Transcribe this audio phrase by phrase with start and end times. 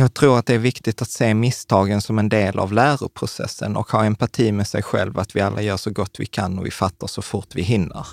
[0.00, 3.90] Jag tror att det är viktigt att se misstagen som en del av läroprocessen och
[3.90, 6.70] ha empati med sig själv, att vi alla gör så gott vi kan och vi
[6.70, 8.06] fattar så fort vi hinner.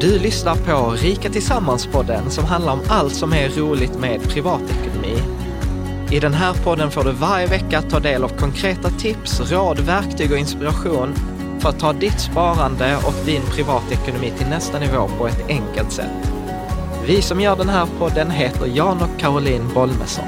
[0.00, 5.22] Du lyssnar på Rika Tillsammans-podden som handlar om allt som är roligt med privatekonomi.
[6.10, 10.32] I den här podden får du varje vecka ta del av konkreta tips, råd, verktyg
[10.32, 11.14] och inspiration
[11.60, 16.39] för att ta ditt sparande och din privatekonomi till nästa nivå på ett enkelt sätt.
[17.10, 20.24] Vi som gör den här podden heter Jan och Caroline Bolmesson.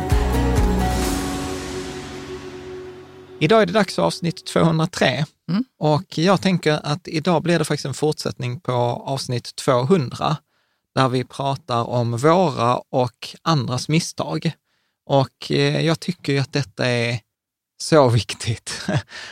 [3.41, 5.65] Idag är det dags för avsnitt 203 Mm.
[5.79, 8.73] och jag tänker att idag blir det faktiskt en fortsättning på
[9.07, 10.37] avsnitt 200
[10.95, 14.53] där vi pratar om våra och andras misstag.
[15.07, 17.21] Och eh, jag tycker ju att detta är
[17.83, 18.87] så viktigt.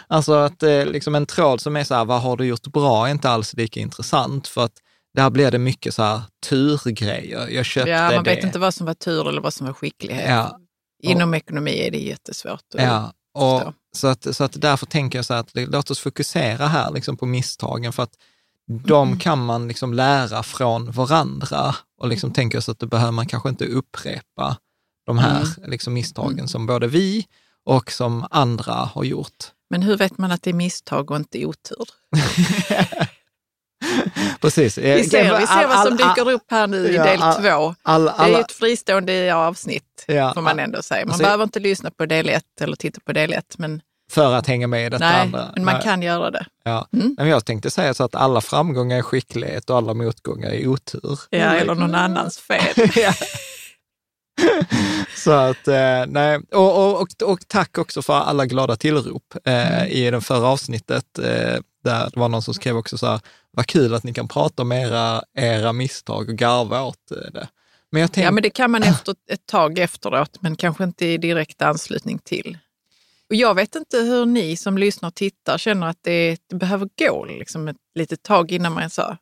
[0.06, 3.06] Alltså att eh, liksom en tråd som är så här, vad har du gjort bra,
[3.06, 4.80] är inte alls lika intressant för att
[5.14, 7.48] där blir det mycket så här turgrejer.
[7.48, 8.34] Jag köpte Ja, man det.
[8.34, 10.28] vet inte vad som var tur eller vad som var skicklighet.
[10.30, 10.58] Ja,
[11.02, 13.74] Inom ekonomi är det jättesvårt att Ja, och förstå.
[13.96, 17.16] så, att, så att därför tänker jag så här att låt oss fokusera här liksom
[17.16, 18.14] på misstagen, för att
[18.84, 19.18] de Mm.
[19.18, 23.48] kan man liksom lära från varandra och liksom tänker så att det behöver man kanske
[23.48, 24.56] inte upprepa
[25.06, 25.70] de här Mm.
[25.70, 27.26] liksom misstagen som både vi
[27.64, 29.44] och som andra har gjort.
[29.70, 31.86] Men hur vet man att det är misstag och inte otur?
[34.40, 34.78] Precis.
[34.78, 37.74] Vi ser, vi ser vad som dyker upp här nu i del två.
[37.84, 41.04] Det är ett fristående avsnitt, Ja, får man ändå säga.
[41.04, 43.80] Man alltså- behöver inte lyssna på del ett eller titta på del ett, men,
[44.12, 45.50] för att hänga med i detta nej, andra.
[45.54, 45.82] men man Nej.
[45.82, 46.46] kan göra det.
[46.64, 46.88] Ja.
[46.92, 47.14] Mm.
[47.18, 51.18] Men jag tänkte säga så att alla framgångar är skicklighet och alla motgångar är otur.
[51.30, 52.74] Ja, eller någon annans fel.
[52.96, 53.12] Ja.
[55.16, 56.40] Så att, eh, nej.
[56.52, 61.18] Och, och, och, och tack också för alla glada tillrop eh, i det förra avsnittet.
[61.18, 63.20] Eh, där det var någon som skrev också så här,
[63.50, 67.48] vad kul att ni kan prata om era, era misstag och garva åt eh, det.
[67.90, 71.06] Men jag tänkte, Ja, men det kan man efter ett tag efteråt, men kanske inte
[71.06, 72.58] i direkt anslutning till.
[73.28, 76.88] Och jag vet inte hur ni som lyssnar och tittar känner att det, det behöver
[76.98, 79.16] gå liksom ett litet tag innan man sa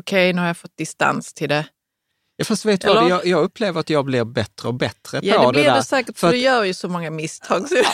[0.00, 1.66] okej, nu har jag fått distans till det.
[2.36, 5.38] Ja, fast vet du vad, jag, jag upplever att jag blir bättre och bättre Ja,
[5.42, 5.76] på det blir där.
[5.76, 7.68] du säkert, För för att- du gör ju så många misstag.
[7.68, 7.74] Så.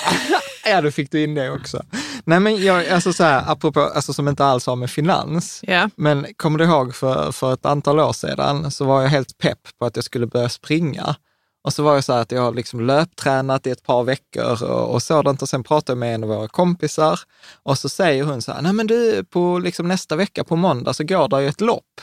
[0.65, 1.83] Ja, då fick du in det också.
[2.25, 5.91] Nej, men jag, alltså så här, apropå, alltså som inte alls har med finans, Ja.
[5.97, 9.59] Men kommer du ihåg för, för ett antal år sedan så var jag helt pepp
[9.79, 11.17] på att jag skulle börja springa.
[11.65, 14.63] Och så var jag så här att jag har liksom löptränat i ett par veckor
[14.63, 17.21] och, och sådant och sen pratade jag med en av våra kompisar
[17.63, 20.93] och så säger hon så här, nej men du, på liksom nästa vecka på måndag
[20.95, 22.01] så går det ju ett lopp.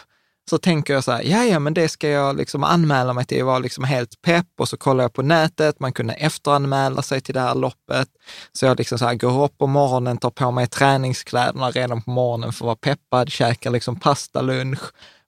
[0.49, 3.37] Så tänker jag så här, ja ja men det ska jag liksom anmäla mig till.
[3.37, 7.21] Jag var liksom helt pepp och så kollar jag på nätet, man kunde efteranmäla sig
[7.21, 8.07] till det här loppet.
[8.53, 12.11] Så jag liksom så här går upp på morgonen, tar på mig träningskläderna redan på
[12.11, 14.79] morgonen för att vara peppad, käkar liksom pastalunch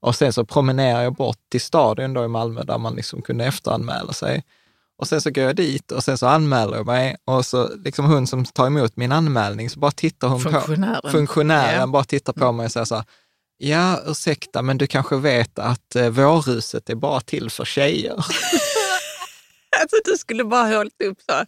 [0.02, 3.46] och sen så promenerar jag bort till stadion då i Malmö där man liksom kunde
[3.46, 4.44] efteranmäla sig.
[4.98, 8.06] Och sen så går jag dit och sen så anmäler jag mig och så liksom
[8.06, 10.50] hon som tar emot min anmälning så bara tittar hon på
[11.12, 11.92] Funktionären.
[11.92, 13.06] bara tittar på mig och säger så här,
[13.62, 18.26] ja ursäkta men du kanske vet att eh, vårhuset är bara till för tjejer.
[19.82, 21.46] Alltså, du skulle bara hållit upp så.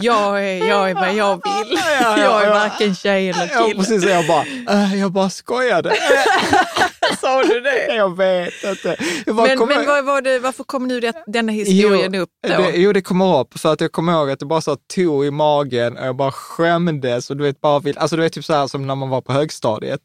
[0.00, 1.78] Jag är, jag är vad jag vill.
[1.78, 2.54] Ja, ja, Jag är ja.
[2.54, 3.78] varken tjej eller Ja, kille.
[3.80, 4.04] precis.
[4.04, 5.88] Och Jag bara, äh, jag bara skojade.
[7.20, 7.94] Sa du det?
[7.94, 8.96] jag vet inte.
[9.26, 12.48] Jag Men, kommer- men vad var det, varför kom nu det, denna historien upp då?
[12.48, 15.24] Det, jo, det kommer upp för att jag kommer ihåg att det bara så tog
[15.26, 18.44] i magen och jag bara skämdes och du vet, bara vill, alltså du vet typ
[18.44, 20.00] så här som när man var på högstadiet.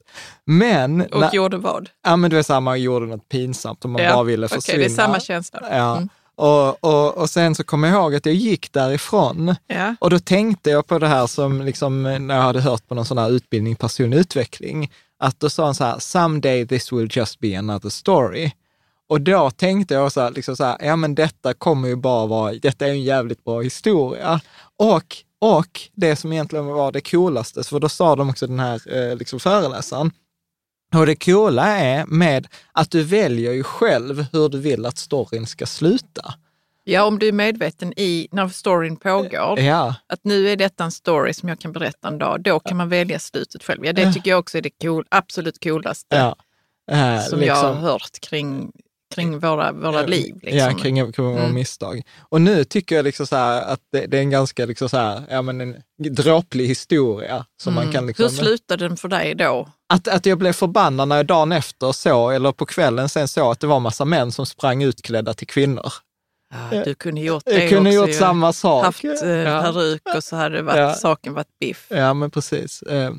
[0.46, 1.90] Men, och när, gjorde vad?
[2.06, 4.56] ja men du vet så här, man gjorde något pinsamt och man bara ville Okej,
[4.62, 4.80] försvinna.
[4.80, 5.59] det är samma känsla.
[5.72, 5.96] Ja.
[5.97, 6.09] Mm.
[6.36, 9.96] Och, och, och sen så kommer jag ihåg att jag gick därifrån Ja.
[10.00, 13.06] och då tänkte jag på det här som liksom, när jag hade hört på någon
[13.06, 17.40] sån här utbildning personlig utveckling, att då sa han så här, someday this will just
[17.40, 18.51] be another story.
[19.07, 22.25] Och då tänkte jag så här, liksom så här, ja men detta kommer ju bara
[22.25, 24.41] vara, detta är en jävligt bra historia.
[24.79, 28.96] Och, och det som egentligen var det coolaste, för då sa de också den här
[28.96, 30.12] eh, liksom föreläsaren,
[30.96, 35.47] och det coola är med att du väljer ju själv hur du vill att storyn
[35.47, 36.34] ska sluta
[36.84, 40.92] ja, om du är medveten i, när storyn pågår, Ja, att nu är detta en
[40.92, 43.86] story som jag kan berätta en dag, då kan man välja slutet själv.
[43.86, 46.36] Ja, det tycker jag också är det cool, absolut coolaste ja.
[46.92, 48.72] Eh, som jag har hört kring,
[49.16, 50.36] kring våra, våra liv.
[50.42, 50.57] Liksom.
[50.57, 51.56] Ja, kring, kring våra Mm.
[51.56, 52.02] misstag.
[52.19, 55.24] Och nu tycker jag liksom så att det, det är en ganska liksom så här,
[55.30, 57.46] ja, men en dråplig historia.
[57.62, 58.36] Som man kan liksom, Mm.
[58.38, 59.69] Hur slutade den för dig då?
[59.94, 63.52] att, att jag blev förbannad när jag dagen efter såg, eller på kvällen sen såg
[63.52, 65.94] att det var massa män som sprang utklädda till kvinnor.
[66.72, 68.00] Ja, du kunde gjort det Jag kunde också.
[68.00, 68.14] gjort ju.
[68.14, 68.86] samma sak.
[68.86, 69.62] Haft eh, ja.
[69.62, 70.94] peruk och så hade varit, Ja.
[70.94, 71.86] saken varit biff.
[71.90, 72.82] ja, men precis.
[72.82, 73.12] Eh,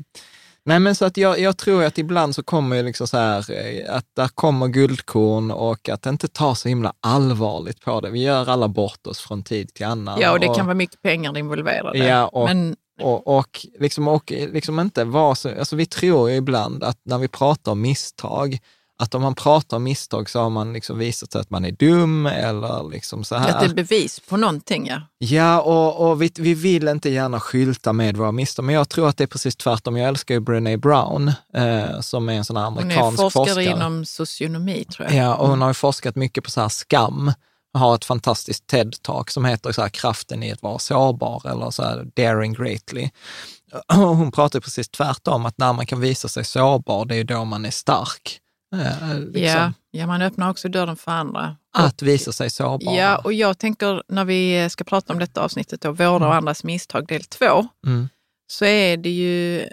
[0.67, 3.95] Nej, men så att jag, jag tror att ibland så kommer liksom så här, eh,
[3.95, 8.09] att där kommer guldkorn och att inte ta så himla allvarligt på det.
[8.09, 10.19] Vi gör alla bort oss från tid till annan.
[10.21, 11.97] Ja, och det kan vara mycket pengar involverade.
[11.97, 16.35] Ja, och, men, och, och, liksom, och liksom inte vara så, alltså vi tror ju
[16.35, 18.57] ibland att när vi pratar om misstag,
[18.97, 21.71] att om man pratar om misstag så har man liksom visat sig att man är
[21.71, 23.49] dum eller liksom så här.
[23.49, 25.01] Att det är bevis på någonting, ja.
[25.17, 29.09] Ja, och, och vi, vi vill inte gärna skylta med våra misstag, men jag tror
[29.09, 29.97] att det är precis tvärtom.
[29.97, 33.45] Jag älskar ju Brené Brown, eh, som är en sån här amerikansk Hon är forskare,
[33.45, 33.63] forskare.
[33.63, 35.23] inom socionomi, tror jag.
[35.23, 37.33] Ja, och hon har ju forskat mycket på så här skam.
[37.73, 41.83] Har ett fantastiskt TED-talk som heter så här, kraften i att vara sårbar eller så
[41.83, 43.09] här, daring greatly.
[43.93, 47.65] Hon pratar precis tvärtom, att när man kan visa sig sårbar, det är då man
[47.65, 48.39] är stark.
[48.81, 49.41] Eh, liksom.
[49.41, 51.55] Ja, ja, man öppnar också dörren för andra.
[51.73, 52.95] Att visa sig sårbar.
[52.97, 56.63] Ja, och jag tänker när vi ska prata om detta avsnittet, då, våra och andras
[56.63, 58.09] misstag del två, Mm.
[58.47, 59.65] så är det ju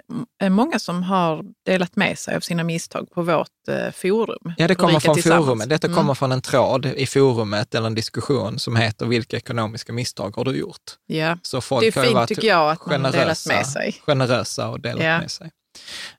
[0.49, 4.53] många som har delat med sig av sina misstag på vårt eh, forum.
[4.57, 5.69] Ja, det kommer från forumet.
[5.69, 5.97] Detta Mm.
[5.97, 10.45] kommer från en tråd i forumet eller en diskussion som heter Vilka ekonomiska misstag har
[10.45, 10.91] du gjort?
[11.05, 13.95] Ja, Så folk det är fint tycker jag att man har delat med sig.
[14.05, 15.19] generösa och delat Ja.
[15.19, 15.51] med sig.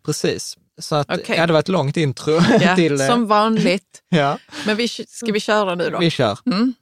[0.07, 0.57] Precis.
[0.81, 1.37] Så att, Okej.
[1.37, 3.01] ja, det var ett långt intro Ja, till...
[3.01, 4.03] eh, som vanligt.
[4.09, 5.99] ja, Men vi, ska vi köra nu då?
[5.99, 6.39] vi kör.
[6.47, 6.75] Mm.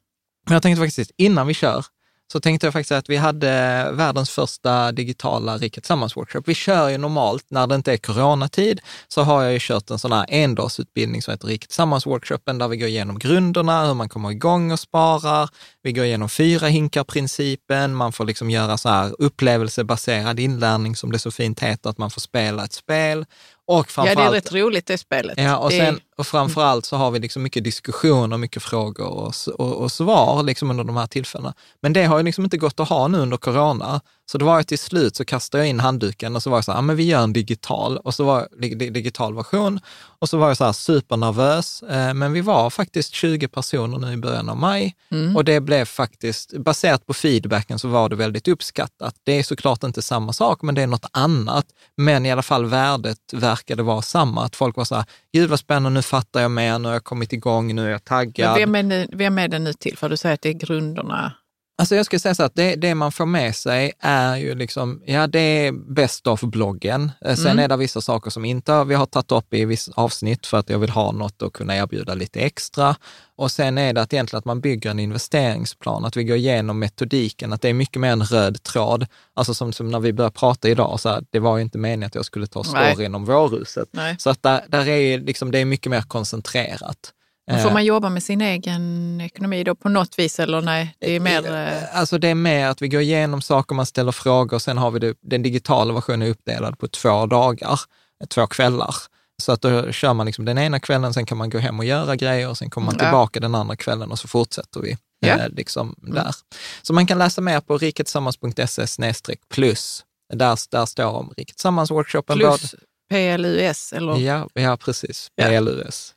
[0.47, 1.85] Men jag tänkte faktiskt, innan vi kör,
[2.33, 3.49] så tänkte jag faktiskt att vi hade
[3.93, 6.43] världens första digitala Rika Tillsammans-workshop.
[6.47, 9.99] Vi kör ju normalt, när det inte är coronatid, så har jag ju kört en
[9.99, 14.31] sån här endagsutbildning som heter Rika Tillsammans-workshopen, där vi går igenom grunderna, hur man kommer
[14.31, 15.51] igång och sparar.
[15.83, 21.19] Vi går igenom fyra hinkar-principen, man får liksom göra så här upplevelsebaserad inlärning, som det
[21.19, 23.25] så fint heter, att man får spela ett spel.
[23.67, 25.39] Och Ja, det är rätt roligt det spelet.
[25.39, 29.07] Ja, och, sen, och framför allt så har vi liksom mycket diskussion och mycket frågor
[29.07, 31.55] och, och, och svar liksom under de här tillfällena.
[31.81, 34.01] Men det har ju liksom inte gått att ha nu under corona.
[34.33, 36.65] Så det var ju till slut så kastade jag in handduken och så var jag
[36.65, 39.81] så här, ja, men vi gör en digital, och så var dig- dig- digital version.
[40.19, 44.13] Och så var jag så här supernervös, eh, men vi var faktiskt 20 personer nu
[44.13, 44.95] i början av maj.
[45.11, 45.37] Mm.
[45.37, 49.15] Och det blev faktiskt, baserat på feedbacken så var det väldigt uppskattat.
[49.25, 51.67] Det är såklart inte samma sak, men det är något annat.
[51.97, 54.45] Men i alla fall värdet verkade vara samma.
[54.45, 57.05] Att folk var så här, gud vad spännande, nu fattar jag mer, nu har jag
[57.05, 58.59] kommit igång, nu är jag Men taggad.
[58.59, 59.97] vem, är, ni- vem är det nu till?
[59.99, 61.33] För du säger att det är grunderna.
[61.79, 65.03] Alltså jag skulle säga så att det, det man får med sig är ju liksom,
[65.07, 67.13] ja det är best of bloggen.
[67.25, 67.59] Eh, Sen Mm.
[67.65, 70.71] är det vissa saker som inte vi har tagit upp i vissa avsnitt för att
[70.71, 72.97] jag vill ha något och kunna erbjuda lite extra.
[73.37, 76.79] Och sen är det att egentligen att man bygger en investeringsplan, att vi går igenom
[76.79, 79.07] metodiken, att det är mycket mer en röd tråd.
[79.35, 82.07] Alltså som, som när vi började prata idag, så här, det var ju inte meningen
[82.07, 83.89] att jag skulle ta storyn om vårhuset.
[83.93, 84.17] Nej.
[84.19, 87.13] Så att där, där är liksom, det är mycket mer koncentrerat.
[87.47, 90.97] Men Får Eh, man jobba med sin egen ekonomi då på något vis eller nej?
[90.99, 91.55] Det är mer...
[91.55, 94.91] eh, Alltså det är mer att vi går igenom saker, man ställer frågor, sen har
[94.91, 97.81] vi det, den digitala versionen uppdelad på två dagar,
[98.29, 98.95] två kvällar.
[99.43, 101.85] Så att då kör man liksom den ena kvällen, sen kan man gå hem och
[101.85, 103.05] göra grejer och sen kommer man Ja.
[103.05, 105.29] tillbaka den andra kvällen och så fortsätter vi Ja.
[105.39, 106.35] eh, liksom där.
[106.83, 110.05] Så man kan läsa mer på riketillsammans.se plus.
[110.35, 112.37] Där, där står om Riket Tillsammans-workshopen.
[112.37, 112.75] plus
[113.11, 114.17] PLUS eller?
[114.19, 115.29] Ja, ja, precis.
[115.35, 115.47] Ja.
[115.49, 116.15] PLUS.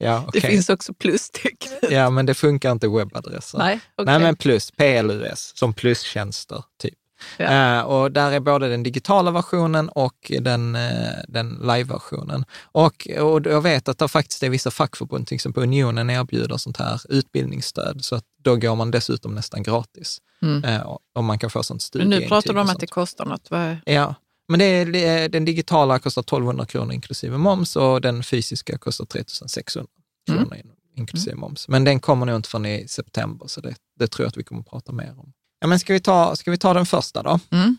[0.00, 0.50] Ja, Det okej.
[0.50, 1.72] finns också plustecken.
[1.90, 3.58] Ja, men det funkar inte webbadresser.
[3.58, 4.04] Nej, okej.
[4.06, 6.94] Nej, men plus, PLUS, som plustjänster, typ.
[7.36, 7.44] Ja.
[7.78, 10.90] Eh, och där är både den digitala versionen och den, eh,
[11.28, 12.44] den live-versionen.
[12.72, 16.76] Och, och jag vet att det faktiskt är vissa fackförbund, till exempel Unionen, erbjuder sånt
[16.76, 20.18] här utbildningsstöd, så att då går man dessutom nästan gratis.
[20.42, 20.82] Mm.
[20.82, 22.20] Och- om man kan få sånt Men studieintyg.
[22.20, 23.50] nu pratar du om att det kostar något.
[23.50, 24.14] Vad- Ja,
[24.50, 28.78] men det är, det är, den digitala kostar 1200 kronor inklusive moms och den fysiska
[28.78, 29.86] kostar 3600
[30.28, 30.42] Mm.
[30.44, 31.68] kronor in- inklusive moms.
[31.68, 34.44] Men den kommer nog inte förrän i september, så det, det tror jag att vi
[34.44, 35.32] kommer att prata mer om.
[35.60, 37.40] Ja, men ska vi ta, ska vi ta den första då?
[37.50, 37.76] Mm.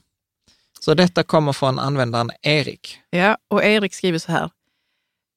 [0.80, 2.98] Så detta kommer från användaren Erik.
[3.10, 4.50] Ja, och Erik skriver så här.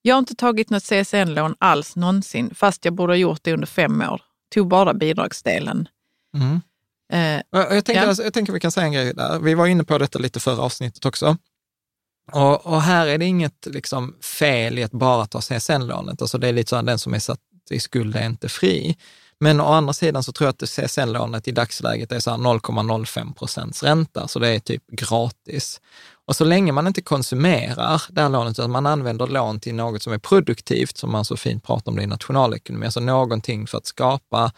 [0.02, 3.66] Jag har inte tagit något CSN-lån alls någonsin, fast jag borde ha gjort det under
[3.66, 4.22] fem år.
[4.54, 5.88] Tog bara bidragsdelen.
[6.36, 6.60] Mm.
[7.12, 8.08] Eh, Jag tänker, Ja.
[8.08, 9.38] alltså, jag tänker vi kan säga en grej där.
[9.38, 11.36] Vi var inne på detta lite förra avsnittet också.
[12.32, 16.22] Och, och här är det inget liksom, fel i att bara ta CSN-lånet.
[16.22, 17.38] Alltså det är lite så att den som är satt
[17.70, 18.96] i skuld är inte fri.
[19.40, 23.34] Men å andra sidan så tror jag att CSN-lånet i dagsläget är så här 0,05
[23.34, 25.80] procents ränta, så det är typ gratis.
[26.26, 30.02] Och så länge man inte konsumerar det här lånet, utan man använder lån till något
[30.02, 33.78] som är produktivt, som man så fint pratar om det i nationalekonomi, alltså någonting för
[33.78, 34.52] att skapa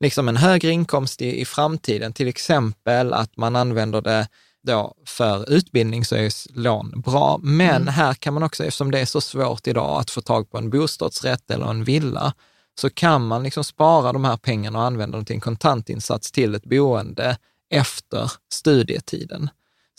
[0.00, 4.28] liksom en högre inkomst i, i framtiden, till exempel att man använder det
[4.62, 7.38] då för utbildning så är lån bra.
[7.42, 7.88] Men Mm.
[7.88, 10.70] här kan man också, eftersom det är så svårt idag att få tag på en
[10.70, 12.34] bostadsrätt eller en villa,
[12.80, 16.54] så kan man liksom spara de här pengarna och använda dem till en kontantinsats till
[16.54, 17.36] ett boende
[17.70, 19.50] efter studietiden.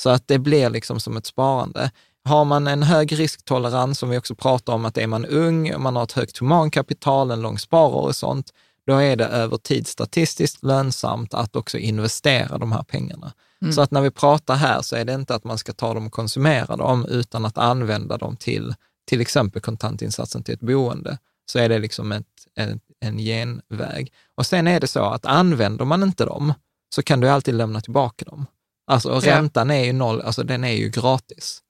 [0.02, 1.92] Så att det blir liksom som ett sparande.
[2.24, 5.96] har man en hög risktolerans, som vi också pratar om, att är man ung, man
[5.96, 8.54] har ett högt humankapital, en lång sparhorisont,
[8.88, 13.34] då är det över tid statistiskt lönsamt att också investera de här pengarna.
[13.62, 13.74] Mm.
[13.74, 16.06] Så att när vi pratar här så är det inte att man ska ta dem
[16.06, 18.76] och konsumera dem, utan att använda dem till
[19.08, 22.26] till exempel kontantinsatsen till ett boende, så är det liksom ett,
[22.60, 24.14] ett, en genväg.
[24.36, 26.54] Och sen är det så att använder man inte dem,
[26.96, 28.46] så kan du alltid lämna tillbaka dem.
[28.88, 31.62] Alltså räntan är ju noll, alltså den är ju gratis.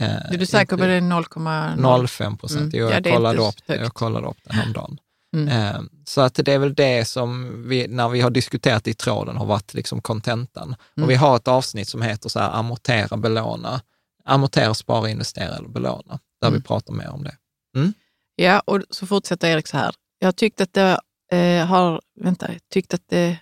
[0.00, 2.74] Eh, är du säker på det är 0,05 procent?
[2.74, 2.88] Mm.
[2.88, 4.98] Jag, ja, kollade upp, jag kollade upp det häromdagen.
[5.32, 5.48] Mm.
[5.48, 9.36] Eh, så att det är väl det som vi, när vi har diskuterat i tråden,
[9.36, 10.74] har varit liksom kontentan.
[10.96, 11.04] Mm.
[11.04, 13.80] Och vi har ett avsnitt som heter så här, amortera, belåna.
[14.24, 16.60] Amortera, spara, investera eller belåna, där mm.
[16.60, 17.36] vi pratar mer om det.
[17.76, 17.92] Mm.
[18.36, 19.94] Ja, och så fortsätter Erik så här.
[20.18, 21.00] Jag har tyckt att det
[21.32, 23.38] eh, har, vänta, tyckt att det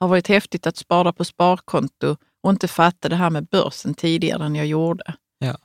[0.00, 4.44] har varit häftigt att spara på sparkonto och inte fatta det här med börsen tidigare
[4.44, 5.14] än jag gjorde.
[5.38, 5.58] Ja,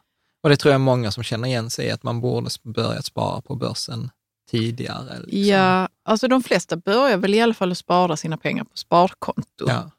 [0.43, 3.41] och det tror jag många som känner igen sig i, att man borde börjat spara
[3.41, 4.09] på börsen
[4.53, 5.19] tidigare.
[5.19, 5.39] Liksom.
[5.39, 9.65] Ja, alltså de flesta börjar väl i alla fall att spara sina pengar på sparkonto.
[9.67, 9.91] Ja.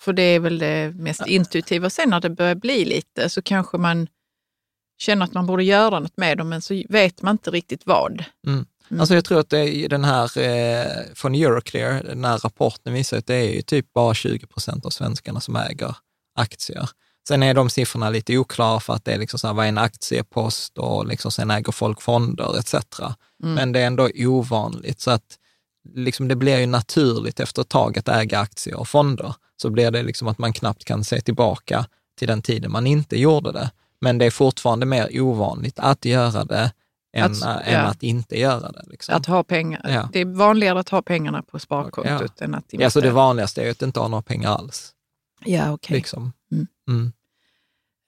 [0.00, 1.90] För det är väl det mest intuitiva.
[1.90, 4.08] Sen när det börjar bli lite så kanske man
[4.98, 8.24] känner att man borde göra något med dem, men så vet man inte riktigt vad.
[8.46, 8.66] Mm.
[8.90, 9.00] Mm.
[9.00, 13.18] Alltså jag tror att det är den här eh, från Euroclear, den här rapporten visar
[13.18, 15.96] att det är ju typ bara 20 procent av svenskarna som äger
[16.34, 16.88] aktier.
[17.28, 19.68] Sen är de siffrorna lite oklara för att det är liksom så här, vad är
[19.68, 22.74] en aktiepost och liksom sen äger folk fonder etc.
[23.42, 23.54] Mm.
[23.54, 25.38] Men det är ändå ovanligt så att
[25.94, 29.34] liksom det blir ju naturligt efter ett tag att äga aktier och fonder.
[29.56, 31.86] Så blir det liksom att man knappt kan se tillbaka
[32.18, 33.70] till den tiden man inte gjorde det.
[34.00, 36.72] Men det är fortfarande mer ovanligt att göra det
[37.12, 37.78] än att, än ja.
[37.78, 38.82] att inte göra det.
[38.86, 39.14] Liksom.
[39.14, 39.80] Att ha pengar.
[39.84, 40.08] Ja.
[40.12, 42.44] Det är vanligare att ha pengarna på sparkontot ja.
[42.44, 42.82] än att investera.
[42.82, 44.92] Ja, så det vanligaste är att inte ha några pengar alls.
[45.44, 45.74] Ja, okej.
[45.74, 45.96] Okay.
[45.96, 46.32] Liksom.
[46.52, 46.66] Mm.
[46.88, 47.12] Mm.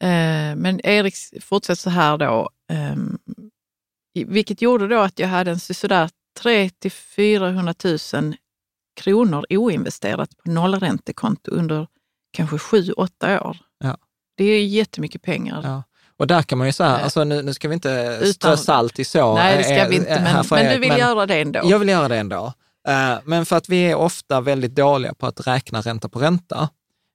[0.02, 2.96] Eh, men Erik fortsätter så här då, eh,
[4.26, 6.10] vilket gjorde då att jag hade en sådär
[6.40, 7.98] 3 till 400 000
[9.00, 11.86] kronor oinvesterat på nollräntekonto under
[12.32, 13.56] kanske 7-8 år.
[13.78, 13.98] Ja.
[14.36, 15.60] Det är jättemycket pengar.
[15.64, 15.82] Ja.
[16.16, 19.04] Och där kan man ju säga, alltså nu, nu ska vi inte strö salt i
[19.04, 19.34] så.
[19.34, 21.60] Nej, det ska eh, vi inte, men, men du vill men göra det ändå.
[21.64, 22.52] Jag vill göra det ändå.
[23.24, 26.68] Men för att vi är ofta väldigt dåliga på att räkna ränta på ränta.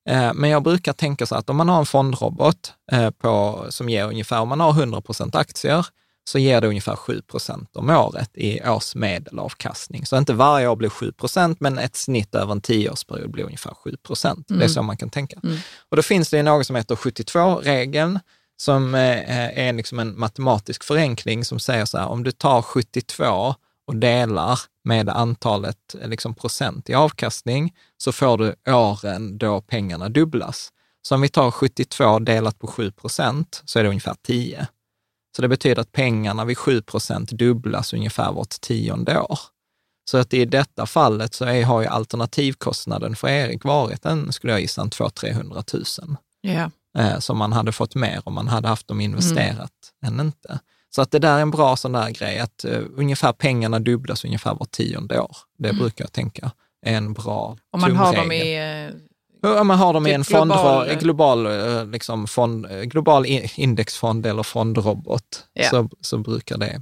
[0.10, 3.90] Uh, men jag brukar tänka så att om man har en fondrobot uh, på, som
[3.90, 5.86] ger ungefär, om man har 100 procent aktier,
[6.28, 10.06] så ger det ungefär 7 procent om året i årsmedelavkastning.
[10.06, 13.74] Så inte varje år blir 7 procent, men ett snitt över en tioårsperiod blir ungefär
[13.74, 14.50] 7 procent.
[14.50, 14.60] Mm.
[14.60, 14.74] Det är mm.
[14.74, 15.40] så man kan tänka.
[15.44, 15.58] Mm.
[15.90, 18.20] Och då finns det något som heter 72-regeln,
[18.58, 23.56] som eh, är liksom en matematisk förenkling som säger så här, om du tar 72
[23.88, 30.70] och delar med antalet liksom procent i avkastning, så får du åren då pengarna dubblas.
[31.02, 34.68] Så om vi tar 72 delat på 7 procent, så är det ungefär 10.
[35.36, 39.40] Så det betyder att pengarna vid 7 procent dubblas ungefär vart tionde år.
[40.10, 44.54] Så att i detta fallet så är, har ju alternativkostnaden för Erik varit en, skulle
[44.54, 46.18] jag gissa, 200 000-300 000.
[46.44, 49.72] Yeah eh, som man hade fått mer om man hade haft dem investerat
[50.04, 50.20] mm.
[50.20, 50.60] än inte.
[50.98, 54.26] Så att det där är en bra sån där grej, att uh, ungefär pengarna dubblas
[54.26, 55.38] ungefär var tionde år.
[55.58, 55.80] Det mm.
[55.80, 56.52] brukar jag tänka
[56.86, 58.60] är en bra Om man har dem i
[59.44, 63.26] uh, om man har dem i en fond, global, global, liksom fond, global
[63.56, 65.24] indexfond eller fondrobot,
[65.60, 65.72] yeah.
[65.72, 66.82] så, så brukar det.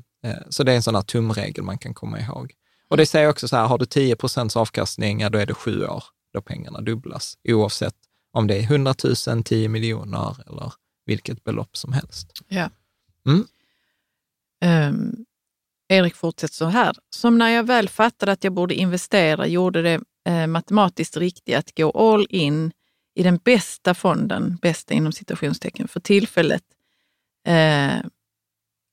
[0.49, 2.53] Så det är en sån här tumregel man kan komma ihåg.
[2.89, 5.53] Och det säger också så här, har du 10 procents avkastning, ja, då är det
[5.53, 6.03] sju år
[6.33, 7.95] då pengarna dubblas, oavsett
[8.31, 8.93] om det är 100
[9.27, 10.73] 000, 10 miljoner eller
[11.05, 12.27] vilket belopp som helst.
[12.47, 12.69] Ja.
[13.27, 13.47] Mm.
[14.65, 15.25] Um,
[15.89, 16.95] Erik fortsätter så här.
[17.15, 21.77] Som när jag väl fattade att jag borde investera gjorde det eh, matematiskt riktigt att
[21.77, 22.71] gå all in
[23.15, 26.63] i den bästa fonden, bästa inom citationstecken, för tillfället.
[27.47, 28.05] Eh,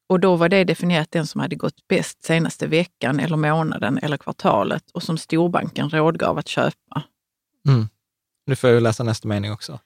[0.09, 4.17] och då var det definierat den som hade gått bäst senaste veckan eller månaden eller
[4.17, 7.03] kvartalet och som storbanken rådgav att köpa.
[7.69, 7.89] Mm.
[8.47, 9.81] Nu får jag läsa nästa mening också.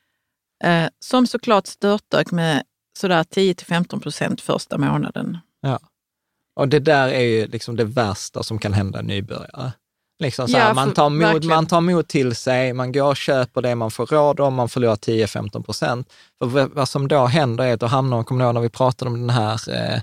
[0.64, 2.62] Eh, som såklart störtdök med
[2.99, 5.38] sådär 10 till 15 procent första månaden.
[5.66, 5.78] Ja,
[6.56, 9.73] och det där är ju liksom det värsta som kan hända en nybörjare.
[10.18, 13.16] Liksom så här, ja, man, tar mod, man tar mod till sig, man går och
[13.16, 16.12] köper det man får råd om, man förlorar 10-15 procent.
[16.38, 19.11] För vad som då händer är att då hamnar kommer du ihåg när vi pratade
[19.11, 20.00] om den här, eh,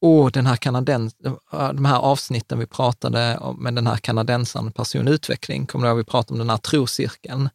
[0.00, 1.14] oh, den här kanadens,
[1.50, 6.04] de här avsnitten vi pratade om med den här kanadensaren personutveckling, kommer du ihåg vi
[6.04, 7.48] pratade om den här trocirkeln?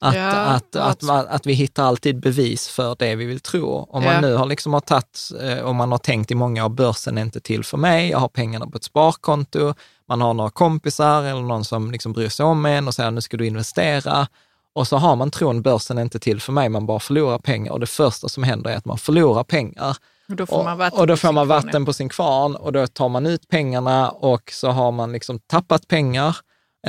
[0.00, 3.86] Att, ja, att, att, att, att, vi hittar alltid bevis för det vi vill tro.
[3.90, 6.68] Om man nu har liksom har tagit, eh, om man har tänkt i många år,
[6.68, 9.74] börsen är inte till för mig, jag har pengarna på ett sparkonto,
[10.08, 13.20] man har några kompisar eller någon som liksom bryr sig om en och säger nu
[13.20, 14.26] ska du investera.
[14.74, 17.72] Och så har man tron, börsen är inte till för mig, man bara förlorar pengar.
[17.72, 19.96] Och det första som händer är att man förlorar pengar.
[20.28, 22.56] Och då får man vatten, och, då på får sin man vatten på sin kvarn
[22.56, 26.36] och då tar man ut pengarna och så har man liksom tappat pengar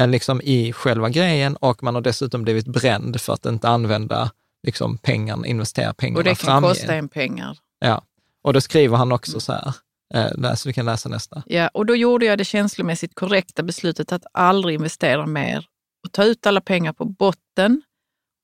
[0.06, 4.32] liksom i själva grejen och man har dessutom blivit bränd för att inte använda
[4.64, 6.78] liksom pengarna, investera pengarna Och det kan framgent.
[6.78, 7.58] kosta en pengar.
[7.80, 8.02] Ja,
[8.44, 9.74] och då skriver han också så här,
[10.14, 11.44] eh, läs, du kan läsa nästa.
[11.46, 15.66] Ja, och då gjorde jag det känslomässigt korrekta beslutet att aldrig investera mer
[16.06, 17.82] och ta ut alla pengar på botten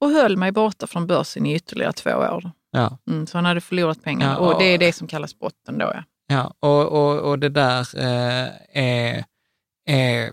[0.01, 2.51] och höll mig borta från börsen i ytterligare två år.
[2.72, 5.39] Ja, Mm, så han hade förlorat pengar Ja, och det är och- det som kallas
[5.39, 5.91] botten då.
[5.93, 6.03] Ja.
[6.27, 9.25] ja och, och, och det där eh, är,
[9.86, 10.31] är,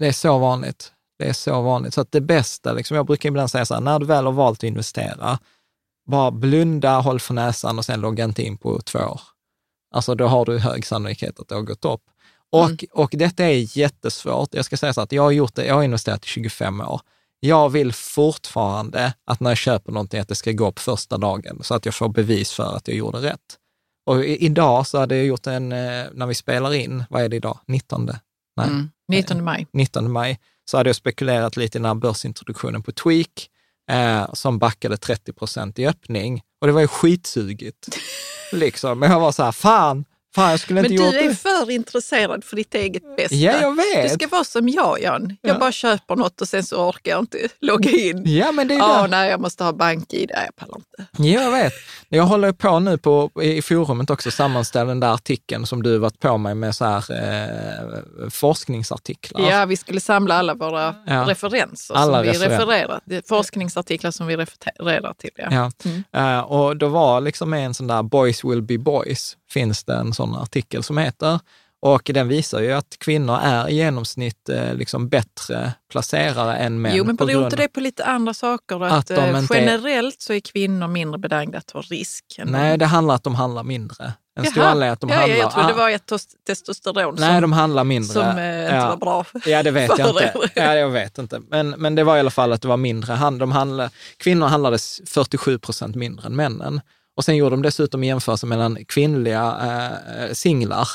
[0.00, 0.92] det är så vanligt.
[1.18, 1.94] Det är så vanligt.
[1.94, 4.32] Så att det bästa, liksom, jag brukar ibland säga så här, när du väl har
[4.32, 5.38] valt att investera,
[6.06, 9.20] bara blunda, håll för näsan och sen logga inte in på två år.
[9.94, 12.00] Alltså då har du hög sannolikhet att det har gått upp.
[12.52, 12.76] Och, Mm.
[12.92, 14.54] och detta är jättesvårt.
[14.54, 17.00] Jag ska säga så att jag har gjort det, jag har investerat i 25 år.
[17.40, 21.58] Jag vill fortfarande att när jag köper någonting att det ska gå upp första dagen
[21.62, 23.58] så att jag får bevis för att jag gjorde rätt.
[24.06, 27.28] Och i, idag så hade jag gjort en, eh, när vi spelar in, vad är
[27.28, 27.58] det idag?
[27.66, 28.06] 19?
[28.56, 28.90] Nej, Mm.
[29.08, 29.66] 19 maj.
[29.72, 33.48] 19 maj, så hade jag spekulerat lite i den här börsintroduktionen på Tweak,
[33.90, 36.42] eh, som backade 30 procent i öppning.
[36.60, 37.98] Och det var ju skitsugigt.
[38.52, 38.98] liksom.
[38.98, 41.34] Men jag var så här, fan, fan jag skulle Men inte du gjort är det.
[41.34, 43.34] för intresserad för ditt eget bästa.
[43.34, 44.12] Ja, jag Du vet.
[44.12, 45.36] ska vara som jag, Jan.
[45.40, 45.58] Jag Ja.
[45.58, 48.22] bara köper något och sen så orkar jag inte logga in.
[48.26, 49.08] Ja, men det är Ja, där.
[49.08, 50.30] nej, jag måste ha bank-id.
[50.34, 51.12] Nej, jag pallar inte.
[51.22, 51.72] Ja, jag vet.
[52.08, 56.20] Jag håller på nu på, i forumet också sammanställa den där artikeln som du varit
[56.20, 59.50] på mig med så här, eh, forskningsartiklar.
[59.50, 61.24] Ja, vi skulle samla alla våra Ja.
[61.28, 63.00] referenser Alla som vi referen- refererar.
[63.28, 65.30] Forskningsartiklar som vi refererar till.
[65.36, 65.48] Ja.
[65.50, 65.70] Ja.
[65.84, 66.04] Mm.
[66.38, 70.14] Eh, och då var liksom en sån där Boys will be boys, finns det en
[70.14, 71.40] sån artikel som heter.
[71.82, 76.96] Och den visar ju att kvinnor är i genomsnitt eh, liksom bättre placerare än män.
[76.96, 78.84] Jo, men beror inte det på lite andra saker?
[78.84, 82.24] Att, Att de eh, generellt så är kvinnor mindre benägna att ta risk.
[82.44, 84.12] Nej, de- det handlar om att de handlar mindre.
[84.36, 85.36] En stor att de ja, handlar...
[85.36, 88.12] ja, jag trodde det ah, var ett tos- testosteron Nej, som, de handlar mindre.
[88.12, 88.88] som eh, inte Ja.
[88.88, 89.24] var bra.
[89.46, 90.32] Ja, det vet jag inte.
[90.54, 91.40] Ja, jag vet inte.
[91.50, 93.30] Men, men det var i alla fall att det var mindre.
[93.30, 96.80] De handlade, kvinnor handlade 47 procent mindre än männen.
[97.16, 99.56] Och sen gjorde de dessutom jämförelse mellan kvinnliga
[100.18, 100.88] eh, singlar,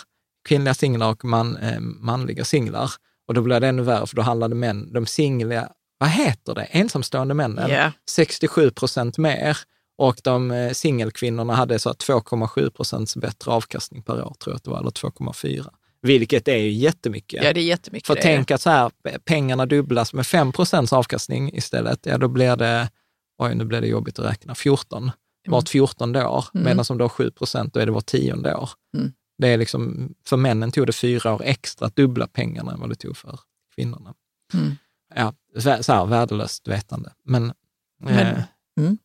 [0.47, 2.91] kvinnliga singlar och man, eh, manliga singlar.
[3.27, 6.61] Och då blev det ännu värre, för då handlade män, de singliga, vad heter det,
[6.63, 7.91] ensamstående männen, Ja.
[8.09, 9.57] 67 procent mer.
[9.97, 14.55] Och de eh, singelkvinnorna hade så att 2,7 procents bättre avkastning per år, tror jag
[14.55, 15.65] att det var, eller 2,4.
[16.01, 17.43] Vilket är ju jättemycket.
[17.43, 18.07] ja, det är jättemycket.
[18.07, 18.91] För tänk att så här,
[19.25, 22.89] pengarna dubblas med 5 procents avkastning istället, ja då blir det,
[23.37, 25.11] oj nu blir det jobbigt att räkna, 14
[25.47, 26.65] vart 14 år, Mm.
[26.65, 28.69] medan som då 7 procent, då är det vart tionde år.
[28.97, 29.13] Mm.
[29.37, 32.89] Det är liksom, för männen tog det fyra år extra att dubbla pengarna än vad
[32.89, 33.39] det tog för
[33.75, 34.13] kvinnorna.
[34.53, 34.71] Mm.
[35.15, 35.33] Ja,
[35.81, 37.11] så här, värdelöst vetande.
[37.23, 37.53] Men,
[37.99, 38.43] Men- eh,
[38.79, 38.97] mm.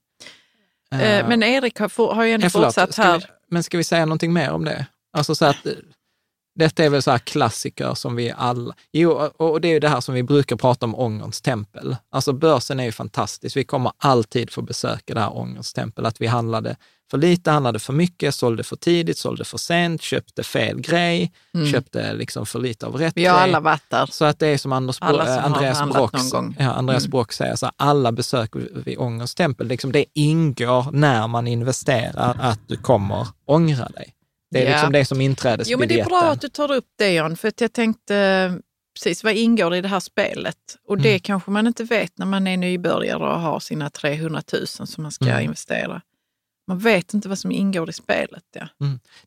[0.92, 3.18] eh, Eh, men Erik har, for, har ju ändå eh, förlåt, fortsatt ska här.
[3.18, 4.86] Vi, men ska vi säga någonting mer om det?
[5.12, 5.72] Alltså så att, eh,
[6.54, 8.74] detta är väl så här klassiker som vi alla...
[8.92, 11.96] Jo, och det är ju det här som vi brukar prata om ångerns tempel.
[12.10, 13.56] Alltså börsen är ju fantastisk.
[13.56, 16.06] Vi kommer alltid få besöka det här ångerns tempel.
[16.06, 16.76] Att vi handlade
[17.10, 21.72] för lite, handlade för mycket, sålde för tidigt, sålde för sent, köpte fel grej, Mm.
[21.72, 23.42] köpte liksom för lite av rätt Vi har grej.
[23.44, 24.06] alla varit där.
[24.06, 26.12] Så att det är som Anders, Alla som eh, Andreas Brock.
[26.58, 27.24] Ja, Andreas Mm.
[27.30, 28.50] Säger, så här, alla besök
[28.84, 34.14] vid ångerns tempel, liksom det ingår när man investerar att du kommer ångra dig.
[34.54, 34.76] Det är Ja.
[34.76, 35.20] liksom det som
[35.72, 38.58] Jo, men det är bra att du tar upp det Jan, för att jag tänkte
[38.94, 40.56] precis vad ingår i det här spelet?
[40.88, 41.20] Och det Mm.
[41.20, 45.12] kanske man inte vet när man är nybörjare och har sina 300 000 som man
[45.12, 45.40] ska Mm.
[45.44, 46.00] investera.
[46.68, 48.42] Man vet inte vad som ingår i spelet.
[48.54, 48.68] Ja.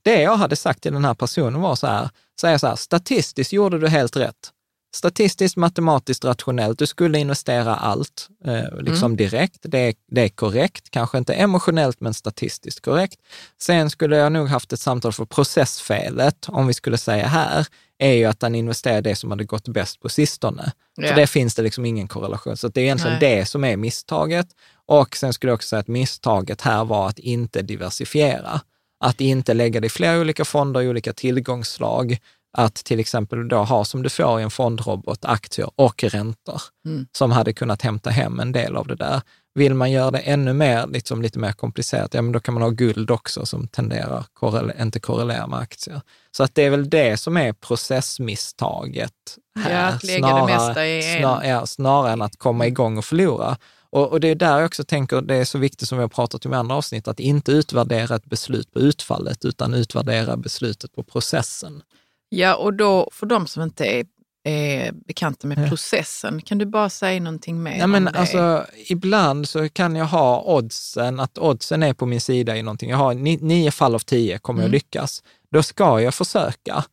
[0.02, 2.10] Det jag hade sagt till den här personen var så här,
[2.42, 4.52] säga så här, statistiskt gjorde du helt rätt.
[4.98, 6.80] Statistiskt, matematiskt, rationellt.
[6.80, 9.60] Du skulle investera allt eh, liksom direkt.
[9.62, 13.20] Det är, det är korrekt, kanske inte emotionellt, men statistiskt korrekt.
[13.62, 17.68] Sen skulle jag nog haft ett samtal för processfelet, om vi skulle säga här,
[18.00, 20.72] är ju att han investerade det som hade gått bäst på sistone.
[20.96, 21.10] Ja.
[21.10, 22.58] Så det finns det liksom ingen korrelation.
[22.58, 23.38] Så det är egentligen Nej.
[23.38, 24.48] det som är misstaget.
[24.86, 28.62] Och sen skulle jag också säga att misstaget här var att inte diversifiera.
[29.00, 32.18] Att inte lägga det i flera olika fonder i olika tillgångsslag.
[32.58, 37.08] Att till exempel då ha som du får i en fondrobot aktier och räntor Mm.
[37.18, 39.22] som hade kunnat hämta hem en del av det där.
[39.56, 42.64] Vill man göra det ännu mer, liksom lite mer komplicerat, ja men då kan man
[42.64, 46.02] ha guld också som tenderar korrel- inte korrelera med aktier.
[46.32, 49.12] Så att det är väl det som är processmisstaget
[49.60, 49.72] här.
[49.74, 51.20] Ja, att lägga det mesta i en.
[51.22, 53.58] snar, ja, snarare än att komma igång och förlora.
[53.90, 56.10] Och, och det är där jag också tänker, det är så viktigt som vi har
[56.10, 60.96] pratat om i andra avsnitt, att inte utvärdera ett beslut på utfallet, utan utvärdera beslutet
[60.96, 61.82] på processen.
[62.30, 64.06] Ja, och då för de som inte är,
[64.44, 65.70] är bekanta med Ja.
[65.70, 66.42] processen.
[66.42, 71.20] Kan du bara säga någonting mer Ja, men alltså, ibland så kan jag ha oddsen,
[71.20, 72.90] att oddsen är på min sida i någonting.
[72.90, 74.72] Jag har ni, nio fall av tio kommer jag Mm.
[74.72, 75.24] lyckas.
[75.52, 76.84] Då ska jag försöka.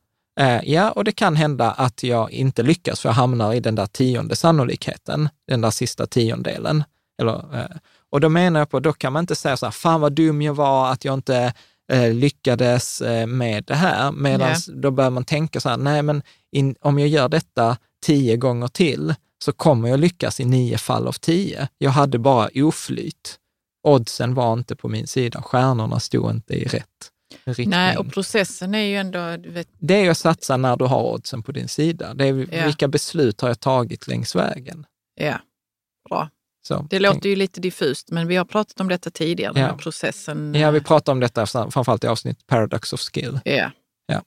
[0.40, 3.74] Eh, ja, och det kan hända att jag inte lyckas, för jag hamnar i den
[3.74, 6.84] där tionde sannolikheten, den där sista tiondelen.
[7.20, 7.76] Eller, eh,
[8.10, 10.42] och då menar jag på, då kan man inte säga så här, fan vad dum
[10.42, 11.54] jag var att jag inte
[12.12, 14.12] lyckades eh, med det här.
[14.12, 18.36] Medan då bör man tänka så här, nej men in, om jag gör detta tio
[18.36, 21.68] gånger till så kommer jag lyckas i nio fall av tio.
[21.78, 23.38] Jag hade bara oflyt.
[23.86, 27.10] Oddsen var inte på min sida, stjärnorna stod inte i rätt
[27.44, 27.70] riktning.
[27.70, 31.42] Nej, och processen är ju ändå, vet, Det är att satsa när du har oddsen
[31.42, 32.14] på din sida.
[32.14, 32.64] Det är Ja.
[32.66, 34.86] vilka beslut har jag tagit längs vägen.
[35.20, 35.38] ja,
[36.08, 36.28] bra.
[36.68, 39.68] Så, Det låter ju lite diffust, men vi har pratat om detta tidigare, den Ja.
[39.68, 40.54] här processen.
[40.54, 43.40] Ja, vi pratar om detta framförallt i avsnitt Paradox of Skill.
[43.44, 43.70] Ja.
[44.06, 44.22] Ja.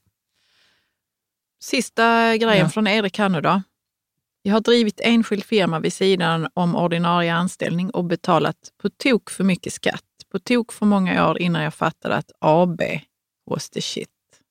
[1.60, 2.70] Sista grejen Ja.
[2.70, 3.62] från Erik här nu då.
[4.42, 9.44] Jag har drivit enskild firma vid sidan om ordinarie anställning och betalat på tok för
[9.44, 10.04] mycket skatt.
[10.32, 12.82] På tok för många år innan jag fattade att AB
[13.50, 14.10] was the shit.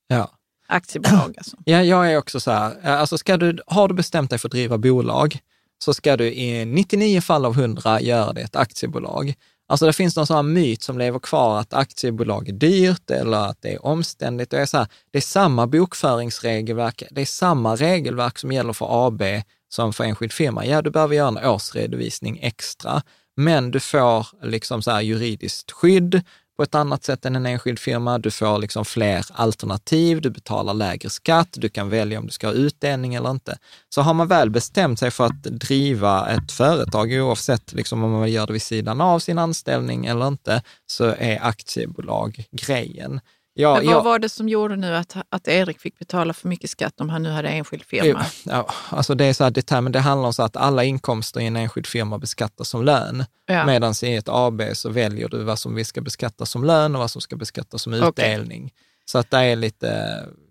[0.09, 0.31] Ja.
[0.68, 1.57] Aktiebolag alltså.
[1.64, 4.53] Ja, jag är också så här, alltså ska du, har du bestämt dig för att
[4.53, 5.38] driva bolag,
[5.79, 9.35] så ska du i 99 fall av 100 göra det ett aktiebolag.
[9.69, 13.39] Alltså det finns någon sån här myt som lever kvar att aktiebolag är dyrt eller
[13.39, 14.51] att det är omständigt.
[14.51, 19.07] Det är så här, det är samma bokföringsregelverk, det är samma regelverk som gäller för
[19.07, 19.23] AB
[19.69, 20.67] som för enskild firma.
[20.67, 23.03] Ja, du behöver göra en årsredovisning extra,
[23.37, 26.23] men du får liksom så här juridiskt skydd
[26.57, 28.19] på ett annat sätt än en enskild firma.
[28.19, 32.47] Du får liksom fler alternativ, du betalar lägre skatt, du kan välja om du ska
[32.47, 33.59] ha utdelning eller inte.
[33.88, 38.31] Så har man väl bestämt sig för att driva ett företag, oavsett liksom om man
[38.31, 43.21] gör det vid sidan av sin anställning eller inte, så är aktiebolag grejen.
[43.59, 46.49] Ja, Men vad ja, var det som gjorde nu att, att Erik fick betala för
[46.49, 48.27] mycket skatt om han nu hade enskild firma?
[48.45, 51.40] Ja, alltså det är så här, det, men det handlar om så att alla inkomster
[51.40, 53.25] i en enskild firma beskattas som lön.
[53.47, 53.66] Ja.
[53.66, 57.01] Medan i ett AB så väljer du vad som vi ska beskattas som lön och
[57.01, 58.73] vad som ska beskattas som utdelning.
[59.05, 59.87] Så att det är lite...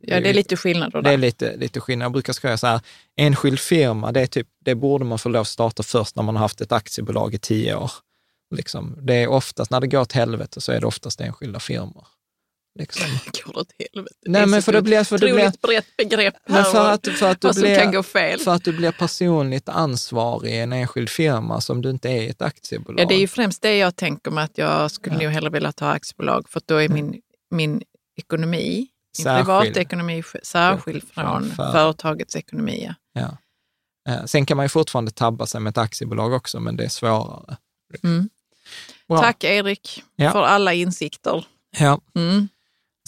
[0.01, 2.05] ja, det är lite skillnader Det är lite, lite skillnad.
[2.05, 2.81] Jag brukar säga så här,
[3.17, 6.35] enskild firma, det, är typ, det borde man få lov att starta först när man
[6.35, 7.91] har haft ett aktiebolag i tio år.
[8.55, 8.97] Liksom.
[9.01, 12.07] Det är oftast, när det går åt helvete så är det oftast enskilda firmor.
[12.79, 13.05] Liksom.
[13.45, 14.15] Går åt helvete?
[14.25, 17.41] Nej, men för det blir- för det blir- brett begrepp här för att, för att
[17.41, 17.75] du vad som blir...
[17.79, 18.39] kan gå fel.
[18.39, 22.27] För att du blir personligt ansvarig i en enskild firma som du inte är i
[22.29, 22.99] ett aktiebolag.
[22.99, 25.21] Ja, det är ju främst det jag tänker mig att jag skulle Ja.
[25.21, 27.81] nog hellre vilja ha aktiebolag för att då är min, min
[28.17, 29.45] ekonomi, min Särskild.
[29.45, 32.91] privatekonomi särskild Från för- företagets ekonomi.
[33.13, 33.37] ja.
[34.09, 36.89] Eh, Sen kan man ju fortfarande tabba sig med ett aktiebolag också, men det är
[36.89, 37.57] svårare.
[38.03, 38.29] Mm.
[39.07, 40.31] Tack Erik Ja.
[40.31, 41.45] för alla insikter.
[41.79, 42.01] Ja.
[42.15, 42.47] Mm.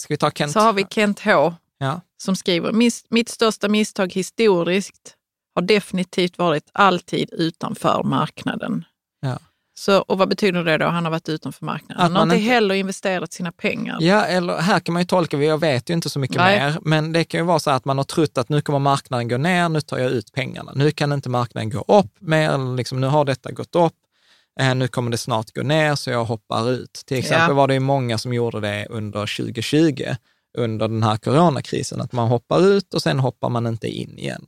[0.02, 0.52] Ska vi ta Kent?
[0.52, 2.02] Så har vi Kent H Ja.
[2.24, 5.14] som skriver, "Mis- mitt största misstag historiskt
[5.56, 8.86] har definitivt varit alltid utanför marknaden.
[9.22, 9.40] Ja.
[9.80, 10.86] Så, och vad betyder det då?
[10.86, 11.98] Han har varit utanför marknaden.
[11.98, 13.98] Att Han har inte heller investerat sina pengar.
[14.02, 16.60] Ja, eller här kan man ju tolka, jag vet ju inte så mycket Nej.
[16.60, 19.28] mer, men det kan ju vara så att man har trott att nu kommer marknaden
[19.28, 20.72] gå ner, nu tar jag ut pengarna.
[20.76, 23.94] Nu kan inte marknaden gå upp mer, liksom, nu har detta gått upp,
[24.60, 27.04] eh, nu kommer det snart gå ner, så jag hoppar ut.
[27.06, 27.54] Till exempel Ja.
[27.54, 30.04] var det ju många som gjorde det under 2020,
[30.58, 34.46] under den här coronakrisen, att man hoppar ut och sen hoppar man inte in igen.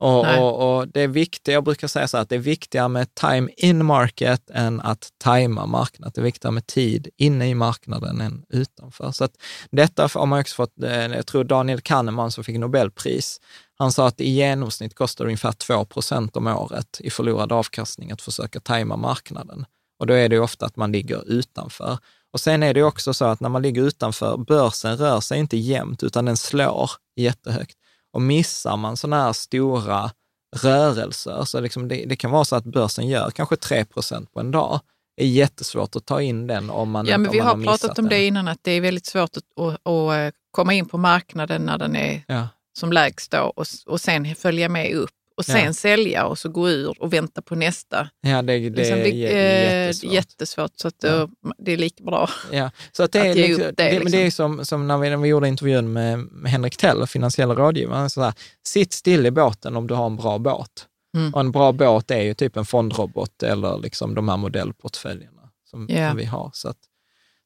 [0.00, 2.88] Och, och, och det är viktigt, jag brukar säga så här, att det är viktigare
[2.88, 6.12] med time in market än att tajma marknaden.
[6.14, 9.10] Det är viktigare med tid inne i marknaden än utanför.
[9.12, 9.32] Så att
[9.70, 13.40] detta har man också fått, eh, jag tror Daniel Kahneman som fick Nobelpris,
[13.78, 18.10] han sa att i genomsnitt kostar det ungefär 2 procent om året i förlorad avkastning
[18.10, 19.66] att försöka tajma marknaden.
[19.98, 21.98] Och då är det ofta att man ligger utanför.
[22.32, 25.56] Och sen är det också så att när man ligger utanför, börsen rör sig inte
[25.56, 27.76] jämnt, utan den slår jättehögt.
[28.12, 30.10] Och missar man sådana här stora
[30.56, 34.40] rörelser, så liksom det, det kan vara så att börsen gör kanske 3 procent på
[34.40, 34.80] en dag.
[35.16, 37.98] Det är jättesvårt att ta in den om man, Ja, men vi har missat pratat
[37.98, 38.10] om den.
[38.18, 41.78] det innan, att det är väldigt svårt att, att, att komma in på marknaden när
[41.78, 42.48] den är Ja.
[42.78, 45.72] som lägst då och, och sen följa med upp och sen Ja.
[45.72, 48.08] sälja och så gå ur och vänta på nästa.
[48.20, 50.12] Ja, det, det Liksom, är det, eh, jättesvårt.
[50.12, 51.28] jättesvart, så att Ja.
[51.58, 52.28] det är lika bra.
[52.52, 54.56] Ja, så att det, Att är ge liksom, upp det, det, men det är liksom.
[54.56, 58.22] som, som när, vi, när vi gjorde intervjun med, med Henrik Tell, finansiella rådgivaren, så
[58.22, 58.32] här,
[58.66, 60.86] sitt still i båten om du har en bra båt.
[61.16, 61.34] Mm.
[61.34, 65.86] Och en bra båt är ju typ en fondrobot eller liksom de här modellportföljerna som,
[65.90, 66.08] Ja.
[66.08, 66.50] som vi har.
[66.54, 66.76] Så att,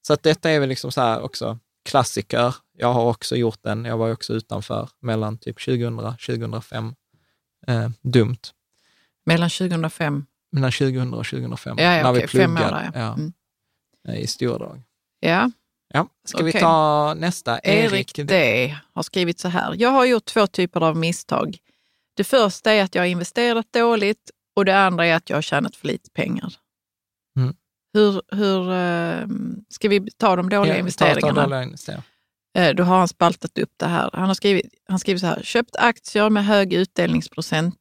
[0.06, 2.54] så att detta är väl liksom så här också klassiker.
[2.78, 3.84] Jag har också gjort den.
[3.84, 6.94] Jag var också utanför mellan typ 2000 2005.
[7.66, 8.36] Eh, dumt.
[9.26, 11.76] Mellan 2005, Mellan 2000 och 2005.
[11.78, 13.12] ja, ja när vi fem år pluggade, där ja.
[13.14, 13.32] Mm.
[14.08, 14.82] eh, i stora drag.
[15.20, 15.50] ja.
[15.88, 16.60] Ja, ska vi Okej.
[16.60, 17.60] ta nästa?
[17.62, 19.74] Erik D har skrivit så här.
[19.78, 21.56] Jag har gjort två typer av misstag.
[22.16, 25.42] Det första är att jag har investerat dåligt och det andra är att jag har
[25.42, 26.52] tjänat för lite pengar.
[27.36, 27.54] Mm.
[27.92, 29.26] Hur, hur eh,
[29.68, 31.34] ska vi ta de dåliga Ja, ta- investeringarna?
[31.34, 32.04] ta dåliga investeringar.
[32.54, 34.10] Eh, Då har han spaltat upp det här.
[34.12, 37.74] Han har skrivit, han skriver så här, köpt aktier med hög utdelningsprocent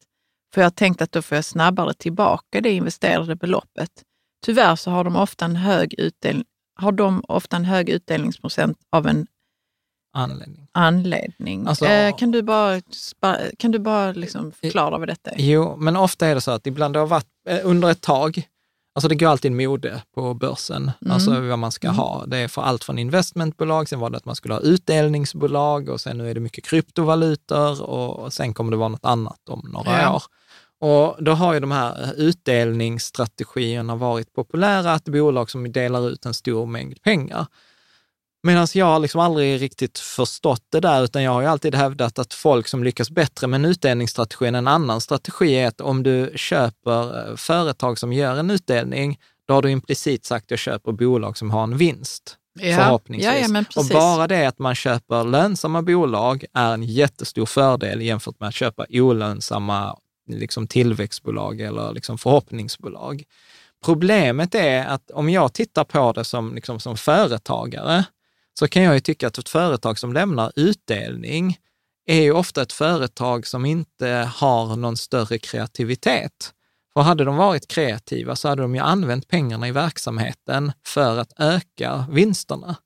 [0.54, 3.90] för jag har tänkt att då får jag snabbare tillbaka det investerade beloppet.
[4.46, 6.44] Tyvärr så har de ofta en hög, utdelning,
[6.80, 9.26] har de ofta en hög utdelningsprocent av en
[10.16, 10.66] Anledning.
[10.72, 11.66] anledning.
[11.66, 12.80] Alltså- eh, kan du bara,
[13.58, 15.36] kan du bara liksom förklara vad detta är?
[15.38, 18.48] Jo, men ofta är det så att ibland det har varit eh, under ett tag,
[18.94, 21.12] alltså det går alltid mode på börsen, Mm.
[21.14, 22.24] alltså vad man ska ha.
[22.26, 26.00] Det är för allt från investmentbolag, sen var det att man skulle ha utdelningsbolag och
[26.00, 30.02] sen nu är det mycket kryptovalutor och sen kommer det vara något annat om några
[30.02, 30.14] Ja.
[30.14, 30.22] år.
[30.80, 36.34] Och då har ju de här utdelningsstrategierna varit populära, att bolag som delar ut en
[36.34, 37.46] stor mängd pengar.
[38.46, 42.18] Medan jag har liksom aldrig riktigt förstått det där, utan jag har ju alltid hävdat
[42.18, 46.02] att folk som lyckas bättre med en utdelningsstrategi än en annan strategi är att om
[46.02, 50.58] du köper eh, företag som gör en utdelning, då har du implicit sagt att jag
[50.58, 52.36] köper bolag som har en vinst.
[52.60, 53.48] Förhoppningsvis.
[53.50, 58.40] Ja, ja, och bara det att man köper lönsamma bolag är en jättestor fördel jämfört
[58.40, 59.96] med att köpa olönsamma
[60.30, 63.22] liksom tillväxtbolag eller liksom förhoppningsbolag.
[63.84, 68.04] Problemet är att om jag tittar på det som, liksom som företagare,
[68.58, 71.58] så kan jag ju tycka att ett företag som lämnar utdelning
[72.06, 76.52] är ju ofta ett företag som inte har någon större kreativitet.
[76.94, 81.32] För hade de varit kreativa så hade de ju använt pengarna i verksamheten för att
[81.38, 82.76] öka vinsterna.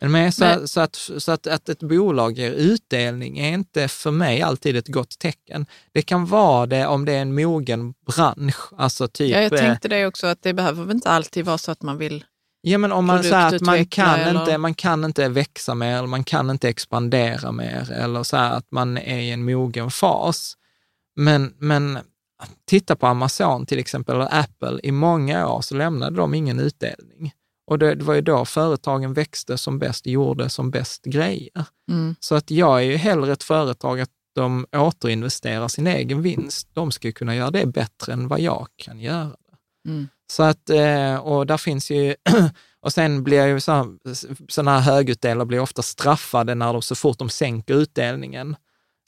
[0.00, 0.34] Med?
[0.34, 4.42] Så, Men- så, att, så att, att ett bolag ger utdelning är inte för mig
[4.42, 5.66] alltid ett gott tecken.
[5.92, 9.30] Det kan vara det om det är en mogen bransch, alltså typ...
[9.30, 11.98] Ja, jag eh, tänkte det också, att det behöver inte alltid vara så att man
[11.98, 12.24] vill...
[12.64, 15.96] Ja, men om man säger att man kan, eller- inte, man kan inte växa mer,
[15.96, 19.90] eller man kan inte expandera mer, eller så här att man är i en mogen
[19.90, 20.56] fas.
[21.16, 21.98] Men, men
[22.68, 27.32] titta på Amazon till exempel, eller Apple, i många år så lämnade de ingen utdelning.
[27.66, 31.64] Och det, det var ju då företagen växte som bäst, gjorde som bäst grejer.
[31.90, 32.14] Mm.
[32.20, 36.68] Så att jag är ju hellre ett företag att de återinvesterar sin egen vinst.
[36.72, 39.36] De ska ju kunna göra det bättre än vad jag kan göra.
[39.88, 40.08] Mm.
[40.32, 42.14] Så att, eh, och där finns ju,
[42.82, 47.28] och sen blir ju sådana här högutdelare blir ofta straffade när de, så fort de
[47.28, 48.56] sänker utdelningen,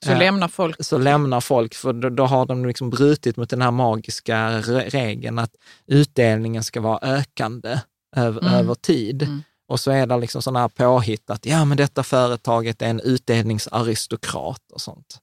[0.04, 0.76] Så eh, lämnar folk...
[0.84, 4.90] så lämnar folk, för då, då har de liksom brutit mot den här magiska re-
[4.90, 5.54] regeln att
[5.86, 7.80] utdelningen ska vara ökande
[8.16, 8.54] över, Mm.
[8.54, 9.22] över tid.
[9.22, 9.42] Mm.
[9.68, 13.00] Och så är det liksom sådana här påhitt att ja, men detta företaget är en
[13.00, 15.18] utdelningsaristokrat och sånt.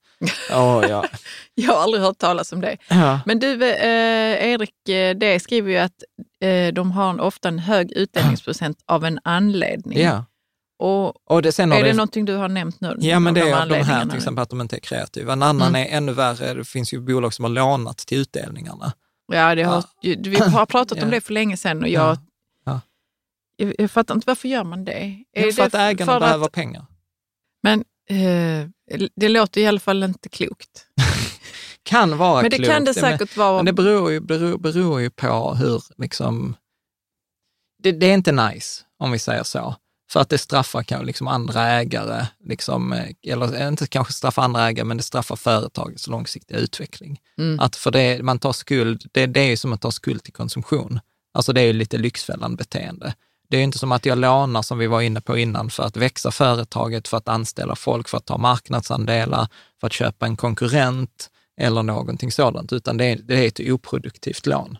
[0.51, 1.05] Åh, ja.
[1.55, 2.77] Jag har aldrig hört talas om det.
[2.89, 3.19] ja.
[3.25, 6.03] Men du, eh, Erik eh, det skriver ju att
[6.43, 9.99] eh, de har en, ofta en hög utdelningsprocent av en anledning.
[9.99, 10.25] ja.
[10.79, 12.95] Och Och det, sen är det det någonting du har nämnt nu?
[12.99, 15.33] Ja, men det de är de här till exempel att de inte är kreativa.
[15.33, 15.81] En annan Mm.
[15.87, 18.93] är ännu värre, det finns ju bolag som har lånat till utdelningarna.
[19.33, 21.15] Ja, det har, ju- vi har pratat om Ja.
[21.15, 22.17] det för länge sedan och jag, Ja.
[22.65, 22.81] Ja.
[23.55, 24.93] jag, jag fattar inte varför gör man det?
[25.33, 26.85] Är Ja, för det att ägarna för behöver Att, pengar.
[27.63, 28.67] men eh,
[29.15, 30.85] det låter i alla fall inte klokt.
[31.83, 32.71] Kan vara Men det klokt.
[32.71, 33.55] kan det men- säkert vara.
[33.57, 36.55] Men det beror ju, beror, beror ju på hur, liksom,
[37.83, 39.75] det, det är inte nice, om vi säger så.
[40.11, 44.67] För att det straffar kan- liksom andra ägare, liksom, eh, eller inte kanske straffar andra
[44.67, 47.19] ägare, men det straffar företagets långsiktiga utveckling.
[47.37, 47.59] Mm.
[47.59, 50.33] Att för det, man tar skuld, det, det är ju som att ta skuld till
[50.33, 50.99] konsumtion.
[51.33, 53.13] Alltså det är ju lite lyxfällan beteende.
[53.51, 55.97] Det är inte som att jag lånar, som vi var inne på innan, för att
[55.97, 59.47] växa företaget, för att anställa folk, för att ta marknadsandelar,
[59.79, 61.29] för att köpa en konkurrent
[61.61, 64.77] eller någonting sådant, utan det är, det är ett oproduktivt lån.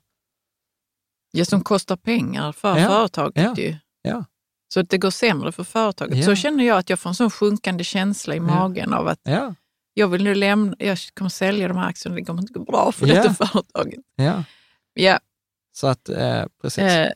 [1.32, 3.76] Ja, som kostar pengar för Ja, företaget ja, ju.
[4.02, 4.26] ja.
[4.74, 6.18] Så att det går sämre för företaget.
[6.18, 6.24] Ja.
[6.24, 9.56] Så känner jag att jag får en sån sjunkande känsla i magen av att Ja,
[9.94, 12.92] jag vill nu lämna, jag kommer sälja de här aktierna, det kommer inte gå bra
[12.92, 14.00] för detta företaget.
[14.16, 14.44] ja.
[14.94, 15.20] Ja,
[15.74, 16.84] Så att, eh, precis.
[16.84, 17.12] eh,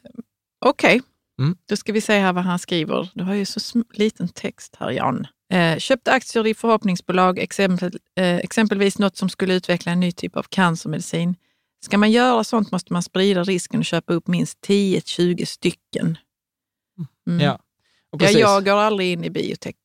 [0.66, 1.02] okej.
[1.40, 1.58] Mm.
[1.70, 3.10] Då ska vi se här vad han skriver.
[3.14, 5.28] Du har ju så liten text här, Jan.
[5.52, 10.38] Eh, köpte aktier i förhoppningsbolag, exempel, eh, exempelvis något som skulle utveckla en ny typ
[10.38, 11.36] av cancermedicin.
[11.86, 16.18] Ska man göra sånt måste man sprida risken och köpa upp minst 10-20 stycken.
[17.28, 17.40] Mm.
[17.40, 17.60] ja.
[18.20, 19.76] Ja, jag går aldrig in i biotech.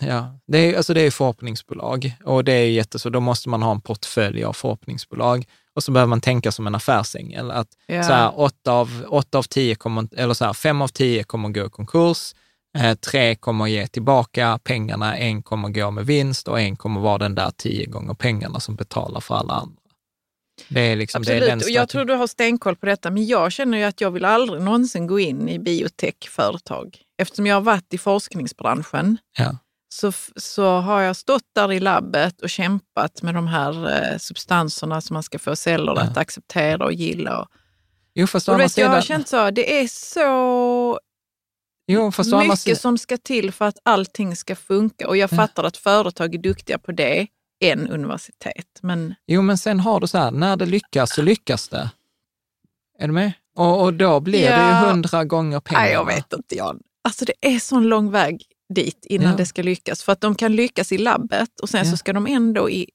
[0.00, 3.70] Ja, det är, alltså det är förhoppningsbolag och det är jätteså, då måste man ha
[3.70, 8.02] en portfölj av förhoppningsbolag och så behöver man tänka som en affärsängel, att Ja.
[8.02, 11.48] så här, åtta, av, åtta av tio kommer, eller så här, fem av tio kommer
[11.48, 12.34] gå i konkurs,
[12.78, 17.18] eh, tre kommer ge tillbaka pengarna, en kommer gå med vinst och en kommer vara
[17.18, 19.76] den där tio gånger pengarna som betalar för alla andra.
[20.68, 23.26] Det är liksom, det är Absolut, och jag tror du har stenkoll på detta, men
[23.26, 26.98] jag känner ju att jag vill aldrig någonsin gå in i biotechföretag.
[27.22, 29.56] Eftersom jag har varit i forskningsbranschen Ja.
[29.92, 35.00] Så, så har jag stått där i labbet och kämpat med de här eh, substanserna
[35.00, 36.10] som man ska få cellerna Ja.
[36.10, 37.38] att acceptera och gilla.
[37.40, 37.48] Och,
[38.14, 39.18] Jo, fast och vet, jag har sidan...
[39.18, 41.00] känt så, det är så
[41.86, 42.76] Jo, fast mycket sidan...
[42.76, 45.08] som ska till för att allting ska funka.
[45.08, 45.36] Och jag Ja.
[45.36, 47.26] fattar att företag är duktiga på det
[47.64, 48.66] än universitet.
[48.82, 51.90] Men Jo, men sen har du så här, när det lyckas så lyckas det.
[52.98, 53.32] Är du med?
[53.56, 54.68] Och, och då blir det Ja.
[54.82, 55.80] ju hundra gånger pengar.
[55.82, 56.80] nej, jag vet inte Jan.
[57.04, 59.36] Alltså det är sån lång väg dit innan Ja.
[59.36, 60.02] det ska lyckas.
[60.02, 61.90] För att de kan lyckas i labbet och sen Ja.
[61.90, 62.86] så ska de ändå i,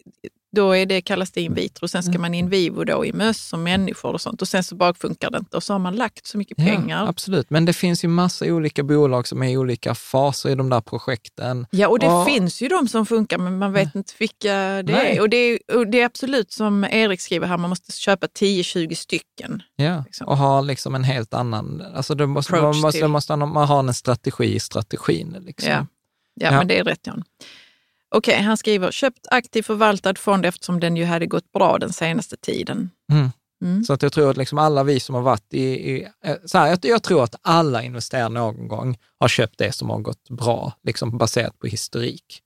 [0.55, 2.19] då är det, kallas det in vitro, sen ska Ja.
[2.19, 5.31] man in vivo då i möss och människor och sånt och sen så bara funkar
[5.31, 7.03] det inte och så har man lagt så mycket pengar.
[7.03, 10.55] Ja, absolut, men det finns ju massa olika bolag som är i olika faser i
[10.55, 11.67] de där projekten.
[11.71, 14.83] Ja, och det Och- finns ju de som funkar, men man vet inte vilka det
[14.83, 15.17] Nej.
[15.17, 15.21] är.
[15.21, 15.59] Och det är.
[15.77, 19.61] Och det är absolut som Erik skriver här, man måste köpa 10-20 stycken.
[19.75, 20.27] Ja, Liksom.
[20.27, 21.83] och ha liksom en helt annan...
[21.95, 23.07] Alltså det måste, Approach man måste, till.
[23.07, 25.35] måste man ha en strategi i strategin.
[25.45, 25.71] Liksom.
[25.71, 25.85] Ja.
[26.33, 26.57] Ja, Ja.
[26.57, 27.23] men det är rätt Jan.
[28.15, 32.37] Okej, han skriver, köpt aktiv förvaltad fond eftersom den ju hade gått bra den senaste
[32.37, 32.89] tiden.
[33.11, 33.29] Mm.
[33.63, 33.83] Mm.
[33.83, 35.63] Så att jag tror att liksom alla vi som har varit i...
[35.63, 39.71] i eh, så här, jag, jag tror att alla investerare någon gång har köpt det
[39.71, 42.41] som har gått bra, liksom baserat på historik.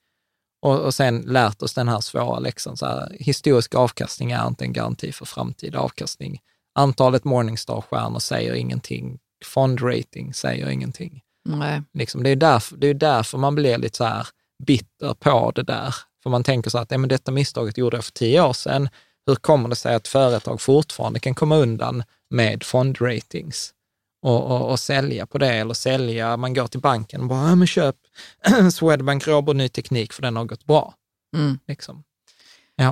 [0.61, 2.77] Och, och sen lärt oss den här svåra läxan.
[2.77, 6.39] Så här, historisk avkastning är inte en garanti för framtida avkastning.
[6.75, 9.19] Antalet Morningstar-stjärnor säger ingenting.
[9.45, 11.21] Fondrating säger ingenting.
[11.45, 11.81] Nej.
[11.93, 14.27] Liksom, det, är därför, det är därför man blir lite så här
[14.67, 15.95] bitter på det där.
[16.23, 18.89] För man tänker så att ja, men detta misstaget gjorde jag för tio år sedan.
[19.25, 23.73] Hur kommer det sig att företag fortfarande kan komma undan med fondratings
[24.21, 25.53] och, och, och sälja på det?
[25.53, 27.95] Eller sälja, man går till banken och bara, ja, men köp
[28.73, 30.93] Swedbank Robur ny teknik för den har gått bra.
[31.35, 31.59] Mm.
[31.67, 32.03] Liksom.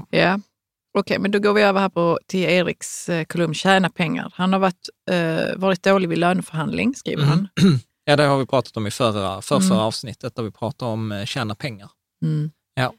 [0.10, 0.40] Ja,
[0.98, 4.32] okej, men då går vi över här på, till Eriks eh, kolumn Tjäna pengar.
[4.36, 7.30] Han har varit, eh, varit dålig vid löneförhandling, skriver Mm.
[7.38, 7.50] han.
[8.10, 9.68] Ja, det har vi pratat om i förra, för, Mm.
[9.70, 11.90] förra avsnittet, där vi pratade om eh, tjäna pengar.
[12.24, 12.52] Mm.
[12.76, 12.94] Ja.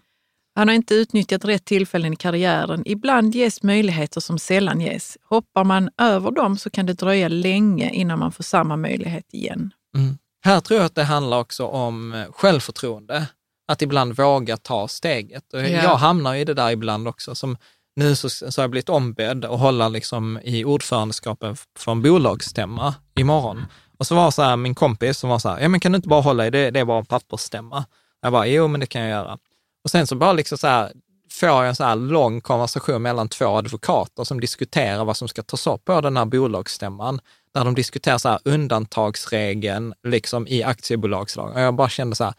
[0.55, 2.83] Han har inte utnyttjat rätt tillfällen i karriären.
[2.87, 5.17] Ibland ges möjligheter som sällan ges.
[5.29, 9.71] Hoppar man över dem så kan det dröja länge innan man får samma möjlighet igen.
[9.97, 10.19] Mm.
[10.45, 13.27] Här tror jag att det handlar också om eh, självförtroende.
[13.73, 15.53] Att ibland våga ta steget.
[15.55, 15.67] Och Ja.
[15.69, 17.35] Jag hamnar i det där ibland också.
[17.35, 17.57] Som
[17.97, 22.95] nu så, så har jag blivit ombedd att hålla liksom i ordförandeskapen för en bolagsstämma
[23.21, 23.65] imorgon.
[23.99, 25.97] Och så var så här, min kompis som var så här, ja men kan du
[25.97, 27.85] inte bara hålla i det, det är bara en pappersstämma.
[28.23, 29.39] Jag bara, jo men det kan jag göra.
[29.85, 30.93] Och sen så bara liksom så här,
[31.31, 35.43] får jag en så här lång konversation mellan två advokater som diskuterar vad som ska
[35.43, 37.21] tas upp på den här bolagsstämman.
[37.55, 41.55] Där de diskuterar så här undantagsregeln liksom i aktiebolagslagen.
[41.55, 42.35] Och jag bara kände så här,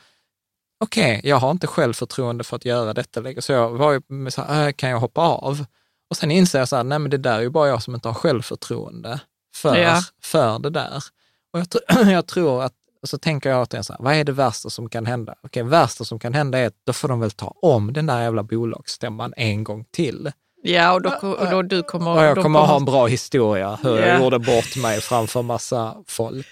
[0.84, 3.42] okej, jag har inte självförtroende för att göra detta längre.
[3.42, 5.66] Så jag var ju så här, äh, kan jag hoppa av?
[6.10, 7.96] Och sen inser jag så här, nej men det där är ju bara jag som
[7.96, 9.20] inte har självförtroende
[9.56, 10.02] för, Ja.
[10.24, 11.04] för det där.
[11.54, 14.24] Och jag, tr- jag tror att, och så tänker jag återigen så här, vad är
[14.24, 15.36] det värsta som kan hända?
[15.44, 18.22] Okej, värsta som kan hända är att då får de väl ta om den där
[18.22, 20.32] jävla bolagsstämman en gång till.
[20.62, 21.10] Ja, och då,
[21.40, 22.12] och då du kommer...
[22.12, 24.06] Och jag kommer att ha en bra historia hur Ja.
[24.08, 26.48] jag gjorde bort mig framför massa folk.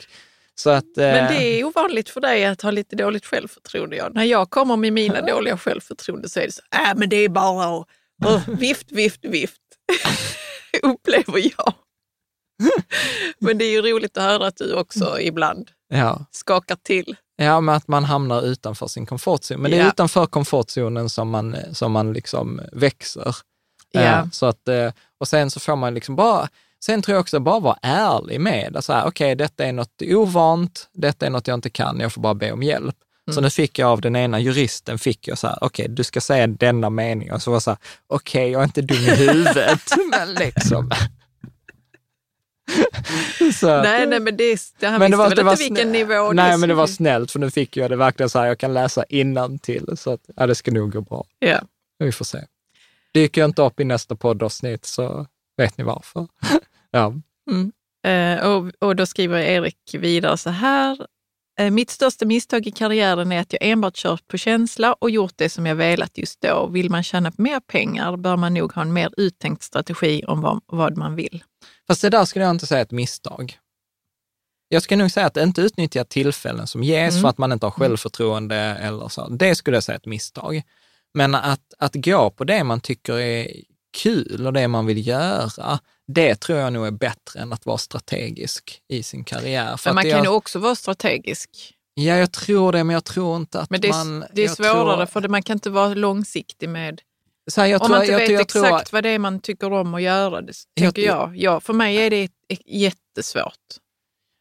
[0.55, 3.95] Så att, Men eh, det är ovanligt för dig att ha lite dåligt självförtroende.
[3.95, 4.09] Ja.
[4.13, 7.29] När jag kommer med mina dåliga självförtroende så är det så, äh, men det är
[7.29, 9.61] bara att vift, vift, vift.
[10.83, 11.73] Upplever jag.
[13.39, 16.25] men det är ju roligt att höra att du också ibland ja.
[16.31, 17.15] skakar till.
[17.35, 19.59] Ja, men att man hamnar utanför sin komfortzon.
[19.61, 19.87] Men det är Ja.
[19.87, 23.35] utanför komfortzonen som man, som man liksom växer.
[23.91, 24.01] Ja.
[24.01, 26.49] Eh, Så att, eh, och sen så får man liksom bara,
[26.85, 31.25] sen tror jag också bara vara ärlig med, alltså, okej, detta är något ovant, detta
[31.25, 32.95] är något jag inte kan, jag får bara be om hjälp.
[33.27, 33.35] Mm.
[33.35, 36.21] Så nu fick jag av den ena juristen, fick jag så här, okej, du ska
[36.21, 37.31] säga denna mening.
[37.31, 40.91] Och så var jag så här, okej, jag är inte dum i huvudet, men liksom.
[43.53, 46.69] så, Nej, nej, men det, det, han men visste väl inte vilken nivå Nej, men
[46.69, 49.05] det var snällt, för nu fick jag det verkligen så här, jag kan läsa
[49.61, 51.25] till så att, ja, det ska nog gå bra.
[51.39, 51.61] Ja.
[51.99, 52.39] Vi får se.
[53.13, 55.25] Dyker jag inte upp i nästa poddavsnitt så
[55.57, 56.27] vet ni varför.
[56.91, 57.13] ja.
[58.09, 61.07] Eh, och, och då skriver Erik vidare så här.
[61.57, 65.33] Eh, Mitt största misstag i karriären är att jag enbart kört på känsla och gjort
[65.35, 66.67] det som jag velat just då.
[66.67, 70.61] Vill man tjäna mer pengar bör man nog ha en mer uttänkt strategi om vad,
[70.65, 71.43] vad man vill.
[71.87, 73.57] Fast det där skulle jag inte säga är ett misstag.
[74.69, 77.21] Jag skulle nog säga att inte utnyttja tillfällen som ges Mm.
[77.21, 79.27] för att man inte har självförtroende eller så.
[79.27, 80.61] Det skulle jag säga är ett misstag.
[81.13, 83.47] Men att, att gå på det man tycker är
[83.97, 87.77] kul och det man vill göra, det tror jag nog är bättre än att vara
[87.77, 89.77] strategisk i sin karriär.
[89.77, 91.49] För Men man kan jag, ju också vara strategisk.
[91.93, 94.25] Ja, jag tror det, men jag tror inte att Men det är, man...
[94.33, 97.01] det är jag svårare tror, för det, man kan inte vara långsiktig med...
[97.51, 99.09] så här, jag om tror, man inte jag, vet jag, jag exakt tror, vad det
[99.09, 101.37] är man tycker om att göra, det Jag- tänker jag.
[101.37, 102.29] Ja, för mig är det
[102.65, 103.53] jättesvårt.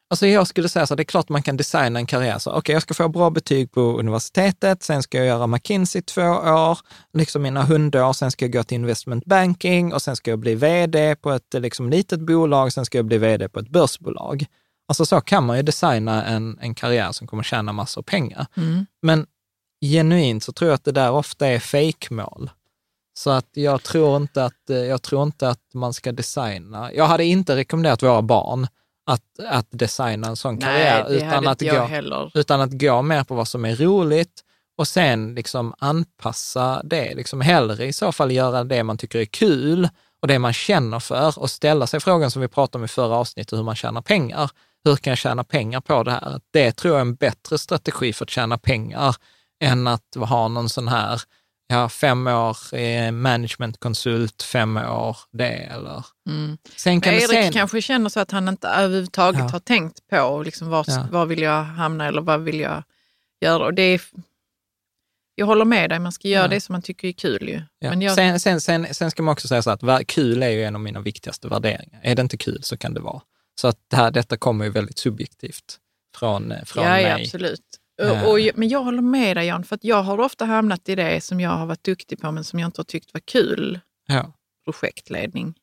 [0.09, 2.51] Alltså jag skulle säga så här, det är klart man kan designa en karriär så,
[2.51, 6.23] okej, okay, jag ska få bra betyg på universitetet, sen ska jag göra McKinsey två
[6.23, 6.79] år,
[7.13, 10.55] liksom mina hundår, sen ska jag gå till investment banking och sen ska jag bli
[10.55, 14.47] vd på ett liksom, litet bolag, sen ska jag bli vd på ett börsbolag.
[14.89, 18.47] Alltså så kan man ju designa en, en karriär som kommer tjäna massor pengar.
[18.57, 18.87] Mm.
[19.03, 19.27] Men
[19.81, 22.51] genuint så tror jag att det där ofta är fejkmål.
[23.19, 26.93] Så att jag tror, inte att, jag tror inte att man ska designa.
[26.93, 28.67] Jag hade inte rekommenderat våra barn
[29.07, 32.31] att, att designa en sån karriär, utan att, gå, heller.
[32.35, 34.43] utan att gå mer på vad som är roligt
[34.79, 37.15] och sen liksom anpassa det.
[37.15, 39.89] Liksom hellre i så fall göra det man tycker är kul
[40.23, 43.17] och det man känner för och ställa sig frågan som vi pratade om i förra
[43.17, 44.51] avsnittet, hur man tjänar pengar.
[44.85, 46.41] Hur kan jag tjäna pengar på det här?
[46.53, 49.17] Det tror jag är en bättre strategi för att tjäna pengar
[49.61, 51.21] än att ha någon sån här,
[51.69, 56.05] ja, fem år eh, managementkonsult, fem år det eller...
[56.29, 56.59] Mm.
[56.77, 59.49] Sen kan Erik sen, kanske känner så att han inte överhuvudtaget Ja.
[59.49, 61.07] har tänkt på liksom var, Ja.
[61.11, 62.83] var vill jag hamna eller vad vill jag
[63.41, 63.65] göra.
[63.65, 64.01] Och det är,
[65.35, 66.49] jag håller med dig, man ska göra Ja.
[66.49, 67.63] det som man tycker är kul ju.
[67.79, 67.91] Ja.
[67.91, 70.65] Men jag, Sen, sen, sen, sen ska man också säga så att kul är ju
[70.65, 72.01] en av mina viktigaste värderingar.
[72.03, 73.23] Är det inte kul så kan det vara.
[73.61, 75.79] Så att det här, detta kommer ju väldigt subjektivt
[76.17, 77.03] från, eh, från ja, mig.
[77.03, 77.61] ja, absolut.
[78.03, 78.25] Eh.
[78.25, 80.95] Och, och, men jag håller med dig Jan, för att jag har ofta hamnat i
[80.95, 83.81] det som jag har varit duktig på men som jag inte har tyckt var kul,
[84.07, 84.33] Ja.
[84.65, 85.55] projektledning.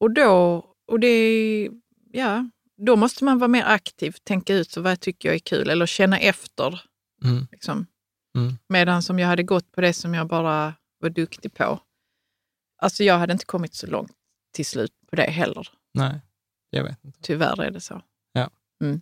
[0.00, 1.68] Och då, och det,
[2.12, 5.70] ja, då måste man vara mer aktiv, tänka ut så vad tycker jag är kul
[5.70, 6.80] eller känna efter.
[7.24, 7.46] Mm.
[7.52, 7.86] Liksom.
[8.36, 8.58] Mm.
[8.68, 11.80] Medan som jag hade gått på det som jag bara var duktig på.
[12.82, 14.12] Alltså jag hade inte kommit så långt
[14.52, 15.68] till slut på det heller.
[15.94, 16.20] Nej,
[16.70, 17.18] jag vet inte.
[17.22, 18.02] Tyvärr är det så.
[18.32, 18.50] Ja.
[18.84, 19.00] Mm.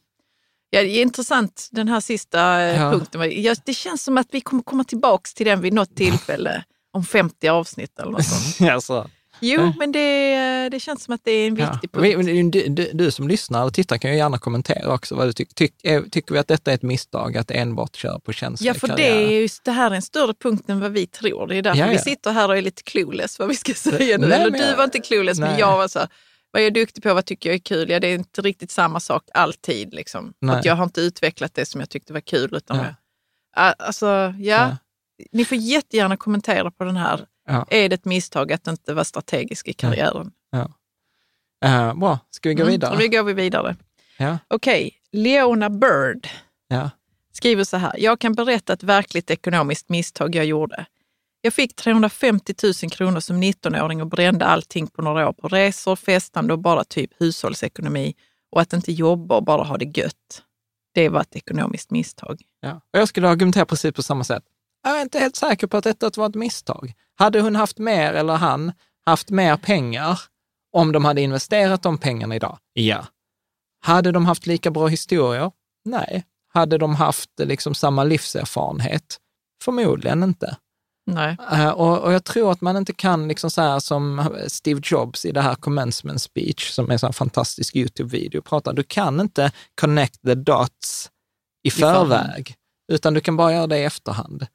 [0.75, 2.91] Ja, det är intressant den här sista eh, Ja.
[2.93, 3.43] punkten.
[3.43, 7.05] Ja, det känns som att vi kommer komma tillbaka till den vid något tillfälle om
[7.05, 8.71] 50 avsnitt eller något sånt.
[8.73, 9.09] alltså,
[9.41, 9.73] Jo, Ja.
[9.79, 11.71] men det, det känns som att det är en ja.
[11.73, 12.29] viktig punkt.
[12.29, 15.15] Vi- Du, du, du som lyssnar och tittar kan ju gärna kommentera också.
[15.15, 18.19] Vad du tyck, tyck, är, tycker vi att detta är ett misstag, att enbart köra
[18.19, 20.93] på känsla Ja, för det, är just, det här är en större punkt än vad
[20.93, 21.47] vi tror.
[21.47, 22.03] Det är därför Ja, vi ja.
[22.03, 24.27] sitter här och är lite clueless vad vi ska säga nu.
[24.27, 25.61] Nej, Eller men du var inte clueless, men nej.
[25.61, 26.09] jag var så här,
[26.55, 27.91] vad är jag duktig på, vad tycker jag är kul?
[27.91, 29.95] Ja, det är inte riktigt samma sak alltid.
[29.95, 30.35] Liksom.
[30.49, 32.55] Att jag har inte utvecklat det som jag tyckte var kul.
[32.57, 32.85] Utan Ja.
[32.85, 32.95] jag,
[33.57, 34.77] Ah, alltså, ja, Ja.
[35.33, 37.27] Ni får jättegärna kommentera på den här.
[37.49, 37.67] Ja.
[37.71, 40.33] Är det ett misstag att inte vara strategisk i karriären?
[41.65, 42.93] Eh, bra, ska vi gå Mm, vidare?
[42.93, 43.77] och nu går vi vidare.
[44.19, 44.39] Ja.
[44.49, 46.29] Okej, Leona Bird
[46.69, 46.91] Ja.
[47.33, 47.95] skriver så här.
[47.99, 50.87] Jag kan berätta ett verkligt ekonomiskt misstag jag gjorde.
[51.45, 55.97] Jag fick 350 000 kronor som 19-åring och brände allting på några år på resor,
[55.97, 58.15] festande och bara typ hushållsekonomi
[58.53, 60.43] och att inte jobba och bara ha det gött.
[60.95, 62.43] Det var ett ekonomiskt misstag.
[62.61, 62.81] Ja.
[62.93, 64.43] Och jag skulle argumentera precis på samma sätt.
[64.83, 66.93] Jag är inte helt säker på att detta var ett misstag.
[67.15, 68.73] Hade hon haft mer, eller han,
[69.07, 70.21] haft mer pengar
[70.73, 72.59] om de hade investerat de pengarna idag?
[72.73, 73.07] Ja.
[73.81, 75.53] Hade de haft lika bra historier?
[75.85, 76.25] Nej.
[76.49, 79.21] Hade de haft eh, liksom samma livserfarenhet?
[79.65, 80.57] Förmodligen inte.
[81.07, 81.37] Nej.
[81.53, 85.25] Eh, och, och jag tror att man inte kan, liksom så här som Steve Jobs
[85.25, 88.73] i det här commencement speech, som är en sån fantastisk YouTube-video, pratar.
[88.73, 91.11] Du kan inte connect the dots
[91.63, 92.09] i förhand.
[92.09, 92.55] förväg,
[92.93, 94.47] utan du kan bara göra det i efterhand.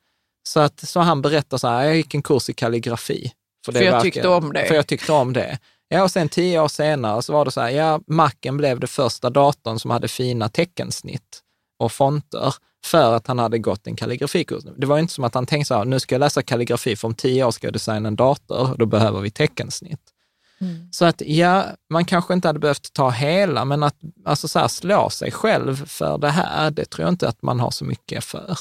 [0.49, 3.31] Så, att, så han berättar så här, jag gick en kurs i kalligrafi.
[3.65, 4.65] det För jag verkar- tyckte om det.
[4.65, 5.59] För jag tyckte om det.
[5.87, 8.87] Ja, och sen tio år senare så var det så här, ja, Macen blev det
[8.87, 11.41] första datorn som hade fina teckensnitt
[11.79, 12.53] och fonter
[12.85, 14.63] för att han hade gått en kalligrafikurs.
[14.77, 17.07] Det var inte som att han tänkte så här, nu ska jag läsa kalligrafi, för
[17.07, 20.01] om tio år ska jag designa en dator, då behöver vi teckensnitt.
[20.61, 20.91] Mm.
[20.91, 24.67] Så att ja, man kanske inte hade behövt ta hela, men att alltså så här,
[24.67, 28.23] slå sig själv för det här, det tror jag inte att man har så mycket
[28.23, 28.57] för.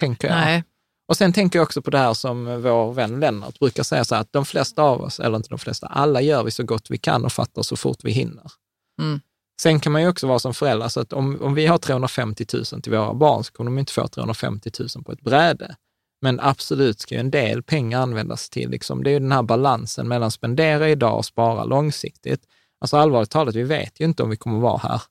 [0.00, 0.36] Tänker jag.
[0.36, 0.64] Nej.
[1.08, 4.14] Och sen tänker jag också på det här som vår vän Lennart brukar säga, så
[4.14, 6.90] här, att de flesta av oss, eller inte de flesta, alla gör vi så gott
[6.90, 8.52] vi kan och fattar så fort vi hinner.
[9.00, 9.20] Mm.
[9.60, 12.46] Sen kan man ju också vara som förälder, så att om, om vi har 350
[12.52, 15.76] 000 till våra barn så kommer de inte få 350 000 på ett bräde.
[16.22, 19.42] Men absolut ska ju en del pengar användas till, liksom, det är ju den här
[19.42, 22.40] balansen mellan spendera idag och spara långsiktigt.
[22.80, 25.02] Alltså allvarligt talat, vi vet ju inte om vi kommer vara här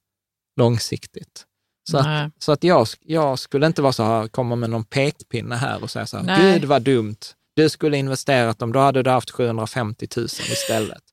[0.60, 1.46] långsiktigt.
[1.92, 5.56] Så att, så att jag, jag skulle inte vara så här, komma med någon pekpinne
[5.56, 6.54] här och säga så här, Nej.
[6.54, 7.18] gud vad dumt,
[7.56, 11.04] du skulle investerat dem, då hade du haft 750 000 istället.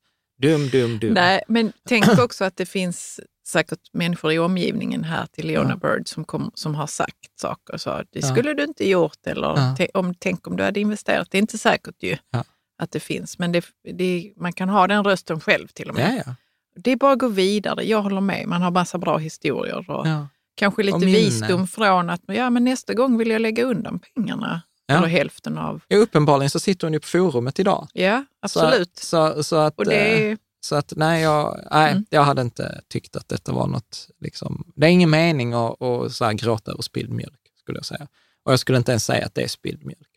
[0.43, 1.13] Dum, dum, dum.
[1.15, 5.89] Nej, men tänk också att det finns säkert människor i omgivningen här till Leona Ja.
[5.89, 7.77] Bird som, kom, som har sagt saker.
[7.77, 8.27] Så det Ja.
[8.33, 9.87] skulle du inte gjort eller Ja.
[9.95, 11.29] om, tänk om du hade investerat.
[11.31, 12.45] Det är inte säkert ju Ja.
[12.79, 13.65] att det finns, men det,
[13.95, 16.15] det, man kan ha den rösten själv till och med.
[16.17, 16.35] Ja, ja.
[16.77, 17.85] Det är bara att gå vidare.
[17.85, 18.47] Jag håller med.
[18.49, 20.29] Man har massa bra historier och ja.
[20.55, 24.63] kanske lite visdom från att ja, men nästa gång vill jag lägga undan pengarna.
[24.93, 24.99] Ja.
[24.99, 25.81] Eller hälften av.
[25.89, 27.89] Ja, uppenbarligen så sitter hon ju på forumet idag.
[27.93, 28.97] Ja, absolut.
[28.99, 32.05] Så, så, så att, och det eh, är, Så att nej, jag, nej Mm.
[32.11, 36.13] jag hade inte tyckt att detta var något, liksom, det är ingen mening att, att
[36.13, 38.07] så här gråta över spilld mjölk, skulle jag säga.
[38.45, 40.09] Och jag skulle inte ens säga att det är spilld mjölk.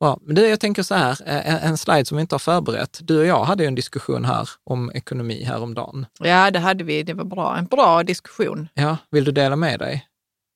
[0.00, 2.98] Bra, men du, jag tänker så här, en, en slide som vi inte har förberett.
[3.02, 6.06] Du och jag hade ju en diskussion här om ekonomi häromdagen.
[6.18, 7.02] Ja, det hade vi.
[7.02, 7.56] Det var bra.
[7.56, 8.68] En bra diskussion.
[8.74, 10.06] Ja, vill du dela med dig?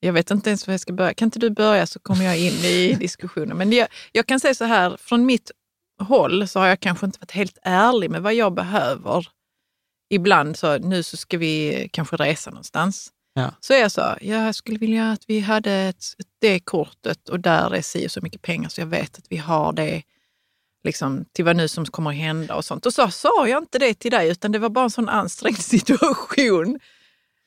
[0.00, 1.14] Jag vet inte ens var jag ska börja.
[1.14, 3.56] Kan inte du börja så kommer jag in i diskussionen.
[3.56, 5.50] Men jag, jag kan säga så här, från mitt
[6.00, 9.28] håll så har jag kanske inte varit helt ärlig med vad jag behöver.
[10.10, 13.12] Ibland så, nu så ska vi kanske resa någonstans.
[13.34, 13.54] Ja.
[13.60, 16.04] Så jag så, jag skulle vilja att vi hade ett,
[16.38, 19.36] det kortet och där är si och så mycket pengar så jag vet att vi
[19.36, 20.02] har det
[20.84, 22.86] liksom, till vad nu som kommer att hända och sånt.
[22.86, 25.58] Och så sa jag inte det till dig utan det var bara en sån ansträngd
[25.62, 26.78] situation.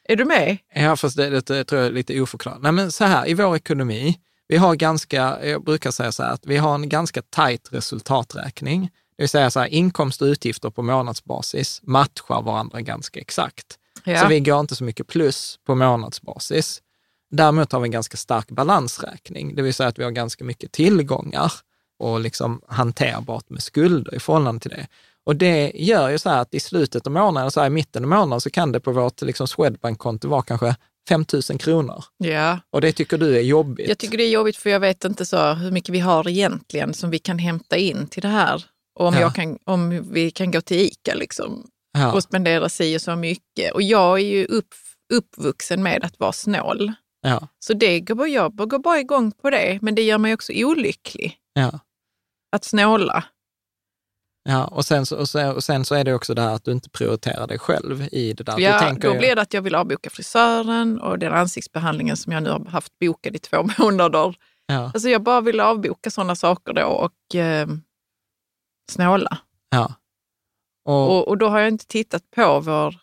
[0.03, 0.57] Är du med?
[0.75, 2.61] Ja, fast det, det, det tror jag är lite oförklarat.
[2.61, 6.31] Nej, men så här, i vår ekonomi, vi har ganska, jag brukar säga så här,
[6.33, 8.81] att vi har en ganska tajt resultaträkning.
[9.17, 13.77] Det vill säga så här, inkomst och utgifter på månadsbasis matchar varandra ganska exakt.
[14.03, 14.21] Ja.
[14.21, 16.81] Så vi går inte så mycket plus på månadsbasis.
[17.31, 20.71] Däremot har vi en ganska stark balansräkning, det vill säga att vi har ganska mycket
[20.71, 21.51] tillgångar
[21.99, 24.87] och liksom hanterbart med skulder i förhållande till det.
[25.25, 28.09] Och det gör ju så här att i slutet av månaden, så i mitten av
[28.09, 30.75] månaden, så kan det på vårt liksom Swedbank-konto vara kanske
[31.09, 32.03] 5 000 kronor.
[32.17, 32.59] ja.
[32.71, 33.89] Och det tycker du är jobbigt?
[33.89, 36.93] Jag tycker det är jobbigt för jag vet inte så hur mycket vi har egentligen
[36.93, 38.65] som vi kan hämta in till det här.
[38.99, 39.19] Och om, Ja.
[39.21, 41.67] jag kan, om vi kan gå till ICA liksom
[41.97, 42.13] ja.
[42.13, 43.73] och spendera si och så mycket.
[43.73, 44.73] Och jag är ju upp,
[45.13, 46.93] uppvuxen med att vara snål.
[47.21, 50.53] ja, Så det går, jag går bara igång på det, men det gör mig också
[50.55, 51.79] olycklig ja.
[52.51, 53.23] att snåla.
[54.43, 56.63] Ja, och sen, så, och, sen, och sen så är det också det här att
[56.65, 58.55] du inte prioriterar dig själv i det där.
[58.55, 62.33] du Ja, tänker då blir det att jag vill avboka frisören och den ansiktsbehandlingen som
[62.33, 64.35] jag nu har haft bokad i två månader.
[64.65, 67.67] ja, Alltså jag bara vill avboka sådana saker då och eh,
[68.91, 69.37] snåla.
[69.69, 69.93] ja.
[70.85, 72.95] Och, Och, och då har jag inte tittat på vår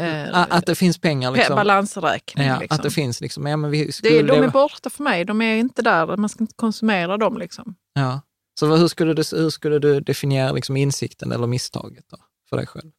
[0.00, 1.56] eh, a- att det finns pengar liksom.
[1.56, 2.46] balansräkning.
[2.46, 2.76] Ja, liksom.
[2.76, 4.22] Att det finns liksom, ja men vi det, skulle...
[4.22, 7.38] de är borta för mig, de är inte där, man ska inte konsumera dem.
[7.38, 7.74] Liksom.
[7.92, 8.20] ja.
[8.60, 12.16] Så hur skulle, du, hur skulle du definiera liksom insikten eller misstaget då,
[12.48, 12.90] för dig själv?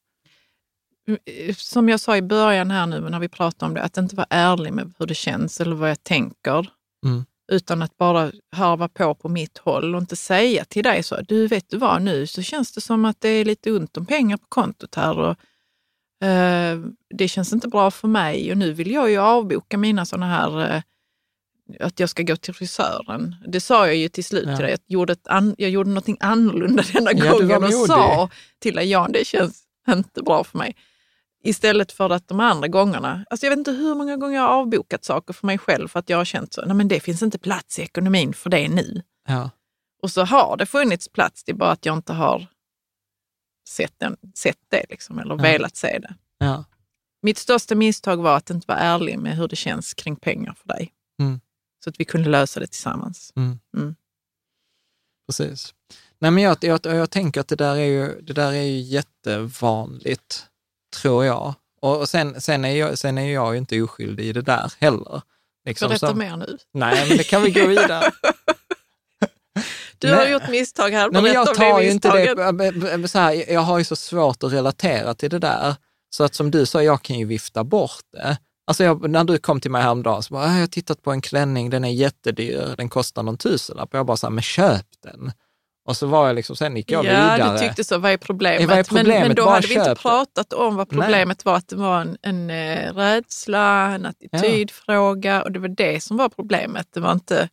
[1.58, 4.28] Som jag sa i början här nu när vi pratade om det, att inte vara
[4.30, 6.70] ärlig med hur det känns eller vad jag tänker.
[7.06, 7.26] Mm.
[7.52, 11.48] Utan att bara harva på på mitt håll och inte säga till dig så, du
[11.48, 14.38] vet du vad, nu så känns det som att det är lite ont om pengar
[14.38, 19.12] på kontot här och eh, det känns inte bra för mig och nu vill jag
[19.12, 20.82] ju avboka mina sådana här eh,
[21.80, 23.36] att jag ska gå till frisören.
[23.48, 24.56] Det sa jag ju till slut Ja.
[24.56, 28.30] till dig, jag gjorde, ett an, jag gjorde någonting annorlunda denna Ja, gången och sa
[28.60, 30.76] till dig, Jan, det känns inte bra för mig.
[31.44, 34.50] Istället för att de andra gångerna, alltså jag vet inte hur många gånger jag har
[34.50, 37.22] avbokat saker för mig själv för att jag har känt så, nej men det finns
[37.22, 39.02] inte plats i ekonomin för det nu.
[39.28, 39.50] Ja,
[40.02, 42.48] Och så har det funnits plats, det är bara att jag inte har
[43.70, 45.42] sett, den, sett det liksom, eller Ja.
[45.42, 46.14] velat se det.
[46.38, 46.64] ja,
[47.22, 50.68] Mitt största misstag var att inte vara ärlig med hur det känns kring pengar för
[50.68, 50.92] dig.
[51.20, 51.40] Mm.
[51.84, 53.34] Så att vi kunde lösa det tillsammans.
[55.28, 55.74] precis.
[56.20, 58.80] Nej, men jag, jag, jag tänker att det där är ju, det där är ju
[58.80, 60.46] jättevanligt,
[61.02, 61.54] tror jag.
[61.82, 65.22] Och, sen, sen, är jag, sen är jag ju inte oskyldig i det där heller.
[65.66, 66.58] Liksom, Berätta så- mer nu.
[66.74, 68.12] Nej, men det kan vi gå vidare.
[69.98, 70.16] Du Nej.
[70.18, 71.10] har gjort misstag här.
[71.10, 73.84] Nej, men Berätta jag om tar det ju inte det, så här, jag har ju
[73.84, 75.76] så svårt att relatera till det där.
[76.10, 78.38] Så att som du sa, jag kan ju vifta bort det.
[78.68, 81.12] Alltså jag, när du kom till mig häromdagen så bara, "Ah, jag har tittat på
[81.12, 83.90] en klänning, den är jättedyr, den kostar någon tusenlapp.
[83.94, 85.32] Jag bara så här, men köp den.
[85.86, 87.54] Och så var jag liksom, sen gick jag ja, vidare.
[87.54, 87.98] du tyckte så.
[87.98, 88.62] Vad är problemet?
[88.62, 89.28] Ja, vad är Men, problemet?
[89.28, 91.56] men då Bara hade vi inte pratat om vad problemet var.
[91.56, 96.30] Att det var en, en eh, rädsla, en attitydfråga och det var det som var
[96.30, 96.88] problemet.
[96.94, 97.50] Det var inte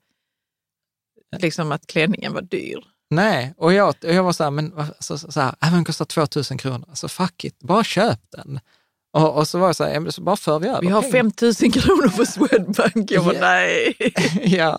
[1.38, 2.84] liksom att klänningen var dyr.
[3.10, 5.84] Nej, och jag, och jag var så här, men vad- så, här, "Ah, men den
[5.84, 6.84] kostar 2000 kronor.
[6.88, 8.60] Alltså fuck it, bara köp den.
[9.12, 10.88] Och, och så var jag så här, "Ja, men så bara för vi över Vi
[10.88, 11.30] har pengar." 5
[11.62, 13.10] 000 kronor på Swedbank.
[13.10, 13.40] Jag bara, Ja.
[13.40, 13.96] nej.
[14.42, 14.78] ja.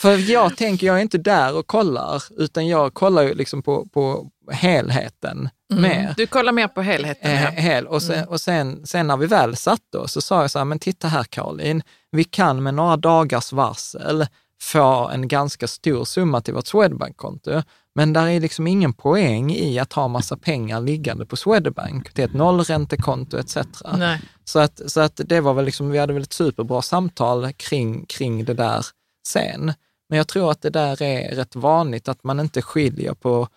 [0.00, 3.86] För jag tänker, jag är inte där och kollar, utan jag kollar ju liksom på,
[3.86, 6.00] på helheten mer.
[6.00, 6.12] Mm.
[6.16, 7.30] Du kollar mer på helheten.
[7.30, 7.86] Eh, hel.
[7.86, 8.28] Och, sen, Mm.
[8.28, 11.08] och sen, sen när vi väl satt oss så sa jag så här, men titta
[11.08, 14.26] här Caroline, vi kan med några dagars varsel
[14.62, 17.62] få en ganska stor summa till vårt Swedbank-konto,
[17.98, 22.18] men där är liksom ingen poäng i att ha massa pengar liggande på Swedbank.
[22.18, 23.56] Är ett nollräntekonto etc.
[23.96, 24.20] Nej.
[24.44, 28.06] Så att, så att det var väl liksom, vi hade väl ett superbra samtal kring,
[28.06, 28.86] kring det där
[29.28, 29.72] sen.
[30.08, 33.48] Men jag tror att det där är rätt vanligt, att man inte skiljer på,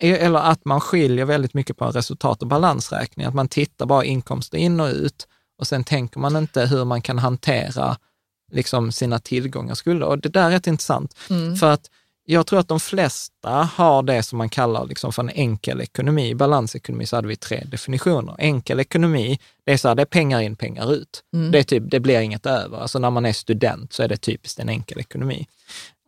[0.00, 4.04] eller att man skiljer väldigt mycket på en resultat och balansräkning, att man tittar bara
[4.04, 7.96] inkomster in och ut och sen tänker man inte hur man kan hantera
[8.52, 10.06] liksom sina tillgångar skulder.
[10.06, 11.56] Och det där är rätt intressant, Mm.
[11.56, 11.90] för att
[12.24, 16.28] jag tror att de flesta har det som man kallar liksom för en enkel ekonomi.
[16.28, 18.34] I balansekonomi så hade vi tre definitioner.
[18.38, 21.22] Enkel ekonomi, det är så här, det är pengar in, pengar ut.
[21.34, 21.50] Mm.
[21.50, 22.78] Det, är typ, det blir inget över.
[22.78, 25.46] Alltså när man är student så är det typiskt en enkel ekonomi.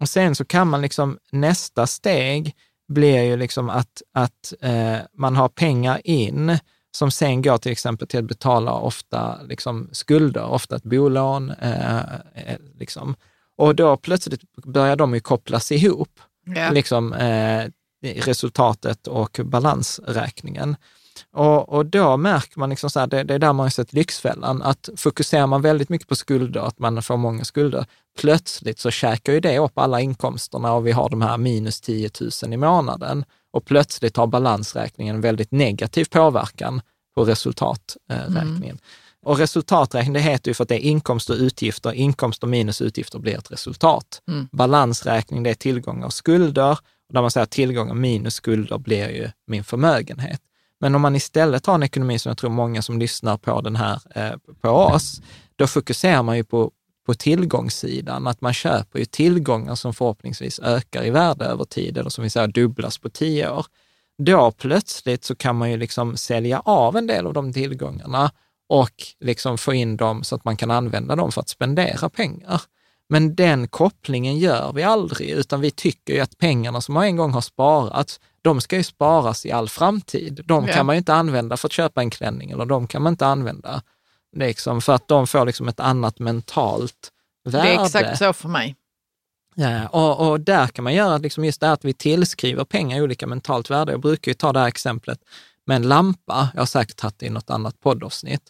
[0.01, 2.55] Och sen så kan man liksom, nästa steg
[2.89, 6.59] blir ju liksom att, att eh, man har pengar in
[6.97, 11.51] som sen går till exempel till att betala ofta liksom skulder, ofta ett bolån.
[11.51, 11.99] Eh,
[12.35, 13.17] eh liksom.
[13.57, 16.71] Och då plötsligt börjar de ju kopplas ihop, ja.
[16.71, 17.67] liksom, eh,
[18.03, 20.77] resultatet och balansräkningen.
[21.33, 23.93] Och, och då märker man, liksom så här, det, det, är där man har sett
[23.93, 27.87] Lyxfällan, att fokuserar man väldigt mycket på skulder, att man får många skulder,
[28.19, 32.11] plötsligt så käkar ju det upp alla inkomsterna och vi har de här minus 10
[32.43, 33.25] 000 i månaden.
[33.53, 36.81] Och plötsligt har balansräkningen väldigt negativ påverkan
[37.15, 38.63] på resultaträkningen.
[38.63, 38.79] Mm.
[39.25, 41.93] Och resultaträkning, det heter ju för att det är inkomst och utgifter.
[41.93, 44.23] Inkomst och minus utgifter blir ett resultat.
[44.29, 44.49] Mm.
[44.53, 46.71] Balansräkning, det är tillgångar och skulder.
[47.09, 50.41] Och där man säger att tillgångar minus skulder blir ju min förmögenhet.
[50.81, 53.77] Men om man istället har en ekonomi som jag tror många som lyssnar på den
[53.77, 55.21] här, eh, på oss,
[55.57, 56.71] då fokuserar man ju på,
[57.07, 62.11] på tillgångssidan, att man köper ju tillgångar som förhoppningsvis ökar i värde över tid, eller
[62.11, 63.67] som vi säger dubblas på tio år.
[64.19, 68.31] Då plötsligt så kan man ju liksom sälja av en del av de tillgångarna
[68.69, 72.63] och liksom få in dem så att man kan använda dem för att spendera pengar.
[73.09, 77.33] Men den kopplingen gör vi aldrig, utan vi tycker ju att pengarna som en gång
[77.33, 80.41] har sparats, de ska ju sparas i all framtid.
[80.45, 83.13] De kan man ju inte använda för att köpa en klänning eller de kan man
[83.13, 83.83] inte använda
[84.37, 87.11] liksom, för att de får liksom ett annat mentalt
[87.45, 87.69] värde.
[87.69, 88.77] Det är exakt så för mig.
[89.55, 93.27] Ja, och, och där kan man göra liksom just det att vi tillskriver pengar olika
[93.27, 93.93] mentalt värde.
[93.93, 95.19] Jag brukar ju ta det här exemplet
[95.67, 98.43] med en lampa, jag har säkert tagit det i något annat poddavsnitt,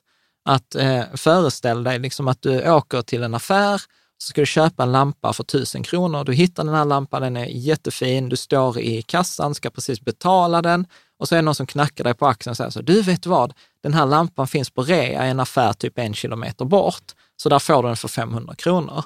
[0.44, 3.82] att eh, föreställ dig liksom att du åker till en affär,
[4.18, 6.24] så ska du köpa en lampa för tusen kronor.
[6.24, 10.62] Du hittar den här lampan, den är jättefin, du står i kassan, ska precis betala
[10.62, 10.86] den
[11.18, 13.26] och så är det någon som knackar dig på axeln och säger så, du vet
[13.26, 17.48] vad, den här lampan finns på rea i en affär typ en kilometer bort, så
[17.48, 19.04] där får du den för 500 kronor.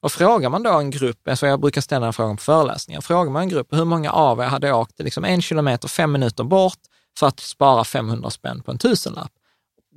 [0.00, 3.30] Och frågar man då en grupp, alltså jag brukar ställa den frågan på föreläsningar, frågar
[3.30, 6.78] man en grupp, hur många av er hade åkt liksom en kilometer, fem minuter bort
[7.18, 9.32] för att spara 500 spänn på en tusenlapp?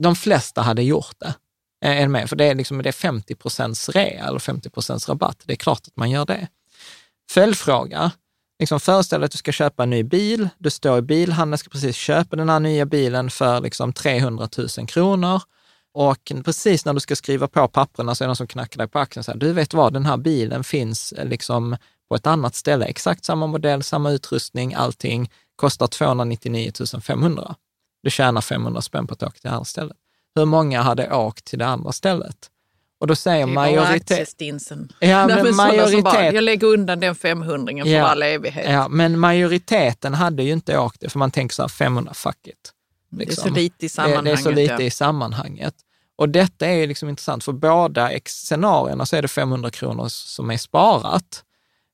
[0.01, 1.33] De flesta hade gjort det.
[1.85, 2.29] Är med?
[2.29, 5.43] För det är, liksom, det är 50 procents rea eller 50 procents rabatt.
[5.45, 6.47] Det är klart att man gör det.
[7.31, 8.11] Följdfråga.
[8.59, 10.49] Liksom föreställ dig att du ska köpa en ny bil.
[10.57, 14.87] Du står i bilhandeln, ska precis köpa den här nya bilen för liksom 300 000
[14.87, 15.41] kronor.
[15.93, 18.87] Och precis när du ska skriva på papperna så är det någon som knackar dig
[18.87, 21.77] på axeln och säger, du vet vad, den här bilen finns eh, liksom
[22.09, 22.85] på ett annat ställe.
[22.85, 25.31] Exakt samma modell, samma utrustning, allting.
[25.55, 26.71] Kostar 299
[27.01, 27.55] 500.
[28.03, 29.97] Du tjänar 500 spänn på att åka till det här stället
[30.35, 32.37] hur många hade åkt till det andra stället?
[32.99, 34.89] Och då säger majoriteten...
[34.99, 36.33] Ja, men majoritet...
[36.33, 38.69] jag lägger undan den 500 för ja, all evighet.
[38.69, 42.47] Ja, men majoriteten hade ju inte åkt det, för man tänker så här, 500, fuck
[42.47, 42.73] it.
[43.11, 43.43] Liksom.
[43.43, 44.23] Det är så lite i sammanhanget.
[44.23, 44.81] Det, det är så lite ja.
[44.81, 45.73] i sammanhanget.
[46.15, 50.51] Och detta är ju liksom intressant, för båda scenarierna så är det 500 kronor som
[50.51, 51.43] är sparat.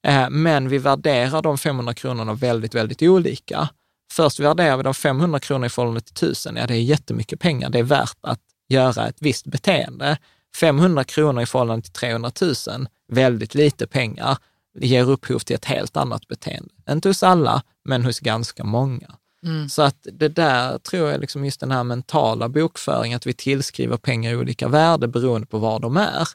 [0.07, 3.69] Eh, men vi värderar de 500 kronorna väldigt, väldigt olika.
[4.11, 6.55] Först värderar vi de 500 kronor i förhållande till 1000.
[6.55, 7.69] Ja, det är jättemycket pengar.
[7.69, 8.39] Det är värt att
[8.69, 10.17] göra ett visst beteende.
[10.55, 14.37] 500 kronor i förhållande till 300 000, väldigt lite pengar,
[14.79, 16.73] ger upphov till ett helt annat beteende.
[16.89, 19.15] Inte hos alla, men hos ganska många.
[19.43, 19.69] Mm.
[19.69, 23.97] Så att det där tror jag, liksom just den här mentala bokföringen, att vi tillskriver
[23.97, 26.27] pengar olika värde beroende på var de är.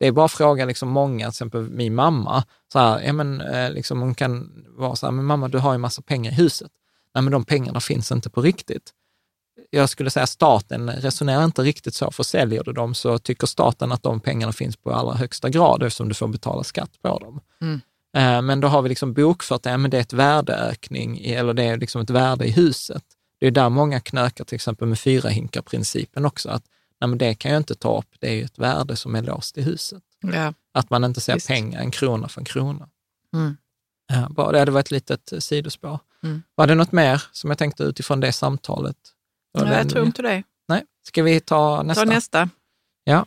[0.00, 3.40] Det är bara att fråga liksom många, till exempel min mamma, så här, ja, men,
[3.40, 6.34] eh, liksom hon kan vara så här, men mamma du har ju massa pengar i
[6.34, 6.70] huset
[7.14, 8.90] nej men de pengarna finns inte på riktigt.
[9.70, 13.92] Jag skulle säga staten resonerar inte riktigt så, för säljer du dem så tycker staten
[13.92, 17.40] att de pengarna finns på allra högsta grad eftersom du får betala skatt på dem.
[17.60, 17.80] Mm.
[18.16, 21.62] Eh, men då har vi liksom bokfört det, men det är ett värdeökning, eller det
[21.62, 23.04] är liksom ett värde i huset.
[23.40, 26.64] Det är där många knökar till exempel med fyra hinkar-principen också, att
[27.00, 29.22] nej, men det kan jag inte ta upp, det är ju ett värde som är
[29.22, 30.02] låst i huset.
[30.20, 30.54] Ja.
[30.72, 31.48] Att man inte ser Visst.
[31.48, 32.88] pengar, en krona för en krona.
[33.34, 33.56] Mm.
[34.08, 35.98] Ja, bara, det varit ett litet sidospår.
[36.24, 36.42] Mm.
[36.54, 38.96] Var det något mer som jag tänkte utifrån det samtalet?
[39.58, 40.42] Nej, jag tror inte det.
[40.68, 42.04] Nej, ska vi ta nästa?
[42.04, 42.48] Ta nästa.
[43.04, 43.26] Ja.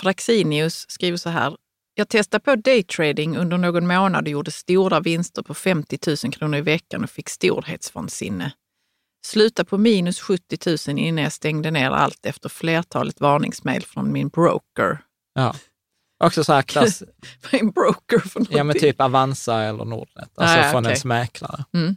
[0.00, 1.56] Fraxinius skriver så här.
[1.94, 6.58] Jag testade på daytrading under någon månad och gjorde stora vinster på 50 000 kronor
[6.58, 8.52] i veckan och fick storhetsvansinne.
[9.26, 10.58] Sluta på minus 70
[10.88, 14.98] 000 innan jag stängde ner allt efter flertalet varningsmejl från min broker.
[15.34, 15.54] Ja.
[16.24, 17.02] Också så här klass...
[17.42, 18.56] Vad är en broker för någonting?
[18.56, 20.90] Ja, men typ Avanza eller Nordnet, alltså ah, ja, från okay.
[20.90, 21.64] ens mäklare.
[21.74, 21.96] Mm.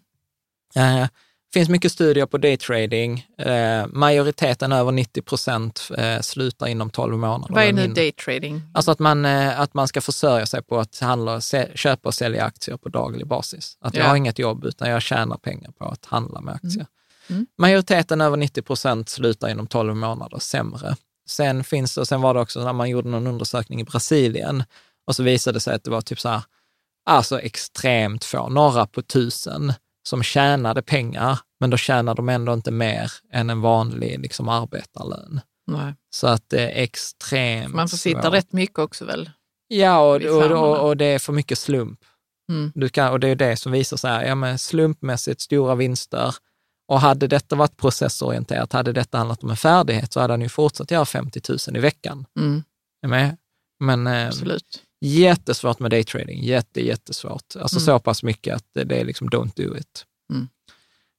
[0.77, 1.07] Eh,
[1.53, 3.25] Det finns mycket studier på daytrading.
[3.37, 7.53] Eh, majoriteten, över 90 procent, eh, slutar inom 12 månader.
[7.55, 8.61] Vad är nu daytrading?
[8.73, 11.41] Alltså att man, eh, att man ska försörja sig på att handla,
[11.75, 13.77] köpa och sälja aktier på daglig basis.
[13.81, 14.09] Att jag Ja.
[14.09, 16.85] har inget jobb utan jag tjänar pengar på att handla med aktier.
[17.29, 17.47] Mm.
[17.57, 20.95] Majoriteten, över 90 procent, slutar inom 12 månader sämre.
[21.29, 24.63] Sen finns det, sen var det också när man gjorde någon undersökning i Brasilien
[25.07, 26.41] och så visade det sig att det var typ så här,
[27.05, 29.73] alltså extremt få, några på tusen
[30.07, 35.41] som tjänade pengar, men då tjänade de ändå inte mer än en vanlig liksom, arbetarlön.
[35.67, 35.93] Nej.
[36.09, 38.33] Så att det är extremt Man får sitta svårt.
[38.33, 39.29] rätt mycket också väl?
[39.67, 41.99] Ja, och, och, och, och det är för mycket slump.
[42.51, 42.71] Mm.
[42.75, 46.35] Du kan, och det är det som visar sig, ja men slumpmässigt stora vinster.
[46.87, 50.49] Och hade detta varit processorienterat, hade detta handlat om en färdighet, så hade han ju
[50.49, 52.25] fortsatt göra 50 000 i veckan.
[52.39, 52.63] Mm.
[53.07, 53.37] Med?
[53.79, 54.83] Men eh, Absolut.
[55.01, 57.55] Jättesvårt med daytrading, jätte, jättesvårt.
[57.59, 57.85] Alltså Mm.
[57.85, 60.05] så pass mycket att det, det är liksom don't do it.
[60.33, 60.47] Mm.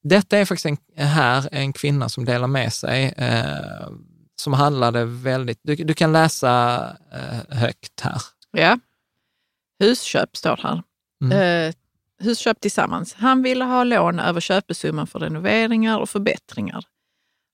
[0.03, 0.67] Detta är faktiskt
[0.97, 3.89] en, här en kvinna som delar med sig, eh,
[4.37, 6.81] som handlade väldigt, du, du kan läsa
[7.13, 8.23] eh, högt här.
[8.51, 8.79] Ja.
[9.79, 10.83] Husköp står här.
[11.25, 11.69] Mm.
[11.69, 11.75] Eh,
[12.21, 13.15] husköp tillsammans.
[13.15, 16.85] Han ville ha lån över köpesumman för renoveringar och förbättringar.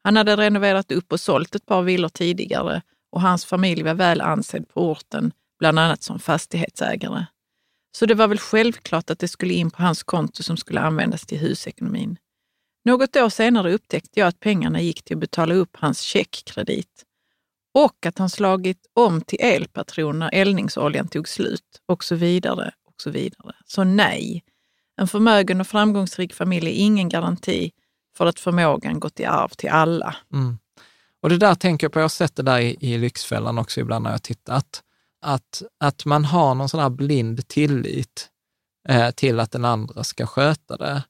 [0.05, 4.21] Han hade renoverat upp och sålt ett par villor tidigare och hans familj var väl
[4.21, 5.33] ansedd på orten,
[5.65, 7.27] bland annat som fastighetsägare.
[7.97, 11.27] Så det var väl självklart att det skulle in på hans konto som skulle användas
[11.27, 12.17] till husekonomin.
[12.85, 17.05] Något år senare upptäckte jag att pengarna gick till att betala upp hans checkkredit
[17.75, 22.95] och att han slagit om till elpatron när eldningsoljan tog slut och så vidare och
[22.97, 23.55] så vidare.
[23.67, 24.45] Så nej,
[24.97, 27.73] en förmögen och framgångsrik familj är ingen garanti
[28.17, 30.17] för att förmågan gått i arv till alla.
[30.33, 30.59] Mm.
[31.23, 33.81] Och det där tänker jag på, jag har sett det där i, i Lyxfällan också
[33.81, 34.83] ibland när jag tittat,
[35.25, 38.29] att, att man har någon sån här blind tillit
[38.89, 41.03] eh, till att den andra ska sköta det.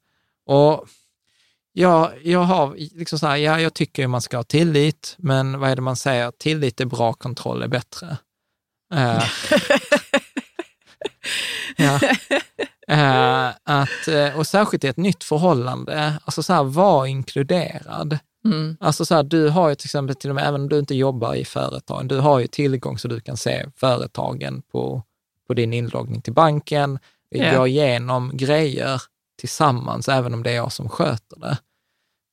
[0.46, 0.88] Och
[1.72, 5.60] jag, jag har liksom så här, ja, jag tycker ju man ska ha tillit, men
[5.60, 6.30] vad är det man säger?
[6.30, 8.16] Tillit är bra, kontroll är bättre.
[8.94, 9.24] Eh,
[11.76, 12.00] ja.
[12.88, 18.18] Eh, att, eh, och särskilt i ett nytt förhållande, alltså så här, var inkluderad.
[18.44, 18.76] Mm.
[18.80, 20.94] Alltså så här, du har ju till exempel, till och med, även om du inte
[20.94, 25.02] jobbar i företag, du har ju tillgång så du kan se företagen på,
[25.46, 26.98] på din inloggning till banken.
[27.28, 27.56] Ja.
[27.56, 29.02] går igenom grejer
[29.38, 31.58] tillsammans, även om det är jag som sköter det.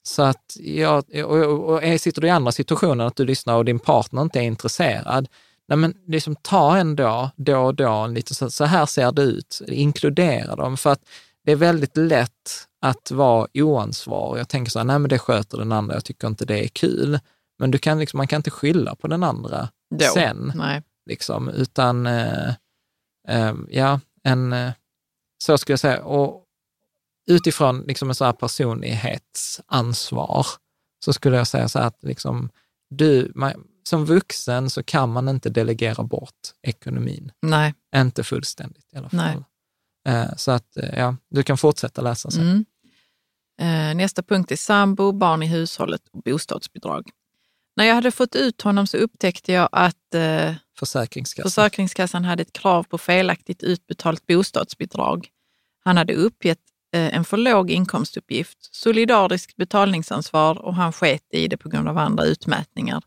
[0.04, 3.66] Så att jag, och, och, och sitter du i andra situationer, att du lyssnar och
[3.66, 5.28] din partner inte är intresserad,
[5.68, 9.62] nej men liksom ta ändå då och då, lite så, så här ser det ut,
[9.68, 11.02] inkludera dem, för att
[11.46, 14.40] det är väldigt lätt att vara oansvarig.
[14.40, 16.68] Jag tänker så här, nej men det sköter den andra, jag tycker inte det är
[16.68, 17.20] kul.
[17.60, 20.06] Men du kan liksom, man kan inte skylla på den andra Då.
[20.14, 20.82] sen, Nej.
[21.06, 22.50] liksom, utan eh,
[23.28, 24.72] eh, ja, en, eh,
[25.44, 26.04] så skulle jag säga.
[26.04, 26.44] Och
[27.30, 30.46] utifrån liksom en så här personlighetsansvar
[31.06, 32.50] så skulle jag säga så här att liksom,
[32.90, 33.54] du, man,
[33.90, 37.32] som vuxen så kan man inte delegera bort ekonomin.
[37.42, 37.74] Nej.
[37.96, 39.18] Inte fullständigt i alla fall.
[39.18, 39.38] Nej.
[40.16, 42.42] Eh, Så att, eh, ja, du kan fortsätta läsa sen.
[42.50, 42.66] Mm.
[43.60, 47.10] Eh, nästa punkt är sambo, barn i hushållet och bostadsbidrag.
[47.76, 51.52] När jag hade fått ut honom så upptäckte jag att eh, Försäkringskassan.
[51.52, 55.28] Försäkringskassan hade ett krav på felaktigt utbetalt bostadsbidrag.
[55.84, 56.60] Han hade uppgett
[56.94, 61.98] eh, en för låg inkomstuppgift, solidariskt betalningsansvar och han sket i det på grund av
[61.98, 63.02] andra utmätningar.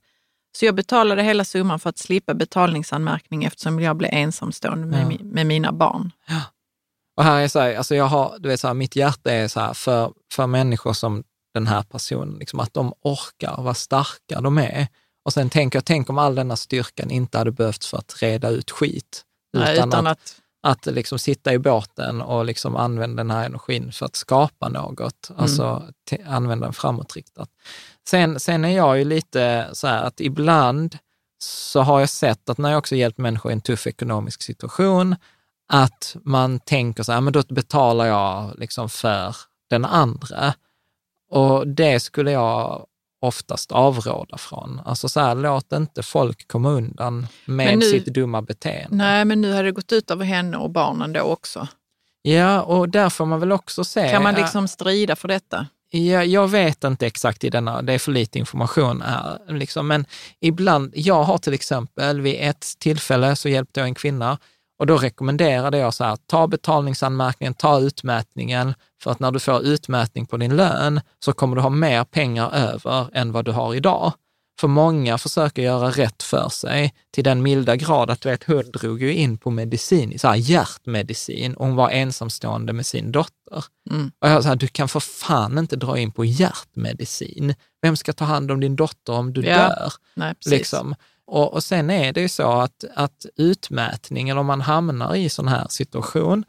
[0.57, 5.19] Så jag betalade hela summan för att slippa betalningsanmärkning eftersom jag blev ensamstående med, Ja.
[5.25, 6.13] med mina barn.
[7.17, 9.49] Och här är så här, alltså jag har, du vet så här, mitt hjärta är
[9.49, 14.41] så här, för, för människor som den här personen, liksom att de orkar, vad starka
[14.41, 14.87] de är.
[15.25, 18.49] Och sen tänker jag, tänk om all denna styrkan inte hade behövts för att reda
[18.49, 19.23] ut skit.
[19.53, 24.07] Nej, utan att, att liksom sitta i båten och liksom använda den här energin för
[24.07, 25.43] att skapa något, Mm.
[25.43, 25.83] alltså
[26.27, 27.49] använda den framåtriktat.
[28.09, 30.99] Sen, sen är jag ju lite så här att ibland
[31.39, 35.17] så har jag sett att när jag också hjälpt människor i en tuff ekonomisk situation,
[35.69, 39.37] att man tänker så här, men då betalar jag liksom för
[39.71, 40.55] den andra.
[41.31, 42.87] Och det skulle jag
[43.21, 44.81] oftast avråda från.
[44.85, 48.97] Alltså så här, låt inte folk komma undan med nu- sitt dumma beteende.
[48.97, 51.69] nej, men nu har det gått ut över henne och barnen då också.
[52.23, 54.11] Ja, och där får man väl också se...
[54.11, 55.67] Kan man liksom strida för detta?
[55.91, 60.07] Ja, jag vet inte exakt i denna, det är för lite information här, liksom, men
[60.41, 64.39] ibland, jag har till exempel vid ett tillfälle så hjälpte jag en kvinna
[64.79, 69.62] och då rekommenderade jag så här, ta betalningsanmärkningen, ta utmätningen, för att när du får
[69.62, 73.75] utmätning på din lön så kommer du ha mer pengar över än vad du har
[73.75, 74.12] idag.
[74.61, 78.70] För många försöker göra rätt för sig till den milda grad att du vet, hon
[78.70, 83.64] drog ju in på medicin, så här hjärtmedicin, och hon var ensamstående med sin dotter.
[83.91, 84.11] Mm.
[84.18, 87.55] Och jag sa, du kan för fan inte dra in på hjärtmedicin.
[87.83, 89.93] Vem ska ta hand om din dotter om du Ja, dör?
[90.14, 90.51] Nej, precis.
[90.51, 90.95] Liksom.
[91.27, 95.29] Och, och sen är det ju så att, att utmätning, eller om man hamnar i
[95.29, 96.45] sån här situation,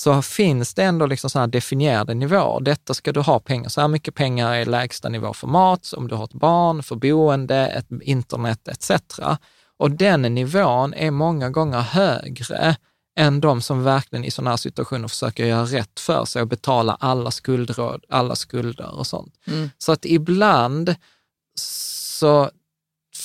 [0.00, 2.60] så finns det ändå liksom sådana definierade nivåer.
[2.60, 6.08] Detta ska du ha pengar, så här mycket pengar är lägsta nivå för mat, om
[6.08, 8.90] du har ett barn, för boende, ett internet etc.
[9.76, 12.76] Och den nivån är många gånger högre
[13.18, 16.96] än de som verkligen i sådana här situationer försöker göra rätt för sig och betala
[17.00, 19.34] alla skulder, alla skulder och sånt.
[19.46, 19.70] Mm.
[19.78, 20.94] Så att ibland
[21.58, 22.50] så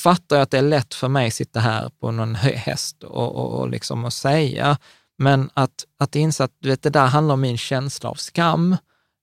[0.03, 3.35] fattar jag att det är lätt för mig att sitta här på någon häst och,
[3.35, 4.77] och, och, liksom och säga,
[5.17, 8.77] men att, att inse att du vet, det där handlar om min känsla av skam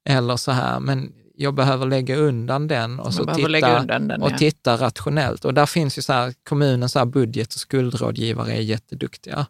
[0.09, 4.22] eller så här, men jag behöver lägga undan den och, så titta, den.
[4.22, 4.39] och ja.
[4.39, 5.45] titta rationellt.
[5.45, 9.47] Och där finns ju så här, kommunens så här budget och skuldrådgivare är jätteduktiga.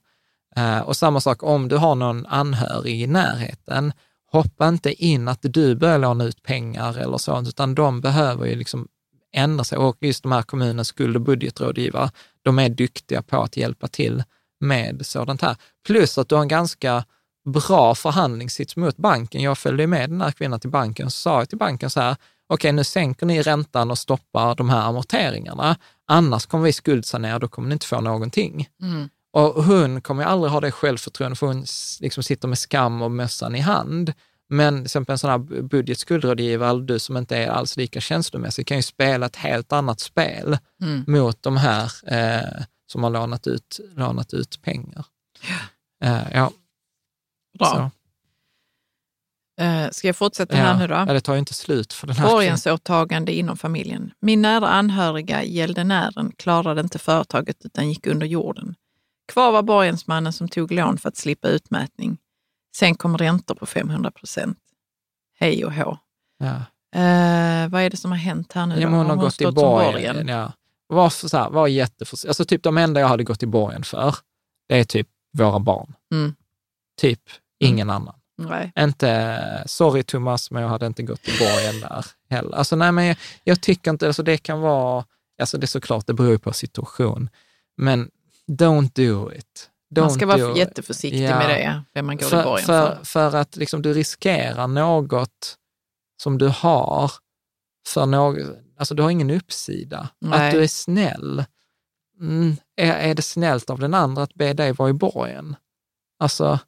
[0.57, 3.93] Eh, och samma sak om du har någon anhörig i närheten,
[4.33, 8.57] hoppa inte in att du börjar låna ut pengar eller sånt, utan de behöver ju
[8.57, 8.89] liksom
[9.33, 9.79] ändra sig.
[9.79, 12.11] Och just de här kommunens skuld och budgetrådgivare,
[12.43, 14.23] de är duktiga på att hjälpa till
[14.61, 15.57] med sådant här.
[15.87, 17.05] Plus att du har en ganska
[17.45, 19.43] bra förhandlingssits mot banken.
[19.43, 22.17] Jag följde med den här kvinnan till banken och sa till banken så här,
[22.47, 25.77] okej nu sänker ni räntan och stoppar de här amorteringarna,
[26.07, 28.69] annars kommer vi skuldsanera, då kommer ni inte få någonting.
[28.83, 29.09] Mm.
[29.33, 31.65] Och hon kommer ju aldrig ha det självförtroende, för hon
[32.01, 34.13] liksom sitter med skam och mössan i hand.
[34.51, 38.77] Men till exempel en sån här budgetskuldrådgivare, du som inte är alls lika känslomässig, kan
[38.77, 41.05] ju spela ett helt annat spel Mm.
[41.07, 45.05] mot de här eh, som har lånat ut, lånat ut pengar.
[46.05, 46.51] Eh, ja,
[47.59, 47.67] Bra.
[47.67, 47.91] så.
[49.65, 50.95] Eh, ska jag fortsätta här nu då?
[50.95, 54.13] Ja, det tar ju inte slut för den här Borgensåtagande inom familjen.
[54.21, 58.75] Min nära anhöriga, gäldenären, klarade inte företaget utan gick under jorden.
[59.33, 62.19] Kvar var borgensmannen som tog lån för att slippa utmätning.
[62.77, 64.59] Sen kom räntor på 500 procent.
[65.39, 65.99] Hej och hå.
[66.39, 66.55] Ja.
[67.01, 68.81] Eh, vad är det som har hänt här nu?
[68.81, 70.29] Ja, men hon har gått i borgen.
[70.29, 70.53] Ja.
[70.87, 71.69] Var, så här, var.
[72.29, 74.15] Alltså typ de enda jag hade gått i borgen för,
[74.69, 75.95] det är typ våra barn.
[76.13, 76.35] Mm.
[77.01, 77.21] Typ
[77.59, 78.15] ingen annan.
[78.39, 78.73] Nej.
[78.79, 82.57] Inte, sorry Thomas, men jag hade inte gått i borgen där heller.
[82.57, 85.05] Alltså nej, men jag, jag tycker inte, alltså det kan vara,
[85.41, 87.29] alltså det är såklart, det beror på situation,
[87.77, 88.11] men
[88.47, 89.70] don't do it.
[89.97, 91.39] Man ska vara jätteförsiktig Ja.
[91.39, 93.05] med det, vem man går i för, borgen för, för.
[93.05, 95.57] för att liksom du riskerar något
[96.23, 97.13] som du har
[97.89, 98.39] för något,
[98.79, 100.09] alltså du har ingen uppsida.
[100.19, 100.49] Nej.
[100.49, 101.45] Att du är snäll.
[102.21, 105.57] Mm, är, är det snällt av den andra att be dig vara i borgen?
[106.19, 106.59] Alltså,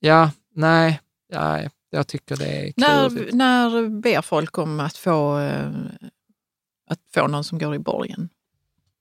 [0.00, 1.00] ja, nej,
[1.32, 3.34] nej jag tycker det är klurigt.
[3.34, 5.70] När, när ber folk om att få, eh,
[6.90, 8.28] att få någon som går i borgen?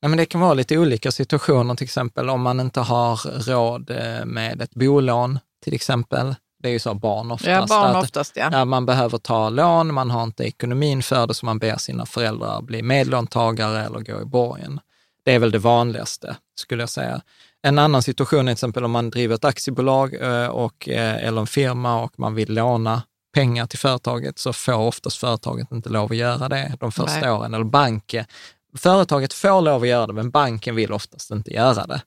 [0.01, 3.15] Nej, men det kan vara lite olika situationer, till exempel om man inte har
[3.51, 6.35] råd eh, med ett bolån, till exempel.
[6.63, 7.71] Det är ju så barn oftast.
[7.71, 8.49] Ja, barn att- oftast ja.
[8.51, 12.05] Ja, man behöver ta lån, man har inte ekonomin för det, så man ber sina
[12.05, 14.79] föräldrar bli medlåntagare eller gå i borgen.
[15.25, 17.21] Det är väl det vanligaste, skulle jag säga.
[17.63, 21.41] En annan situation är till exempel om man driver ett aktiebolag eh, och, eh, eller
[21.41, 23.01] en firma och man vill låna
[23.33, 27.31] pengar till företaget, så får oftast företaget inte lov att göra det de första Nej.
[27.31, 27.53] åren.
[27.53, 28.25] Eller banken.
[28.77, 32.01] Företaget får lov att göra det, men banken vill oftast inte göra det.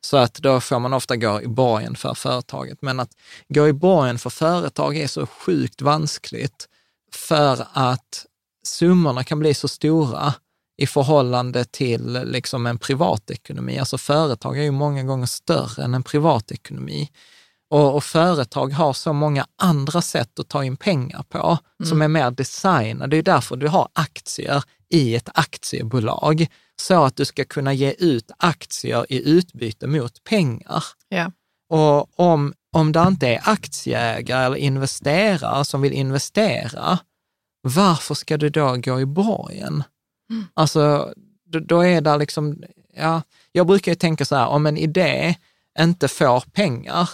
[0.00, 2.78] Så att då får man ofta gå i borgen för företaget.
[2.82, 3.10] Men att
[3.48, 6.68] gå i borgen för företag är så sjukt vanskligt
[7.12, 8.26] för att
[8.64, 10.34] summorna kan bli så stora
[10.78, 13.78] i förhållande till liksom en privatekonomi.
[13.78, 17.10] Alltså företag är ju många gånger större än en privatekonomi.
[17.70, 22.08] Och, och företag har så många andra sätt att ta in pengar på som är
[22.08, 23.06] mer designade.
[23.06, 26.46] Det är därför du har aktier i ett aktiebolag,
[26.80, 30.84] så att du ska kunna ge ut aktier i utbyte mot pengar.
[31.08, 31.32] Ja.
[31.68, 36.98] Och om, om det inte är aktieägare eller investerare som vill investera,
[37.62, 39.82] varför ska du då gå i borgen?
[40.54, 41.14] Alltså,
[41.46, 42.62] då, då är det liksom,
[42.94, 43.22] ja,
[43.52, 45.34] jag brukar ju tänka så här, om en idé
[45.78, 47.10] inte får pengar,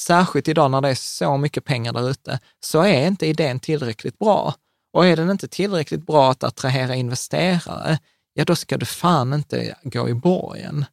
[0.00, 4.18] särskilt idag när det är så mycket pengar där ute, så är inte idén tillräckligt
[4.18, 4.54] bra.
[4.98, 7.98] Och är den inte tillräckligt bra att attrahera investerare,
[8.32, 10.84] ja då ska du fan inte gå i borgen.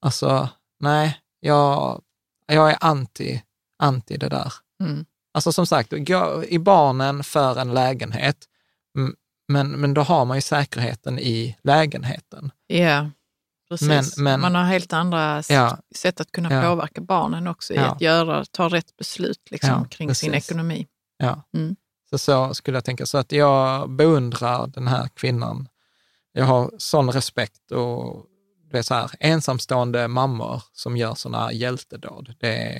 [0.00, 0.48] Alltså,
[0.80, 2.02] nej, jag,
[2.46, 3.42] jag är anti,
[3.82, 4.52] anti det där.
[4.82, 5.04] Mm.
[5.34, 8.36] Alltså som sagt, gå i barnen för en lägenhet,
[9.48, 12.50] men, men då har man ju säkerheten i lägenheten.
[12.66, 13.10] Ja,
[13.70, 13.88] precis.
[13.88, 15.78] Men- men- Man har helt andra Ja.
[15.94, 16.62] sätt att kunna Ja.
[16.62, 17.84] påverka barnen också i Ja.
[17.86, 20.50] att göra, ta rätt beslut liksom, kring sin precis.
[20.50, 20.86] ekonomi.
[21.16, 21.42] Ja.
[21.56, 21.76] Mm.
[22.10, 23.06] Så, så skulle jag tänka.
[23.06, 25.68] Så att jag beundrar den här kvinnan
[26.32, 28.26] jag har sån respekt och
[28.70, 32.34] det är så här, ensamstående mammor som gör sådana hjältedåd.
[32.38, 32.78] Det är,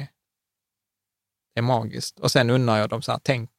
[1.55, 2.19] det är magiskt.
[2.19, 3.51] Och sen undrar jag dem så här, tänk,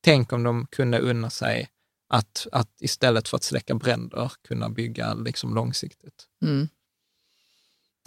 [0.00, 1.68] tänk om de kunde unna sig
[2.08, 6.26] att, att istället för att släcka bränder kunna bygga liksom långsiktigt.
[6.42, 6.68] Mm.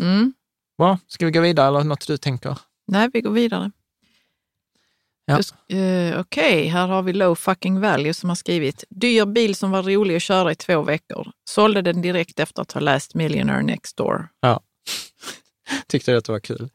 [0.01, 0.33] Mm.
[0.77, 2.57] Bra, ska vi gå vidare eller något du tänker?
[2.87, 3.71] Nej, vi går vidare.
[5.67, 5.77] Ja.
[5.77, 6.67] Uh, Okej, okay.
[6.67, 10.21] här har vi Low fucking value som har skrivit dyr bil som var rolig att
[10.21, 11.27] köra i två veckor.
[11.49, 14.27] Sålde den direkt efter att ha läst Millionaire Next Door.
[14.41, 14.59] Ja.
[15.87, 16.61] Tyckte att det var kul.
[16.61, 16.69] Uh,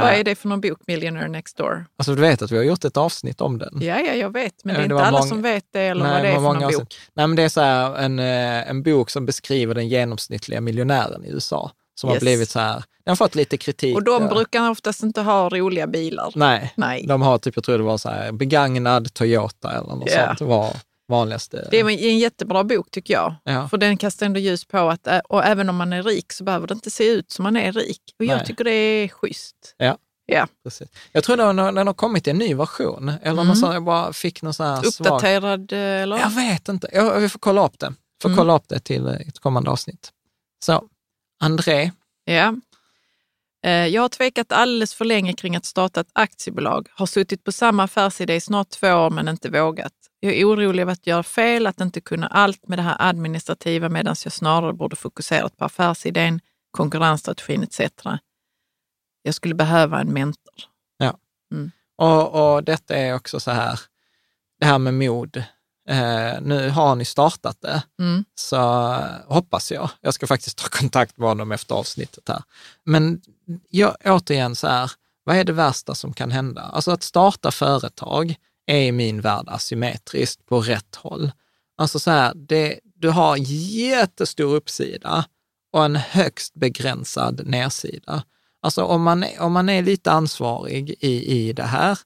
[0.00, 1.86] Vad är det för någon bok, Millionaire Next Door?
[1.98, 3.78] Alltså du vet att vi har gjort ett avsnitt om den.
[3.80, 5.80] Ja, ja jag vet, men Ja, det är det inte alla många- som vet det
[5.80, 6.94] eller Nej, vad det är för någon år bok.
[7.14, 11.24] Nej, men det är så här, en, eh, en bok som beskriver den genomsnittliga miljonären
[11.24, 11.70] i USA.
[12.00, 12.22] Som har Yes.
[12.22, 13.96] blivit så här, den har fått lite kritik.
[13.96, 16.32] Och de brukar oftast inte ha roliga bilar.
[16.34, 17.04] Nej, Nej.
[17.06, 20.26] de har typ, jag tror det var så här, begagnad Toyota eller något Ja.
[20.26, 20.38] sånt.
[20.38, 20.76] Det var
[21.08, 21.68] vanligaste.
[21.70, 23.34] Det är en jättebra bok tycker jag.
[23.44, 23.68] Ja.
[23.68, 26.66] För den kastar ändå ljus på att och även om man är rik så behöver
[26.66, 28.00] det inte se ut som man är rik.
[28.18, 28.46] Och jag Nej.
[28.46, 29.74] tycker det är schysst.
[29.76, 29.96] Ja.
[30.26, 30.46] Ja.
[30.64, 30.88] Precis.
[31.12, 33.08] Jag tror den har, den har kommit i en ny version.
[33.08, 33.46] Eller Mm.
[33.48, 34.86] något sånt, jag bara fick någon sån här svag...
[35.06, 36.18] Uppdaterad eh, eller?
[36.18, 36.88] Jag vet inte.
[36.92, 37.92] Jag, vi får kolla upp det.
[38.22, 38.36] Får Mm.
[38.38, 40.10] kolla upp det till ett kommande avsnitt.
[40.64, 40.84] Så,
[41.40, 41.90] André.
[42.24, 42.54] Ja.
[43.66, 46.88] Eh, Jag har tvekat alldeles för länge kring att starta ett aktiebolag.
[46.90, 49.92] Har suttit på samma affärsidé i snart två år men inte vågat.
[50.20, 53.88] Jag är orolig över att göra fel, att inte kunna allt med det här administrativa
[53.88, 56.40] medan jag snarare borde fokuserat på affärsidén,
[56.70, 57.80] konkurrensstrategin etc.
[59.22, 60.54] Jag skulle behöva en mentor.
[61.98, 63.80] Och, och detta är också så här,
[64.60, 65.44] det här med mod.
[65.88, 68.24] Eh, nu har ni startat det, Mm.
[68.34, 68.56] så
[68.92, 69.90] eh, hoppas jag.
[70.00, 72.42] Jag ska faktiskt ta kontakt med honom efter avsnittet här.
[72.84, 73.20] Men
[73.70, 74.90] jag, återigen så här,
[75.24, 76.60] vad är det värsta som kan hända?
[76.62, 78.34] Alltså att starta företag
[78.66, 81.32] är i min värld asymmetriskt på rätt håll.
[81.78, 85.24] Alltså så här, det, du har jättestor uppsida
[85.72, 88.22] och en högst begränsad nedsida.
[88.62, 91.98] Alltså om man, är- om man är lite ansvarig i, i det här,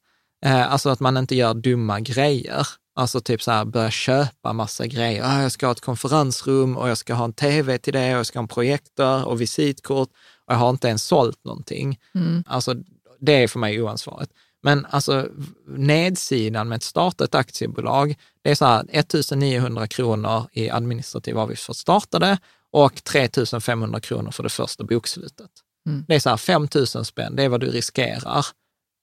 [0.44, 2.66] eh, alltså att man inte gör dumma grejer,
[3.00, 5.22] alltså typ så här börja köpa massa grejer.
[5.24, 8.18] Ah, jag ska ha ett konferensrum och jag ska ha en tv till det och
[8.18, 10.08] jag ska ha en projektor och visitkort
[10.46, 11.98] och jag har inte ens sålt någonting.
[12.14, 12.44] Mm.
[12.46, 12.74] Alltså
[13.20, 14.32] det är för mig oansvarigt.
[14.62, 15.28] Men alltså
[15.66, 21.62] nedsidan med att starta ett aktiebolag, det är så här 1900 kronor i administrativ avgift
[21.62, 22.38] för att starta det
[22.72, 25.50] och 3500 kronor för det första bokslutet.
[25.86, 26.04] Mm.
[26.08, 28.46] Det är så här 5 000 spänn, det är vad du riskerar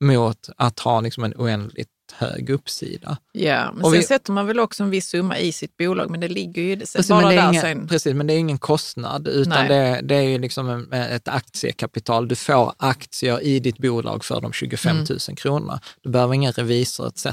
[0.03, 3.17] mot att ha liksom en oändligt hög uppsida.
[3.31, 6.09] Ja, men Och sen vi- sätter man väl också en viss summa i sitt bolag,
[6.09, 7.87] men det ligger ju Precis, bara där ingen, sen.
[7.87, 12.27] precis, men det är ingen kostnad, utan det, det är ju liksom en, ett aktiekapital.
[12.27, 15.05] Du får aktier i ditt bolag för de 25 Mm.
[15.29, 15.79] 000 kronorna.
[16.01, 17.27] Du behöver ingen revisor etc.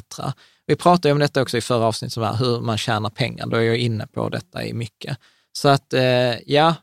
[0.66, 3.47] Vi pratade om detta också i förra avsnittet, som var hur man tjänar pengar.
[3.47, 5.18] Då är jag inne på detta i mycket.
[5.53, 6.03] Så att eh,
[6.47, 6.75] ja,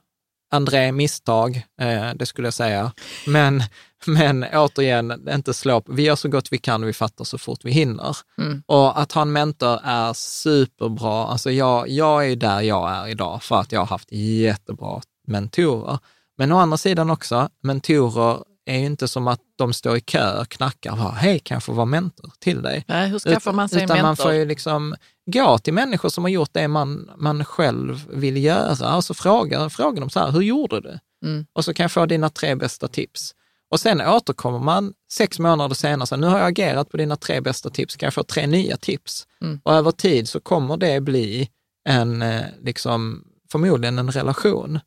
[0.53, 2.91] André, misstag, eh, det skulle jag säga.
[3.27, 3.63] Men,
[4.07, 5.83] men återigen, inte slå.
[5.87, 8.17] Vi gör så gott vi kan och vi fattar så fort vi hinner.
[8.37, 8.63] Mm.
[8.65, 11.25] Och att ha en mentor är superbra.
[11.25, 15.99] Alltså jag, jag är där jag är idag för att jag har haft jättebra mentorer.
[16.37, 20.41] Men å andra sidan också, mentorer är ju inte som att de står i kö
[20.41, 22.85] och knackar och bara, hej, kan jag få vara mentor till dig?
[22.87, 24.07] Nej, hur skaffar man sig en utan mentor?
[24.07, 24.95] man får ju liksom
[25.25, 29.69] gå till människor som har gjort det man, man själv vill göra och så frågar,
[29.69, 30.99] frågar de så här, hur gjorde du?
[31.25, 31.45] Mm.
[31.53, 33.35] Och så kan jag få dina tre bästa tips.
[33.71, 37.41] Och sen återkommer man sex månader senare, så nu har jag agerat på dina tre
[37.41, 39.27] bästa tips, kan jag få tre nya tips?
[39.41, 39.59] Mm.
[39.63, 41.49] Och över tid så kommer det bli
[41.89, 44.79] en, eh, liksom, förmodligen en relation.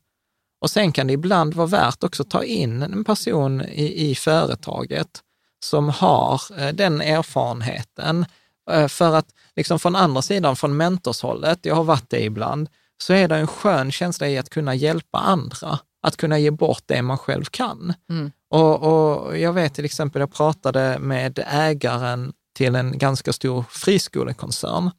[0.61, 4.15] Och sen kan det ibland vara värt också att ta in en person i, i
[4.15, 5.21] företaget
[5.63, 8.25] som har eh, den erfarenheten.
[8.71, 13.13] Eh, För att liksom från andra sidan, från mentorshållet, jag har varit det ibland, så
[13.13, 17.01] är det en skön känsla i att kunna hjälpa andra, att kunna ge bort det
[17.01, 17.93] man själv kan.
[18.09, 18.31] Mm.
[18.55, 24.91] Och, och jag vet till exempel, jag pratade med ägaren till en ganska stor friskolekoncern.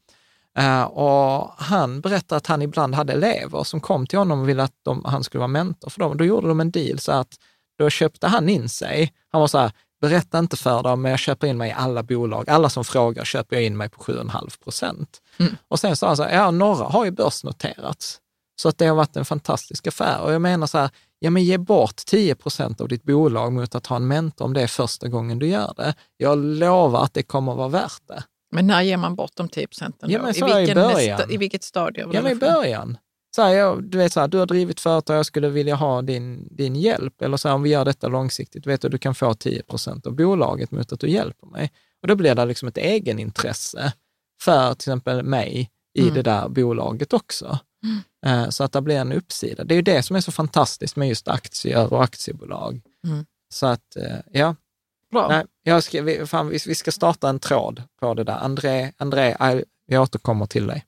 [0.58, 4.62] Eh, och han berättade att han ibland hade elever som kom till honom och ville
[4.62, 6.16] att de, han skulle vara mentor för dem.
[6.16, 7.34] Då gjorde de en deal så att
[7.78, 9.12] då köpte han in sig.
[9.28, 12.02] Han var så här, berätta inte för dem, men jag köper in mig i alla
[12.02, 12.50] bolag.
[12.50, 15.20] Alla som frågar köper jag in mig på 7,5 procent.
[15.38, 15.56] Mm.
[15.68, 18.20] Och sen sa han så här, ja, några har ju börsnoterats.
[18.56, 20.20] Så att det har varit en fantastisk affär.
[20.20, 23.74] Och jag menar så här, ja men ge bort 10 procent av ditt bolag mot
[23.74, 25.94] att ha en mentor om det är första gången du gör det.
[26.16, 28.24] Jag lovar att det kommer att vara värt det.
[28.52, 30.10] Men när ger man bort de 10 procenten?
[30.10, 31.18] Ja, men I, så i vilken början.
[31.20, 32.04] sta- I vilket stadie?
[32.04, 32.98] av Ja, men i början.
[33.36, 36.02] Så här, jag, du vet, så här, du har drivit företag, jag skulle vilja ha
[36.02, 37.22] din, din hjälp.
[37.22, 40.06] Eller så här, om vi gör detta långsiktigt, vet du, du kan få 10 procent
[40.06, 41.70] av bolaget mot att du hjälper mig.
[42.02, 43.92] Och då blir det liksom ett egenintresse
[44.42, 46.14] för till exempel mig i Mm.
[46.14, 47.58] det där bolaget också.
[48.26, 49.64] Eh, Så att det blir en uppsida.
[49.64, 52.82] Det är ju det som är så fantastiskt med just aktier och aktiebolag.
[53.06, 53.26] Mm.
[53.48, 54.54] Så att, eh, ja,
[55.12, 55.28] Bra.
[55.28, 58.38] Nej, jag ska, vi, fan, vi, ska starta en tråd på det där.
[58.38, 60.84] André, André jag, jag återkommer till dig.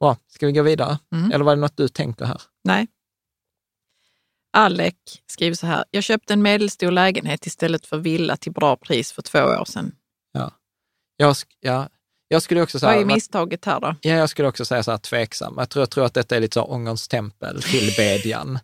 [0.00, 0.98] Bra, ska vi gå vidare?
[1.12, 1.32] Mm.
[1.32, 2.42] Eller var det något du tänkte här?
[2.64, 2.86] Nej.
[4.52, 4.94] Alec
[5.26, 5.84] skriver så här.
[5.90, 9.92] Jag köpte en medelstor lägenhet istället för villa till bra pris för två år sedan.
[11.16, 11.88] Jag, sk- ja,
[12.28, 12.92] jag skulle också säga...
[12.92, 13.94] Vad är misstaget här då?
[14.00, 15.54] Ja, jag skulle också säga så här tveksam.
[15.56, 18.58] Jag tror, jag tror att detta är lite så ångerns tempel till bedjan.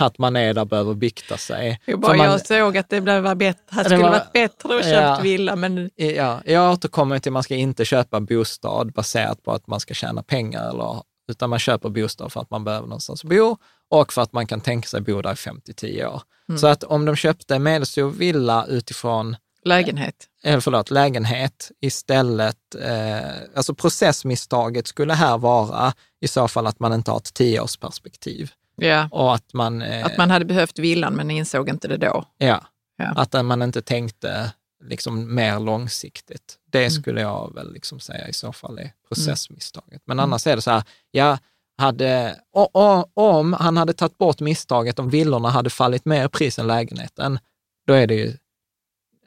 [0.00, 1.80] att man är där behöver bikta sig.
[1.84, 4.84] Jag, bara, man- jag såg att det blev bättre, det skulle var- varit bättre att
[4.84, 5.18] köpt Ja.
[5.22, 9.66] villa, men Ja, jag återkommer till att man ska inte köpa bostad baserat på att
[9.66, 13.30] man ska tjäna pengar, eller, utan man köper bostad för att man behöver någonstans att
[13.30, 13.56] bo
[13.90, 16.22] och för att man kan tänka sig bo där i 5-10 år.
[16.48, 16.58] Mm.
[16.58, 20.14] Så att om de köpte en medelstor villa utifrån, lägenhet.
[20.44, 26.92] Eller förlåt, lägenhet istället, eh, alltså processmisstaget skulle här vara i så fall att man
[26.92, 29.08] inte har ett tioårsperspektiv Ja.
[29.12, 32.24] och att man, eh, Att man hade behövt villan men insåg inte det då.
[32.38, 32.64] ja,
[32.96, 33.12] Ja.
[33.16, 34.52] att man inte tänkte
[34.84, 36.58] liksom mer långsiktigt.
[36.70, 36.90] Det Mm.
[36.90, 40.02] skulle jag väl liksom säga i så fall är processmisstaget.
[40.04, 41.38] Men annars är det så här, jag
[41.78, 46.28] hade, o- o- om han hade tagit bort misstaget om villorna hade fallit mer i
[46.28, 47.38] pris än lägenheten,
[47.86, 48.36] då är det ju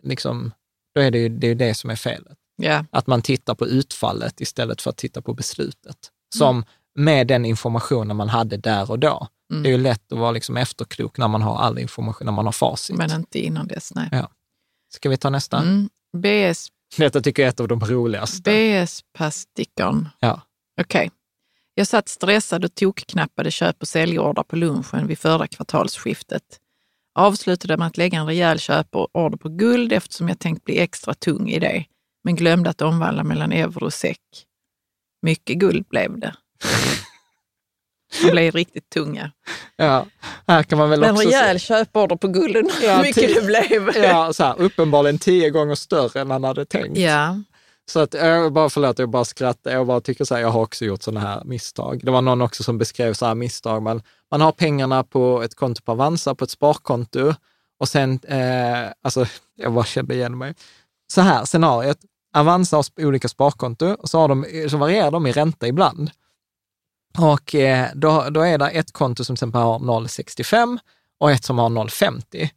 [0.03, 0.51] liksom,
[0.97, 2.37] då är det ju det, är det som är felet.
[2.55, 2.85] Ja.
[2.91, 5.85] Att man tittar på utfallet istället för att titta på beslutet.
[5.85, 6.37] Mm.
[6.37, 9.27] Som med den informationen man hade där och då.
[9.51, 9.63] Mm.
[9.63, 12.45] Det är ju lätt att vara liksom efterklok när man har all information, när man
[12.45, 12.97] har facit.
[12.97, 14.09] Men inte innan dess, nej.
[14.93, 15.57] Ska vi ta nästa?
[15.57, 15.89] Mm.
[16.17, 16.67] BS,
[16.97, 18.51] Detta tycker jag är ett av de roligaste.
[18.51, 20.09] BS-pastikern.
[20.19, 20.41] Ja.
[20.81, 21.11] Okej.
[21.73, 26.43] Jag satt stressad och tokknappade köp och säljorder på lunchen vid förra kvartalsskiftet.
[27.17, 31.49] Avslutade med att lägga en rejäl köporder på guld eftersom jag tänkt bli extra tung
[31.49, 31.85] i det,
[32.23, 34.19] men glömde att omvandla mellan euro och SEK.
[35.21, 36.35] Mycket guld blev det.
[38.25, 39.31] De blev riktigt tunga.
[39.75, 40.05] Ja,
[40.47, 43.45] här kan man väl En också rejäl köporder på gulden, Ja, hur mycket tio- det
[43.45, 43.91] blev.
[43.93, 46.97] se, ja, så här, uppenbarligen tio gånger större än man hade tänkt.
[46.97, 47.41] Ja.
[47.91, 49.71] Så att, jag bara förlåt, jag bara skrattar.
[49.71, 51.99] Jag bara tycker så här, jag har också gjort sådana här misstag.
[52.03, 53.81] Det var någon också som beskrev så här misstag.
[53.83, 54.01] Man,
[54.31, 57.33] man har pengarna på ett konto på Avanza, på ett sparkonto
[57.79, 59.25] och sen, eh, alltså
[59.55, 60.55] jag bara kände igen mig.
[61.07, 61.97] Så här, scenariot.
[62.33, 66.11] Avanza har olika sparkonto och så, har de, eh, så varierar de i ränta ibland.
[67.17, 70.79] Och eh, då, då är det ett konto som till exempel har 0,65
[71.17, 72.49] och ett som har 0,50.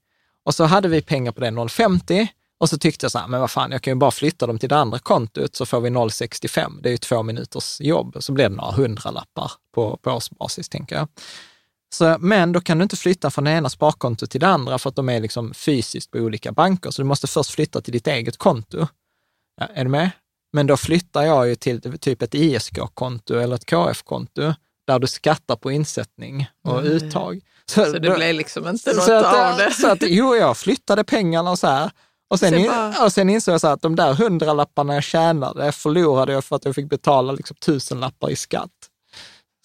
[0.44, 3.40] Och så hade vi pengar på det 0,50 och så tyckte jag så här, men
[3.40, 5.90] vad fan, jag kan ju bara flytta dem till det andra kontot så får vi
[5.90, 6.82] 0,65.
[6.82, 8.16] Det är ju två minuters jobb.
[8.20, 11.08] Så blir det några hundralappar på, på årsbasis, tänker jag.
[11.94, 14.88] Så, men då kan du inte flytta från det ena sparkontot till det andra för
[14.90, 16.90] att de är liksom fysiskt på olika banker.
[16.90, 18.86] Så du måste först flytta till ditt eget konto.
[19.60, 20.10] Ja, är du med?
[20.52, 24.54] Men då flyttar jag ju till typ ett ISK-konto eller ett KF-konto
[24.86, 26.92] där du skattar på insättning och Mm.
[26.92, 27.40] uttag.
[27.66, 29.70] Så det då- blev liksom inte något så att, av det.
[29.74, 31.90] Så att, jo, jag flyttade pengarna och så här.
[32.30, 32.70] Och sen, in,
[33.04, 36.56] och sen insåg jag så här att de där hundralapparna jag tjänade förlorade jag för
[36.56, 38.70] att jag fick betala liksom tusenlappar i skatt.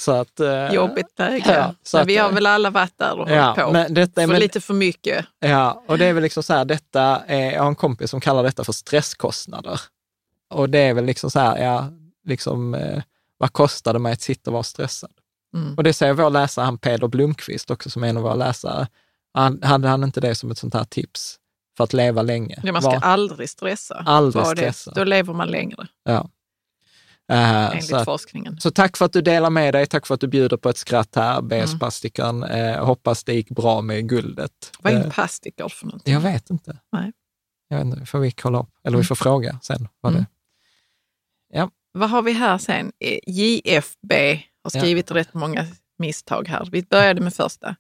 [0.02, 0.40] Så att...
[0.40, 1.44] eh, Jobbigt läge.
[1.54, 3.72] Ja, så men att- vi har väl alla varit där och Ja, hållit på.
[3.72, 5.26] men detta för men, lite för mycket.
[5.40, 8.22] ja, och det är väl liksom så här, detta är, jag har en kompis som
[8.22, 9.80] kallar detta för stresskostnader.
[10.50, 11.88] Och det är väl liksom så här, ja,
[12.26, 13.02] liksom, eh,
[13.38, 15.12] vad kostar det mig att sitta och vara stressad?
[15.56, 15.74] Mm.
[15.78, 18.88] Och det säger vår läsare, han Peder Blomqvist också, som är en av våra läsare.
[19.34, 21.36] Han, hade han inte det som ett sånt här tips
[21.78, 22.60] för att leva länge?
[22.64, 24.04] Ja, man ska Var- aldrig stressa.
[24.06, 24.62] Aldrig Var det.
[24.62, 24.92] stressa.
[24.96, 26.30] Då lever man längre, ja.
[27.32, 28.60] Eh, enligt så, att, forskningen.
[28.60, 30.78] så tack för att du delar med dig, tack för att du bjuder på ett
[30.78, 31.48] skratt här, Mm.
[31.50, 32.44] BS-pastikern.
[32.44, 34.72] Eh, hoppas det gick bra med guldet.
[34.80, 36.14] Vad är Eh, en pastiker för någonting?
[36.14, 36.78] jag vet inte.
[36.92, 37.12] Nej.
[37.68, 39.06] Jag vet inte, får vi kolla upp, eller vi Mm.
[39.06, 39.88] får fråga sen.
[40.02, 40.24] Vad Mm.
[41.54, 41.70] det.
[41.98, 42.92] Vad har vi här sen?
[43.00, 45.66] Eh, JFB har skrivit rätt många
[45.98, 46.68] misstag här.
[46.72, 47.76] Vi började med första.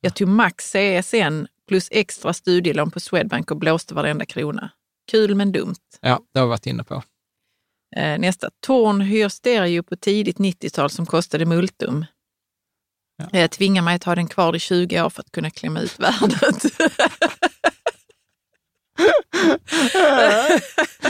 [0.00, 4.70] Jag tog max CSN plus extra studielån på Swedbank och blåste varenda krona.
[5.10, 5.74] Kul men dumt.
[6.00, 7.02] Ja, det har vi varit inne på.
[7.96, 8.50] Eh, nästa.
[8.60, 12.06] Torn hyr stereo på tidigt 90-tal som kostade multum.
[13.16, 13.38] Ja.
[13.40, 15.98] Jag tvingar mig att ha den kvar i 20 år för att kunna klämma ut
[15.98, 16.64] värdet.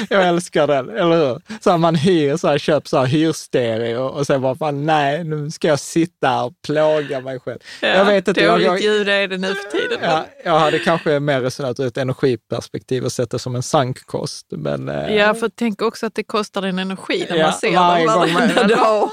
[0.08, 1.40] Jag älskar den, eller hur?
[1.60, 5.24] Så här, man hyr, så här, köper så här hyrstereo och sen bara, fan, nej,
[5.24, 7.58] nu ska jag sitta här och plåga mig själv.
[7.80, 9.98] jag vet inte, Dåligt jag, ljud är det nu för tiden.
[10.02, 14.46] ja, jag hade kanske mer resonerat ur ett energiperspektiv och sett det som en sankkost,
[14.50, 17.76] men eh, Ja, för tänk också att det kostar en energi när Ja, man ser
[17.76, 19.10] varje dem varenda dag.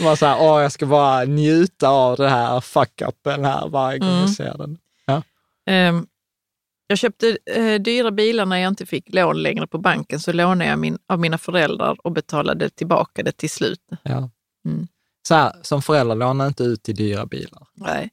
[0.00, 4.20] man här, åh, jag ska bara njuta av det här fuck-upen här varje gång Mm.
[4.20, 4.78] jag ser den.
[5.68, 6.06] Ehm,
[6.86, 10.70] jag köpte eh, dyra bilar när jag inte fick lån längre på banken, så lånade
[10.70, 13.80] jag min, av mina föräldrar och betalade tillbaka det till slut.
[14.02, 14.30] Ja.
[14.66, 14.88] Mm.
[15.28, 17.66] Så här, som förälder, låna inte ut till dyra bilar.
[17.74, 18.10] Nej.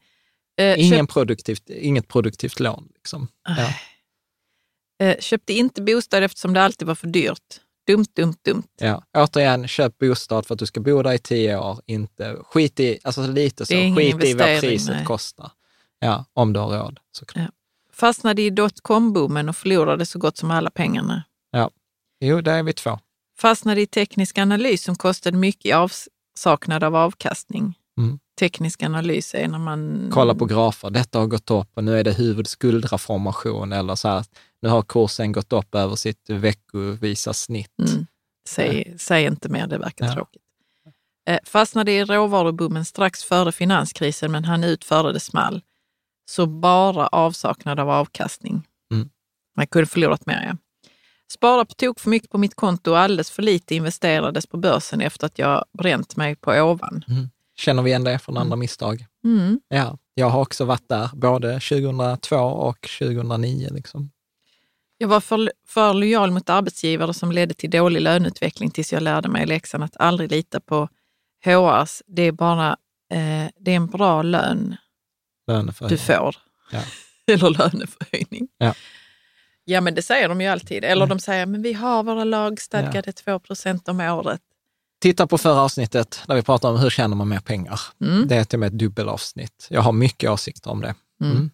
[0.58, 2.90] Eh, Ingen produktivt, inget produktivt lån.
[2.96, 3.28] Liksom.
[3.48, 3.74] Ja.
[5.06, 7.60] Eh, köpte inte bostad eftersom det alltid var för dyrt.
[7.88, 8.68] Dumt, dumt, dumt.
[8.78, 9.04] Ja.
[9.18, 11.82] Återigen, köp bostad för att du ska bo där i tio år.
[11.86, 15.06] Inte, skit i, alltså lite så, skit i vad priset nej.
[15.06, 15.52] kostar.
[16.00, 17.46] Ja, om du har råd såklart.
[17.46, 17.63] Ja.
[17.94, 21.24] Fastnade i dotcom-boomen och förlorade så gott som alla pengarna.
[22.26, 23.00] Jo, där är vi två.
[23.40, 27.78] Fastnade i teknisk analys som kostade mycket i avsaknad av avkastning.
[27.98, 28.20] Mm.
[28.40, 30.10] Teknisk analys är när man...
[30.14, 34.26] Kolla på grafer, detta har gått upp och nu är det huvudskuldraformation eller så här,
[34.62, 37.80] nu har kursen gått upp över sitt veckovisa snitt.
[37.90, 38.06] Mm.
[38.50, 40.14] Säg, säg inte mer, det verkar Ja.
[40.14, 40.42] tråkigt.
[41.30, 45.62] Eh, fastnade i råvaruboomen strax före finanskrisen men han ut före det small.
[46.26, 48.68] Så bara avsaknad av avkastning.
[48.92, 49.10] Mm.
[49.56, 50.58] Man kunde förlorat mer, ja.
[51.34, 55.02] Sparade på tok för mycket på mitt konto och alldeles för lite investerades på börsen
[55.02, 57.04] efter att jag bränt mig på ovan.
[57.56, 59.06] Känner vi igen det från andra misstag?
[59.24, 59.60] Mm.
[59.68, 63.70] Ja, jag har också varit där, både 2002 och 2009.
[63.72, 64.12] Liksom.
[64.98, 69.30] Jag var för, för lojal mot arbetsgivare som ledde till dålig löneutveckling tills jag lärde
[69.30, 70.90] mig läxan att aldrig lita på
[71.46, 72.02] HRs.
[72.08, 72.70] Det är bara
[73.12, 74.76] eh, det är en bra lön
[75.48, 75.98] Löneförhöjning.
[76.08, 76.36] du får.
[76.72, 76.82] Ja.
[77.34, 78.48] Eller löneförhöjning.
[78.58, 78.74] Ja.
[79.66, 80.84] ja, men det säger de ju alltid.
[80.84, 81.18] Eller Mm.
[81.18, 84.42] de säger, men vi har våra lagstadgade 2 procent om året.
[85.02, 87.80] Titta på förra avsnittet där vi pratar om hur tjänar man mer pengar.
[88.02, 88.28] Mm.
[88.28, 89.68] Det är till och med ett dubbelavsnitt.
[89.70, 90.96] Jag har mycket åsikter om det.
[91.22, 91.36] Mm.
[91.36, 91.52] Mm.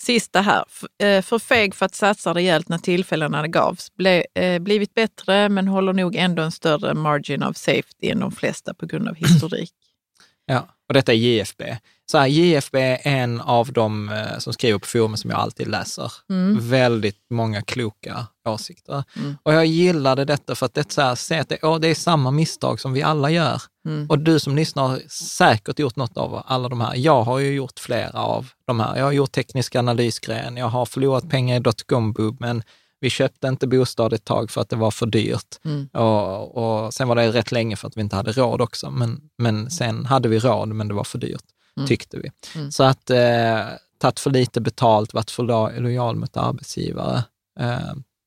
[0.00, 0.64] Sista här.
[1.02, 3.92] Eh, För feg för att satsa rejält när tillfällena gavs.
[3.94, 8.32] Ble, eh, blivit bättre men håller nog ändå en större margin of safety än de
[8.32, 9.72] flesta på grund av historik.
[10.50, 11.62] Ja, och detta är JFB.
[12.10, 15.68] Så här, JFB är en av de eh, som skriver på forumet som jag alltid
[15.68, 16.12] läser.
[16.30, 16.68] Mm.
[16.68, 19.04] Väldigt många kloka åsikter.
[19.16, 19.36] Mm.
[19.42, 21.88] Och jag gillade detta för att det, är så här, se att det, åh, det
[21.88, 23.62] är samma misstag som vi alla gör.
[23.86, 24.06] Mm.
[24.10, 26.94] Och du som lyssnar har säkert gjort något av alla de här.
[26.96, 28.96] Jag har ju gjort flera av de här.
[28.96, 32.62] Jag har gjort teknisk analysgren, jag har förlorat pengar i dotcom men
[33.00, 35.56] vi köpte inte bostad ett tag för att det var för dyrt.
[35.64, 35.86] Mm.
[35.86, 38.90] Och, och sen var det rätt länge för att vi inte hade råd också.
[38.90, 41.44] Men, men sen hade vi råd, men det var för dyrt,
[41.78, 41.88] Mm.
[41.88, 42.30] tyckte vi.
[42.54, 42.70] Mm.
[42.72, 43.60] Så att eh,
[43.98, 47.24] tagit för lite betalt, varit för lo- lojal mot arbetsgivare.
[47.60, 47.78] Eh,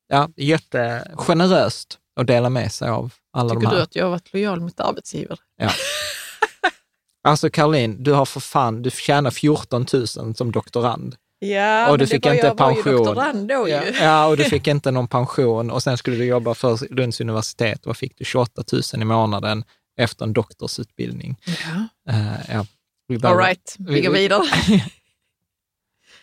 [0.08, 3.76] ja, jättegeneröst att dela med sig av alla de Tycker här.
[3.78, 5.38] du att jag har varit lojal mot arbetsgivare?
[7.24, 11.16] Alltså Caroline, du har för fan, du tjänar 14 000 som doktorand.
[11.40, 12.96] Ja, Och du fick var- inte jag var ju pension.
[13.06, 16.54] doktorand då Ja, ja, och du fick inte någon pension och sen skulle du jobba
[16.54, 17.86] för Lunds universitet.
[17.86, 18.26] Vad fick du?
[18.26, 18.64] 28
[18.94, 19.64] 000 i månaden
[19.98, 21.38] efter en doktorsutbildning.
[21.46, 21.88] Ja.
[22.14, 22.66] Eh, ja.
[23.12, 24.44] Vi All behöver- right, vi går vidare.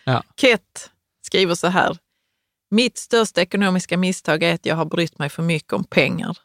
[0.03, 0.23] Ja.
[0.35, 0.91] Ket
[1.21, 1.97] skriver så här.
[2.71, 6.37] Mitt största ekonomiska misstag är att jag har brytt mig för mycket om pengar.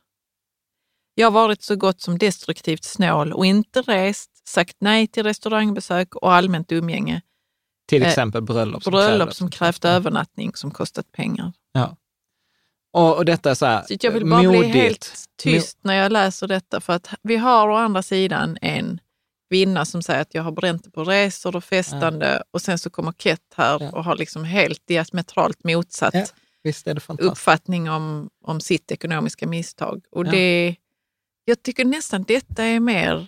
[1.14, 6.14] Jag har varit så gott som destruktivt snål och inte rest, sagt nej till restaurangbesök
[6.14, 7.22] och allmänt umgänge.
[7.88, 8.82] Till Eh, exempel bröllop.
[8.82, 11.52] som Bröllop krävde- som krävt övernattning som kostat pengar.
[12.92, 14.72] Och, och detta är så här, Så jag vill bara modigt.
[14.72, 19.00] bli helt tyst när jag läser detta för att vi har å andra sidan en
[19.50, 22.90] kvinna som säger att jag har bränt det på resor och festande och sen så
[22.90, 23.90] kommer Ket här Ja.
[23.92, 26.26] och har liksom helt diametralt motsatt Ja,
[26.62, 30.04] Visst är det uppfattning om, om sitt ekonomiska misstag.
[30.10, 30.30] Och Ja.
[30.30, 30.76] det,
[31.44, 33.26] jag tycker nästan detta är mer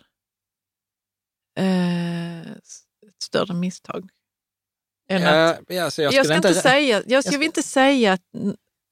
[1.58, 4.10] eh, ett större misstag.
[5.08, 8.22] Än att, Ja, jag, jag, skulle ska inte, säga, jag ska ska- inte säga att,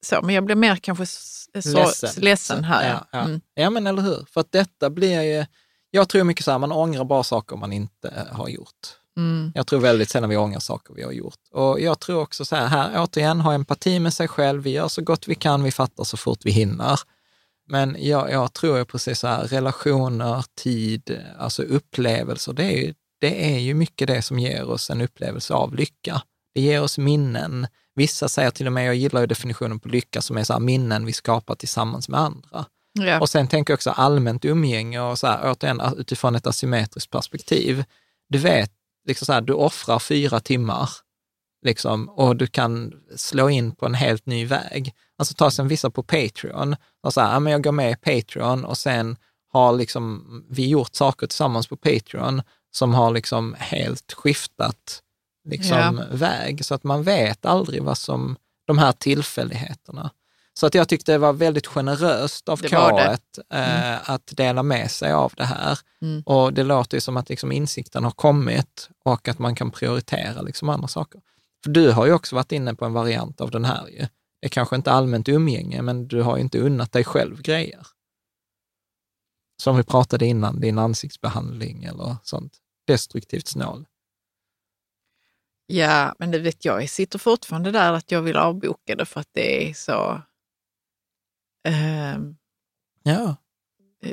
[0.07, 2.23] så, men jag blir mer kanske så, Ledsen.
[2.25, 2.89] ledsen, här.
[2.89, 3.25] Ja, ja.
[3.25, 3.41] Mm.
[3.55, 4.25] Ja, men eller hur?
[4.31, 5.47] För att detta blir ju...
[5.95, 8.99] Jag tror mycket så här, man ångrar bara saker man inte eh, har gjort.
[9.17, 9.53] Mm.
[9.55, 11.39] Jag tror väldigt sällan vi ångrar saker vi har gjort.
[11.53, 14.63] Och jag tror också så här, här återigen, ha empati med sig själv.
[14.63, 17.01] Vi gör så gott vi kan, vi fattar så fort vi hinner.
[17.69, 22.95] Men jag, jag tror ju precis så här, relationer, tid, alltså upplevelser, det är, ju,
[23.21, 26.23] det är ju mycket det som ger oss en upplevelse av lycka.
[26.55, 27.67] Det ger oss minnen.
[27.95, 30.61] Vissa säger till och med, jag gillar ju definitionen på lycka, som är så här,
[30.61, 32.67] minnen vi skapar tillsammans med andra.
[32.99, 33.21] Ja.
[33.21, 37.85] Och sen tänker jag också allmänt umgänge och så här, återigen utifrån ett asymmetriskt perspektiv.
[38.29, 38.73] Du vet,
[39.07, 40.91] liksom så här, du offrar fyra timmar
[41.65, 44.95] liksom, och du kan slå in på en helt ny väg.
[45.19, 47.97] Alltså ta sen vissa på Patreon, och så här, ja, men jag går med i
[47.97, 49.17] Patreon och sen
[49.53, 55.03] har liksom vi gjort saker tillsammans på Patreon som har liksom helt skiftat
[55.49, 60.11] liksom väg, så att man vet aldrig vad som, de här tillfälligheterna.
[60.55, 63.19] Så att jag tyckte det var väldigt generöst av Det var det.
[63.37, 65.79] K eh, att dela med sig av det här.
[66.03, 66.23] Mm.
[66.27, 70.43] Och det låter ju som att liksom insikten har kommit och att man kan prioritera
[70.43, 71.21] liksom andra saker.
[71.65, 73.99] För du har ju också varit inne på en variant av den här ju.
[74.41, 77.87] Det är kanske inte allmänt umgänge, men du har ju inte unnat dig själv grejer.
[79.63, 82.59] som vi pratade innan, din ansiktsbehandling eller sånt.
[82.87, 83.87] Destruktivt snål.
[85.67, 89.21] Ja, men det vet jag, jag sitter fortfarande där att jag vill avboka det för
[89.21, 90.23] att det är så...
[91.65, 92.37] ehm,
[93.03, 93.37] Ja.
[94.05, 94.11] eh,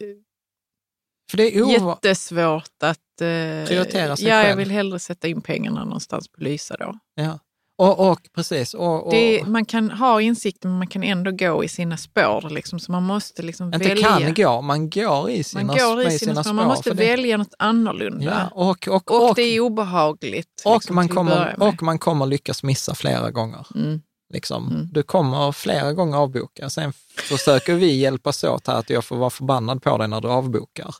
[1.32, 3.22] För det är ova- jättesvårt att...
[3.22, 4.58] eh, Prioritera sig Ja, jag själv.
[4.58, 7.00] vill hellre sätta in pengarna någonstans på Lysa då.
[7.16, 7.40] Ja.
[7.78, 8.74] Och, och precis.
[8.74, 12.50] Och, och, Det, man kan ha insikten, men man kan ändå gå i sina spår.
[12.50, 14.08] Liksom, så man måste liksom inte välja.
[14.08, 16.54] kan gå, man går i sina, man går i med sina, spår.
[16.54, 18.24] Man måste det- välja något annorlunda.
[18.26, 20.62] Ja, och, och, och, och, det är obehagligt.
[20.66, 23.68] och, liksom, man kommer, och man kommer lyckas missa flera gånger.
[23.76, 24.02] Mm.
[24.34, 24.70] Liksom.
[24.72, 24.88] Mm.
[24.92, 26.70] Du kommer flera gånger avboka.
[26.70, 30.28] Sen försöker vi hjälpas åt här att jag får vara förbannad på dig när du
[30.28, 30.96] avbokar.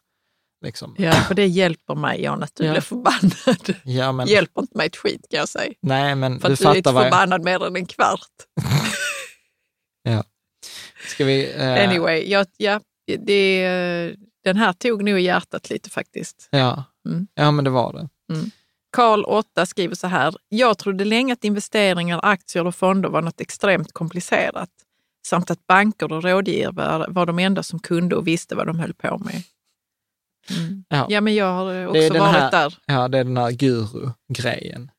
[0.66, 0.96] Liksom.
[0.98, 2.72] Ja, för det hjälper mig, Jan, att du Ja.
[2.72, 3.76] blir förbannad.
[3.84, 5.74] Ja, men, hjälper inte mig ett skit kan jag säga.
[5.82, 7.12] nej, men För du att du är inte vad jag...
[7.14, 8.20] förbannad mer än en kvart.
[11.08, 11.54] Ska vi...
[11.56, 12.80] eh, Anyway, ja, ja,
[13.20, 16.48] det, den här tog nog i hjärtat lite faktiskt.
[16.52, 16.84] Ja.
[17.10, 17.28] Mm.
[17.34, 18.08] ja, men det var det.
[18.92, 20.36] Karl 8 skriver så här.
[20.50, 24.70] Jag trodde länge att investeringar, aktier och fonder var något extremt komplicerat.
[25.28, 28.94] Samt att banker och rådgivare var de enda som kunde och visste vad de höll
[28.94, 29.44] på med.
[30.50, 30.84] Mm.
[30.90, 31.06] Ja.
[31.10, 32.78] Ja, men jag har är också varit här- där.
[32.86, 34.92] Ja, det är den här guru-grejen.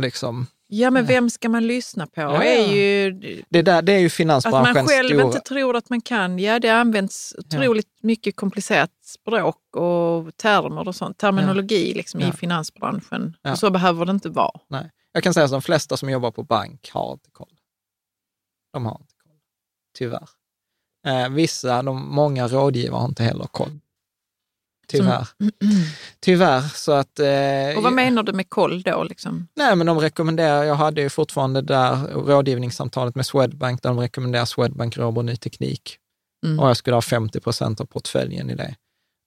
[0.00, 0.46] Liksom.
[0.70, 2.20] Ja, men vem ska man lyssna på?
[2.20, 2.74] Ja, Är ja.
[2.74, 3.12] ju
[3.48, 5.22] Det, där, det är ju att finansbranschens man själv stora...
[5.22, 6.38] inte tror att man kan.
[6.38, 11.18] Ja, det används otroligt mycket komplicerat språk och termer och sånt.
[11.18, 12.28] Terminologi liksom Ja.
[12.28, 13.36] i finansbranschen.
[13.42, 13.52] Ja.
[13.52, 14.60] Och så behöver det inte vara.
[14.68, 14.90] Nej.
[15.12, 17.54] Jag kan säga att de flesta som jobbar på bank har inte koll.
[18.72, 19.32] De har inte koll,
[19.98, 20.28] tyvärr.
[21.06, 23.80] Eh, vissa, de, många rådgivare har inte heller koll.
[24.88, 25.28] Tyvärr.
[26.20, 27.18] Tyvärr, så att...
[27.18, 29.02] Eh, Och vad menar du med koll då?
[29.02, 29.48] Liksom?
[29.56, 34.44] Nej, men de rekommenderar, jag hade ju fortfarande där rådgivningssamtalet med Swedbank, där de rekommenderar
[34.44, 35.96] Swedbank Robot Ny Teknik.
[36.46, 36.60] Mm.
[36.60, 38.74] Och jag skulle ha 50 procent av portföljen i det.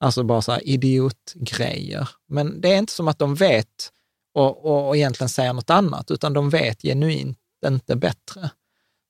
[0.04, 2.10] Alltså bara så här idiotgrejer.
[2.28, 3.92] Men det är inte som att de vet
[4.36, 8.50] och, och, och egentligen säger något annat, utan de vet genuint inte bättre.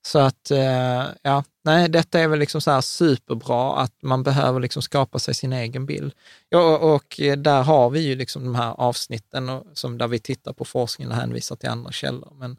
[0.06, 4.60] Så att, eh, ja, nej, detta är väl liksom så här superbra att man behöver
[4.60, 6.12] liksom skapa sig sin egen bild.
[6.48, 10.52] Ja, och, där har vi ju liksom de här avsnitten och, som där vi tittar
[10.52, 12.32] på forskning och hänvisar till andra källor.
[12.34, 12.56] Men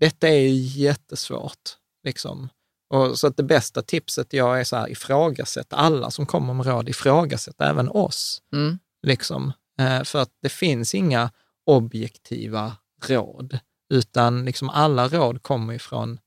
[0.00, 1.76] detta är ju jättesvårt.
[2.04, 2.48] Liksom.
[2.90, 6.66] Och så att det bästa tipset jag är så här, ifrågasätt alla som kommer med
[6.66, 8.42] råd, ifrågasätt även oss.
[8.52, 8.78] Mm.
[9.02, 9.52] Liksom.
[9.80, 11.30] Eh, för att det finns inga
[11.66, 13.58] objektiva råd,
[13.94, 16.18] utan liksom alla råd kommer ifrån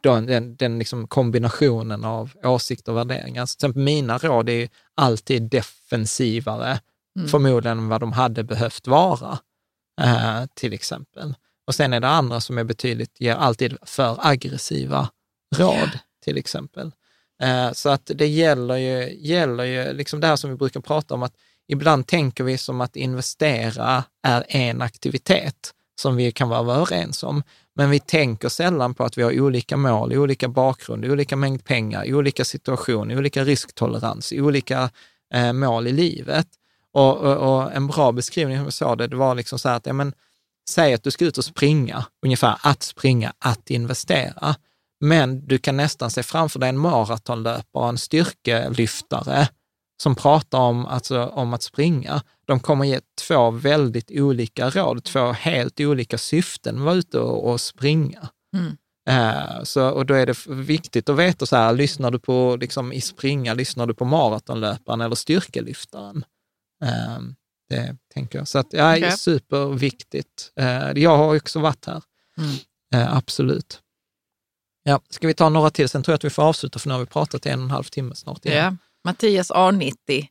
[0.00, 3.46] den, den, liksom kombinationen av åsikter och värderingar.
[3.46, 6.80] Så till exempel mina råd är alltid defensivare,
[7.16, 7.28] Mm.
[7.28, 9.38] förmodligen än vad de hade behövt vara,
[10.00, 11.34] eh, till exempel.
[11.66, 15.08] Och sen är det andra som är betydligt, ger alltid för aggressiva
[15.56, 16.92] råd, till exempel.
[17.42, 21.14] Eh, så att det gäller ju, gäller ju liksom det här som vi brukar prata
[21.14, 21.34] om, att
[21.68, 27.42] ibland tänker vi som att investera är en aktivitet som vi kan vara överens om.
[27.74, 32.14] Men vi tänker sällan på att vi har olika mål, olika bakgrund, olika mängd pengar,
[32.14, 34.90] olika situation, olika risktolerans, olika
[35.34, 36.46] eh, mål i livet.
[36.92, 39.76] Och, och, och en bra beskrivning, som jag sa det, det var liksom så här
[39.76, 40.12] att, ja, men,
[40.68, 44.56] säg att du ska ut och springa, ungefär att springa, att investera.
[45.00, 49.48] Men du kan nästan se framför dig en maratonlöpare, en styrkelyftare
[50.02, 52.22] som pratar om, alltså, om att springa.
[52.46, 57.50] De kommer ge två väldigt olika råd, två helt olika syften att vara ute och,
[57.50, 58.28] och springa.
[58.56, 58.76] Mm.
[59.08, 62.92] Eh, så, och då är det viktigt att veta, så här, lyssnar du på liksom,
[62.92, 66.24] i springa, lyssnar du på maratonlöparen eller styrkelyftaren?
[66.84, 67.18] Eh,
[67.68, 68.48] det tänker jag.
[68.48, 69.12] Så att, ja, Okej.
[69.12, 70.52] superviktigt.
[70.60, 72.02] Eh, jag har också varit här,
[72.38, 72.50] Mm.
[72.94, 73.80] eh, absolut.
[74.82, 75.88] Ja, ska vi ta några till?
[75.88, 77.64] Sen tror jag att vi får avsluta, för nu har vi pratat i en och
[77.64, 78.44] en halv timme snart.
[78.46, 78.78] igen.
[79.06, 80.26] Mattias A90.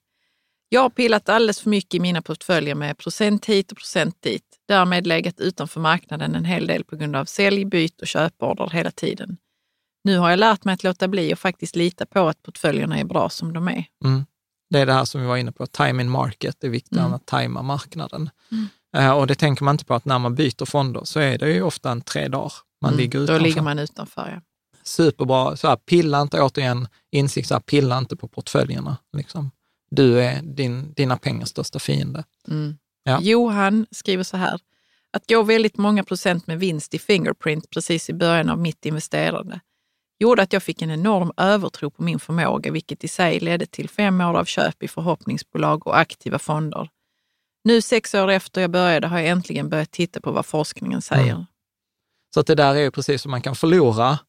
[0.70, 4.44] Jag har pillat alldeles för mycket i mina portföljer med procent hit och procent dit.
[4.68, 8.92] Därmed legat utanför marknaden en hel del på grund av sälj, byt och köporder hela
[8.92, 9.38] tiden.
[10.04, 13.04] Nu har jag lärt mig att låta bli och faktiskt lita på att portföljerna är
[13.04, 13.86] bra som de är.
[14.06, 14.26] Mm.
[14.70, 17.06] Det är det här som vi var inne på, time in market, det är viktigare
[17.06, 17.16] Mm.
[17.16, 18.30] att tajma marknaden.
[18.52, 18.68] Mm.
[18.98, 21.52] Eh, och det tänker man inte på att när man byter fonder så är det
[21.54, 23.44] ju ofta en tre dagar man Mm, ligger Då utanför.
[23.44, 24.30] ligger man utanför.
[24.36, 24.42] Ja.
[24.86, 28.98] Superbra, så här, pilla inte, återigen, insikt, så här, pilla inte på portföljerna.
[29.18, 29.52] Liksom.
[29.90, 32.24] Du är din, dina pengars största fiende.
[32.48, 32.78] Mm.
[33.03, 33.20] Ja.
[33.22, 34.60] Johan skriver så här.
[35.14, 39.60] Att gå väldigt många procent med vinst i Fingerprint precis i början av mitt investerande
[40.20, 43.90] gjorde att jag fick en enorm övertro på min förmåga, vilket i sig ledde till
[43.90, 46.90] fem år av köp i förhoppningsbolag och aktiva fonder.
[47.64, 51.32] Nu sex år efter jag började har jag äntligen börjat titta på vad forskningen säger.
[51.32, 51.45] Mm.
[52.34, 54.20] Så att det där är ju precis som man kan förlora,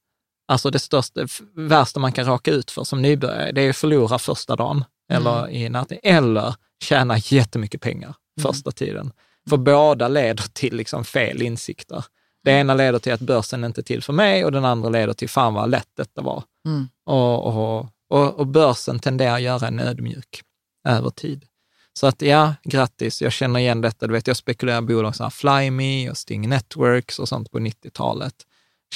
[0.46, 4.18] alltså det största, värsta man kan råka ut för som nybörjare, det är att förlora
[4.18, 4.84] första dagen.
[5.08, 8.52] eller i närtid, eller tjäna jättemycket pengar Mm.
[8.52, 9.12] första tiden.
[9.48, 12.04] För båda leder till liksom fel insikter.
[12.44, 15.12] Det ena leder till att börsen inte är till för mig och den andra leder
[15.12, 16.44] till fan vad lätt detta var.
[16.66, 16.88] Mm.
[17.04, 20.42] Och, och, och, och börsen tenderar att göra en ödmjuk
[20.88, 21.44] över tid.
[21.92, 24.06] Så att ja, grattis, jag känner igen detta.
[24.06, 28.34] Du vet, jag spekulerar i bolag som Flyme och Sting Networks och sånt på 90-talet.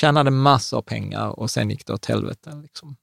[0.01, 2.61] Tjänade massor av pengar och sen gick det åt helvete.
[2.63, 2.97] Liksom.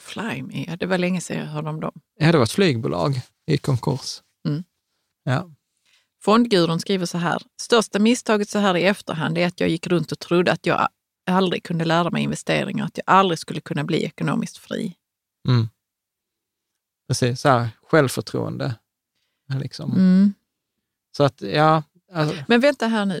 [0.00, 2.00] Flyme, ja, det var länge sedan jag hörde om dem.
[2.18, 4.22] Ja, det var ett flygbolag i konkurs.
[4.48, 4.64] Mm.
[5.24, 5.50] Ja.
[6.22, 7.42] Fondgurun skriver så här.
[7.60, 10.88] Största misstaget så här i efterhand är att jag gick runt och trodde att jag
[11.26, 14.96] aldrig kunde lära mig investeringar, att jag aldrig skulle kunna bli ekonomiskt fri.
[15.48, 15.68] Mm.
[17.08, 18.74] Precis, så här, självförtroende.
[19.60, 19.92] Liksom.
[19.92, 20.34] Mm.
[21.16, 21.82] Så att, ja.
[22.12, 23.20] Alltså, Men vänta här nu.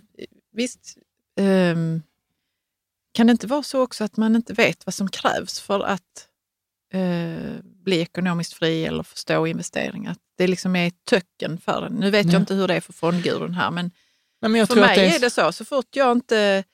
[0.52, 0.98] Visst,
[1.36, 2.02] ehm,
[3.16, 6.28] kan det inte vara så också att man inte vet vad som krävs för att
[6.92, 10.16] eh, bli ekonomiskt fri eller förstå investeringar?
[10.38, 11.92] Det liksom är töcken för en.
[11.92, 12.32] Nu vet Ja.
[12.32, 13.90] jag inte hur det är för fondgurun här, men
[14.42, 15.20] nej, men för mig det är...
[15.20, 15.52] det så.
[15.52, 16.64] Så fort jag inte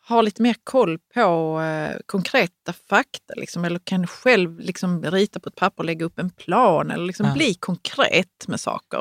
[0.00, 5.48] har lite mer koll på eh, konkreta fakta liksom, eller kan själv liksom, rita på
[5.48, 7.32] ett papper och lägga upp en plan eller liksom Ja.
[7.34, 8.98] bli konkret med saker.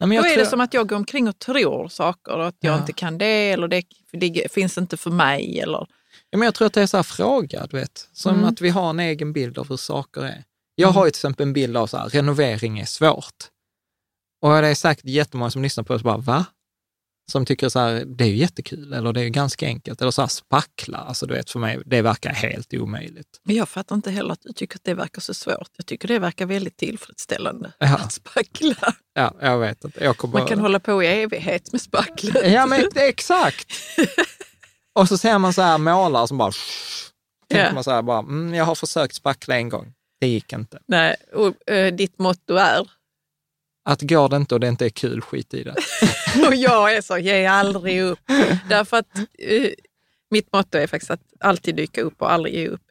[0.00, 2.46] nej, men Då är tror, det som att jag går omkring och tror saker och
[2.46, 2.78] att jag Ja.
[2.80, 3.82] inte kan det eller det,
[4.12, 5.60] det finns inte för mig.
[5.60, 5.86] Eller, ja,
[6.36, 8.08] men jag tror att det är så här fråga, du vet.
[8.12, 8.44] Som Mm.
[8.48, 10.44] att vi har en egen bild av hur saker är.
[10.74, 13.44] Jag har ju till exempel en bild av så här, renovering är svårt.
[14.42, 16.44] Och det är säkert jättemånga som lyssnar på oss och bara, va?
[17.32, 20.00] Som tycker så här, det är ju jättekul, eller det är ganska enkelt.
[20.00, 23.40] Eller så här spackla, alltså du vet, för mig, det verkar helt omöjligt.
[23.44, 25.70] men jag fattar inte heller att du tycker att det verkar så svårt.
[25.76, 27.94] Jag tycker det verkar väldigt tillfredsställande Ja.
[27.96, 28.94] att spackla.
[29.14, 30.04] Ja, jag vet inte.
[30.04, 32.52] Jag kommer Man kan hålla på i evighet med spacklet.
[32.52, 33.72] Ja, men det exakt.
[34.96, 36.52] Och så ser man så här målare som bara...
[37.50, 37.72] Tänker Ja.
[37.72, 39.92] man så här bara, mm, jag har försökt spackla en gång.
[40.20, 40.78] Det gick inte.
[40.86, 42.90] Nej, och, eh, ditt motto är?
[43.84, 45.74] Att går det inte och det inte är kul, skit i det.
[46.48, 48.18] Och jag är så, ge aldrig upp.
[48.68, 49.70] Därför att eh,
[50.30, 52.82] mitt motto är faktiskt att alltid dyka upp och aldrig ge upp.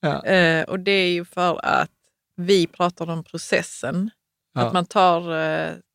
[0.00, 0.24] Ja.
[0.24, 1.90] Eh, och det är ju för att
[2.36, 4.10] vi pratar om processen.
[4.54, 4.60] Ja.
[4.60, 5.22] Att man tar,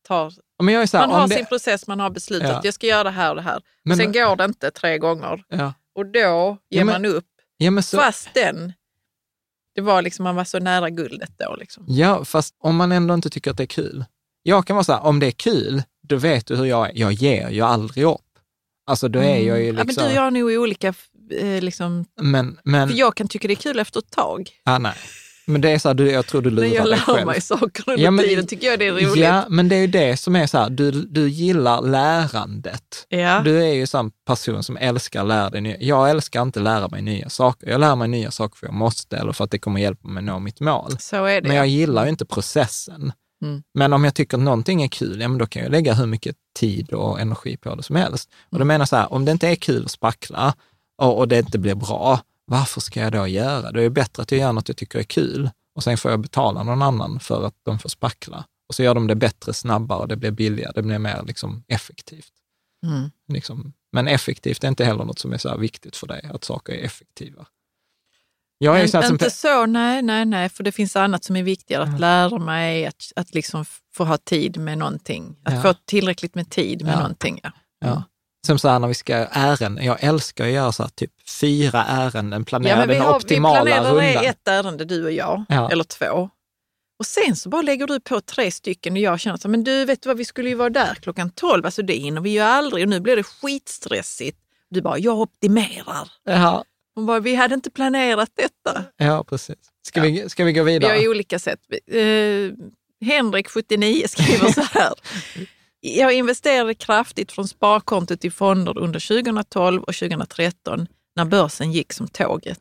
[0.06, 0.32] tar
[0.62, 2.60] Men jag är så här, man har det, sin process, man har beslutat Ja.
[2.64, 3.62] jag ska göra det här och det här.
[3.84, 5.72] men, Sen går det inte tre gånger ja.
[5.94, 7.24] och då ger Ja, men- man upp.
[7.56, 8.72] Ja, så, Fastän
[9.74, 11.56] det var liksom, man var så nära guldet då.
[11.56, 11.84] Liksom.
[11.88, 14.04] ja, fast om man ändå inte tycker att det är kul.
[14.42, 16.92] Jag kan vara så här, om det är kul, då vet du hur jag är.
[16.94, 18.20] Jag ger ju aldrig upp.
[18.86, 20.02] Alltså då är jag ju Ja, men liksom...
[20.04, 20.94] du och jag är nog olika.
[21.30, 24.50] Eh, liksom, men, men, för jag kan tycka det är kul efter ett tag.
[24.64, 24.94] ja, nej.
[25.46, 27.26] Men det är så här, du, jag tror du lurar jag dig lär själv.
[27.26, 29.16] mig saker under Ja, men- tiden tycker jag det är roligt.
[29.16, 33.06] Ja, men det är ju det som är så här, du, du gillar lärandet.
[33.08, 33.40] Ja.
[33.44, 35.76] Du är ju en person som älskar att lära dig nya.
[35.80, 37.70] Jag älskar inte att lära mig nya saker.
[37.70, 40.20] Jag lär mig nya saker för jag måste eller för att det kommer hjälpa mig
[40.20, 40.96] att nå mitt mål.
[40.98, 41.48] Så är det.
[41.48, 43.12] Men jag gillar ju inte processen.
[43.42, 43.62] Mm.
[43.74, 46.06] Men om jag tycker att någonting är kul, ja men då kan jag lägga hur
[46.06, 48.30] mycket tid och energi på det som helst.
[48.46, 48.58] Och Mm.
[48.60, 50.54] då menar jag så här, om det inte är kul att spackla
[51.02, 53.72] och, och det inte blir bra, varför ska jag då göra?
[53.72, 56.20] Det är bättre att jag gör något jag tycker är kul och sen får jag
[56.20, 58.44] betala någon annan för att de får spackla.
[58.68, 62.32] Och så gör de det bättre, snabbare, det blir billigare, det blir mer liksom effektivt.
[62.86, 63.10] Mm.
[63.28, 63.72] Liksom.
[63.92, 66.84] Men effektivt är inte heller något som är så viktigt för dig, att saker är
[66.84, 67.46] effektiva.
[68.58, 71.42] Jag är Men som, inte så, nej, nej, nej, för det finns annat som är
[71.42, 71.82] viktigare.
[71.82, 72.00] Att Mm.
[72.00, 73.64] lära mig, att, att liksom
[73.94, 75.36] få ha tid med någonting.
[75.44, 75.62] Att Ja.
[75.62, 76.96] få tillräckligt med tid med Ja.
[76.98, 77.40] någonting.
[77.42, 77.50] Ja.
[77.80, 78.02] ja.
[78.46, 81.10] Som så här när vi ska göra ärenden, jag älskar att göra så här typ
[81.40, 84.24] fyra ärenden, planera den optimala vi planerar rundan.
[84.24, 85.70] ett ärende du och jag, Ja.
[85.70, 86.30] eller två.
[86.98, 89.64] Och sen så bara lägger du på tre stycken och jag känner så här, men
[89.64, 92.30] du vet du vad, vi skulle ju vara där klockan tolv, alltså det hinner vi
[92.30, 94.38] ju aldrig och nu blir det skitstressigt.
[94.70, 96.08] Du bara, jag optimerar.
[96.24, 96.64] Ja,
[96.94, 98.84] Hon bara, vi hade inte planerat detta.
[98.96, 99.56] ja precis.
[99.86, 100.92] Ska, Vi, ska vi gå Vi vidare?
[100.92, 101.60] har ju olika sätt.
[101.92, 101.96] Eh,
[103.06, 104.92] Henrik, 79, skriver så här.
[105.86, 110.86] Jag investerade kraftigt från sparkontot i fonder under 2012 och 2013
[111.16, 112.60] när börsen gick som tåget.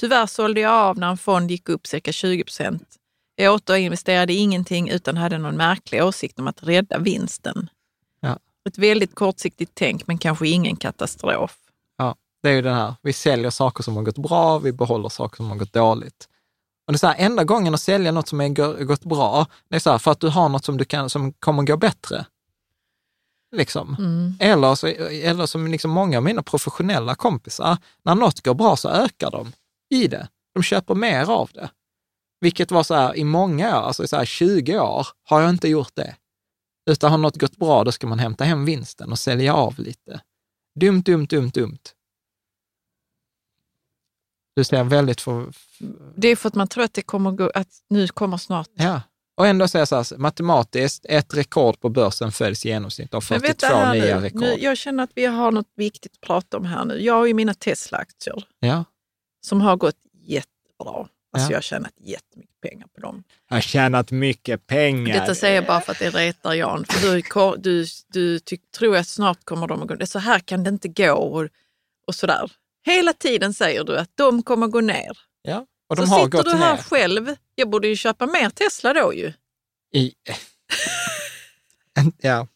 [0.00, 2.88] Tyvärr sålde jag av när en fond gick upp cirka 20 procent.
[3.36, 7.70] Jag återinvesterade ingenting utan hade någon märklig åsikt om att rädda vinsten.
[8.20, 8.38] Ja.
[8.68, 11.56] Ett väldigt kortsiktigt tänk men kanske ingen katastrof.
[11.96, 15.08] Ja, det är ju den här, vi säljer saker som har gått bra, vi behåller
[15.08, 16.28] saker som har gått dåligt.
[16.86, 19.46] Och det är så här, enda gången att sälja något som har gå- gått bra,
[19.68, 21.76] det är så här, för att du har något som, du kan, som kommer gå
[21.76, 22.26] bättre.
[23.54, 23.96] Liksom.
[23.98, 24.34] Mm.
[24.40, 28.88] Eller, så, eller som liksom många av mina professionella kompisar, när något går bra så
[28.88, 29.52] ökar de
[29.90, 30.28] i det.
[30.54, 31.70] De köper mer av det.
[32.40, 35.68] Vilket var så här i många år, alltså så här 20 år, har jag inte
[35.68, 36.16] gjort det.
[36.90, 40.20] Utan har något gått bra, då ska man hämta hem vinsten och sälja av lite.
[40.80, 41.78] Dumt, dumt, dumt, dumt.
[44.56, 45.52] Du ser väldigt för...
[46.16, 49.00] Det är för att man tror att det kommer gå, att nu kommer snart Ja,
[49.36, 53.24] Och ändå säger jag så här, matematiskt, ett rekord på börsen följs i genomsnitt av
[53.30, 54.40] Men 42 vänta här nya rekord.
[54.40, 54.56] nu.
[54.60, 56.98] Jag känner att vi har något viktigt att prata om här nu.
[57.02, 58.84] Jag har ju mina Tesla-aktier Ja.
[59.46, 61.08] som har gått jättebra.
[61.36, 61.50] Alltså Ja.
[61.50, 63.24] jag har tjänat jättemycket pengar på dem.
[63.48, 65.20] Jag har tjänat mycket pengar.
[65.20, 66.84] Detta säger jag bara för att det retar Jan.
[66.88, 67.22] För du,
[67.62, 70.06] du, du ty, tror att snart kommer de att gå ner.
[70.06, 71.48] Så här kan det inte gå och,
[72.06, 72.52] och sådär.
[72.86, 75.18] Hela tiden säger du att de kommer gå ner.
[75.42, 75.66] Ja.
[75.88, 76.82] Och de så har sitter gått du här ner.
[76.82, 77.36] själv.
[77.54, 79.32] Jag borde ju köpa mer Tesla då ju.
[79.94, 80.12] I...
[82.20, 82.46] ja.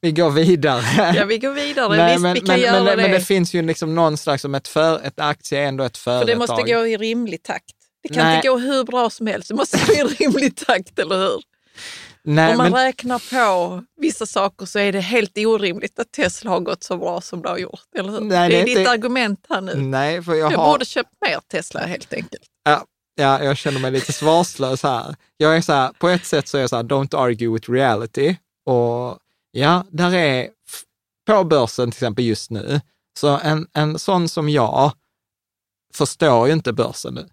[0.00, 1.14] Vi går vidare.
[1.16, 1.96] Ja, vi går vidare.
[1.96, 3.02] Nej, Visst, men, vi kan men, göra men, det.
[3.02, 5.96] men det finns ju liksom någon slags, som ett, för, ett aktie är ändå ett
[5.96, 6.26] för företag.
[6.26, 7.74] det måste gå i rimlig takt.
[8.02, 8.36] Det kan Nej.
[8.36, 9.48] inte gå hur bra som helst.
[9.48, 11.42] Det måste gå i rimlig takt, eller hur?
[12.22, 16.50] Nej, Om man men, räknar på vissa saker så är det helt orimligt att Tesla
[16.50, 17.80] har gått så bra som det har gjort.
[17.98, 18.20] Eller hur?
[18.20, 19.74] Nej, det det är är ditt inte- argument här nu.
[19.74, 20.72] nej, för jag Jag har...
[20.72, 22.42] borde köpt mer Tesla helt enkelt.
[22.64, 22.84] Ja,
[23.14, 25.16] ja, jag känner mig lite svarslös här.
[25.36, 27.70] Jag är så här, på ett sätt så är jag så här, don't argue with
[27.70, 28.36] reality.
[28.66, 29.18] Och
[29.50, 30.50] ja, där är,
[31.26, 32.80] på börsen till exempel just nu,
[33.18, 34.92] så en, en sån som jag
[35.94, 37.28] förstår ju inte börsen nu.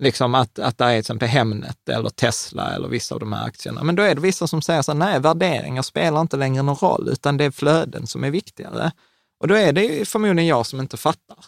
[0.00, 3.46] Liksom att, att det är till exempel Hemnet eller Tesla eller vissa av de här
[3.46, 3.82] aktierna.
[3.82, 6.76] Men då är det vissa som säger så här, nej, värderingar spelar inte längre någon
[6.76, 8.92] roll, utan det är flöden som är viktigare.
[9.40, 11.38] Och då är det ju förmodligen jag som inte fattar.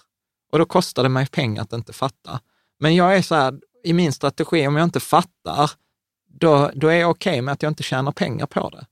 [0.53, 2.41] Och då kostar det mig pengar att inte fatta.
[2.83, 5.71] Men jag är så här, i min strategi, om jag inte fattar,
[6.41, 8.87] då, då är jag okej med att jag inte tjänar pengar på det.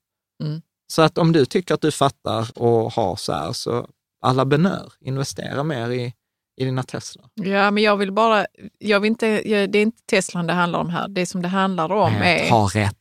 [0.45, 0.63] Mm.
[0.93, 3.89] Så att om du tycker att du fattar och har så här, så
[4.21, 6.15] alla benör, investera mer i,
[6.57, 7.23] i dina Tesla.
[7.35, 8.47] Ja, men jag vill bara...
[8.79, 9.27] Jag vill inte,
[9.67, 11.09] det är inte Teslan det handlar om här.
[11.09, 13.00] Det som det handlar om är Ha rätt.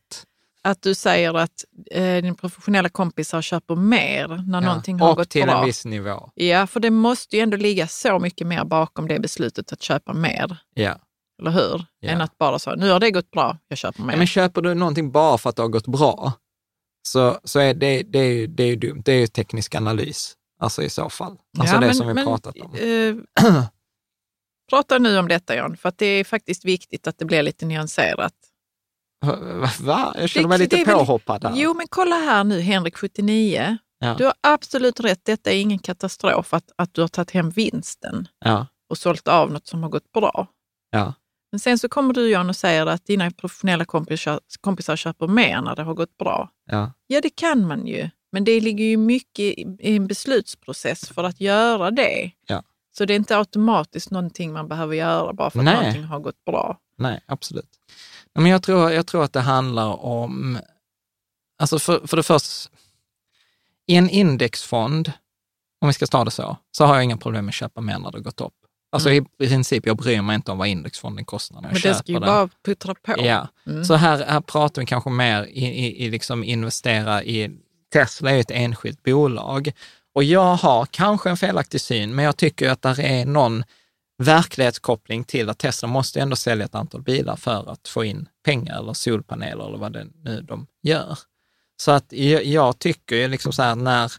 [0.64, 5.16] Att du säger att eh, din professionella kompisar köper mer när Ja, någonting har upp
[5.16, 5.58] gått till bra.
[5.60, 6.30] en viss nivå.
[6.34, 10.12] Ja, för det måste ju ändå ligga så mycket mer bakom det beslutet att köpa
[10.12, 10.98] mer, Ja.
[11.40, 11.84] eller hur?
[12.00, 12.10] Ja.
[12.10, 14.12] Än att bara säga, nu har det gått bra, jag köper mer.
[14.12, 16.32] Ja, Men köper du någonting bara för att det har gått bra,
[17.08, 19.02] så, så är det, det, är, ju- det är ju dumt.
[19.04, 21.36] Det är ju teknisk analys, alltså i så fall.
[21.58, 22.74] Alltså Ja, det men- som vi men, pratat om.
[22.74, 23.14] Eh,
[24.70, 27.66] prata nu om detta Jan, för att det är faktiskt viktigt att det blir lite
[27.66, 28.32] nyanserat.
[29.80, 30.14] Va?
[30.18, 31.52] Jag känner Det- mig lite det är väl- påhoppad här.
[31.56, 33.78] Jo, men kolla här nu, Henrik 79.
[33.98, 34.14] Ja.
[34.18, 38.28] Du har absolut rätt, detta är ingen katastrof att, att du har tagit hem vinsten
[38.44, 40.46] Ja, och sålt av något som har gått bra.
[40.90, 41.14] ja,
[41.52, 45.60] Men sen så kommer du Jan och säger att dina professionella kompisar, kompisar köper mer
[45.62, 46.50] när det har gått bra.
[46.66, 46.92] ja.
[47.06, 48.10] Ja, det kan man ju.
[48.32, 52.30] Men det ligger ju mycket i i en beslutsprocess för att göra det.
[52.46, 52.62] Ja.
[52.96, 55.74] Så det är inte automatiskt någonting man behöver göra bara för att Nej.
[55.74, 56.78] någonting har gått bra.
[56.98, 57.68] Nej, absolut.
[58.34, 60.58] Men jag tror, jag tror att det handlar om,
[61.62, 62.70] alltså för, för det första,
[63.86, 65.12] i en indexfond,
[65.80, 67.98] om vi ska ta det så, så har jag inga problem med att köpa mer
[67.98, 68.52] när det har gått upp.
[68.92, 71.80] Alltså i, i princip, jag bryr mig inte om vad indexfonden kostar när jag Men
[71.80, 72.26] köper det ska ju den.
[72.26, 73.14] bara puttra på.
[73.18, 73.84] Ja, Mm.
[73.84, 77.50] så här, här pratar vi kanske mer i, i, i liksom investera i,
[77.92, 79.72] Tesla är ett enskilt bolag.
[80.14, 83.64] Och jag har kanske en felaktig syn, men jag tycker att det är någon
[84.20, 88.78] verklighetskoppling till att Tesla måste ändå sälja ett antal bilar för att få in pengar
[88.78, 91.18] eller solpaneler eller vad det nu de gör.
[91.76, 94.12] Så att jag, tycker ju liksom så här när,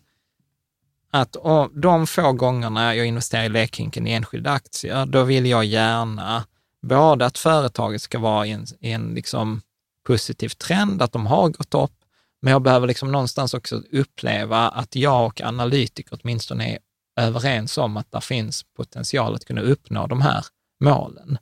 [1.11, 1.36] att
[1.73, 6.45] de få gångerna jag investerar i lekhinken i enskilda aktier, då vill jag gärna
[6.82, 9.61] både att företaget ska vara i en, i en liksom
[10.07, 11.94] positiv trend, att de har gått upp,
[12.41, 16.80] men jag behöver liksom någonstans också uppleva att jag och analytiker åtminstone är
[17.15, 20.45] överens om att det finns potential att kunna uppnå de här
[20.83, 21.38] målen.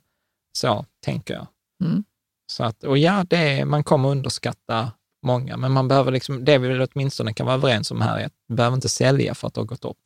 [0.52, 1.46] Så tänker jag.
[1.84, 2.04] Mm.
[2.52, 4.92] Så att, och ja, det man kommer underskatta
[5.26, 8.26] många, men man behöver liksom, det vi väl åtminstone kan vara överens om här är
[8.26, 9.98] att du behöver inte sälja för att det har gått upp.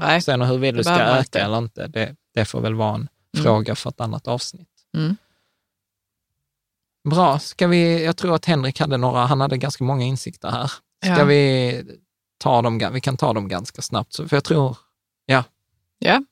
[0.00, 0.22] Nej.
[0.22, 1.40] Sen huruvida du ska öka inte.
[1.40, 3.44] eller inte, det, det får väl vara en Mm.
[3.44, 4.68] fråga för ett annat avsnitt.
[4.96, 5.16] Mm.
[7.10, 10.66] Bra, ska vi, jag tror att Henrik hade några, han hade ganska många insikter här.
[11.04, 11.24] Ska Ja.
[11.24, 11.82] vi
[12.38, 14.76] ta dem, vi kan ta dem ganska snabbt, för jag tror,
[15.28, 15.44] ja,
[15.98, 16.22] Ja.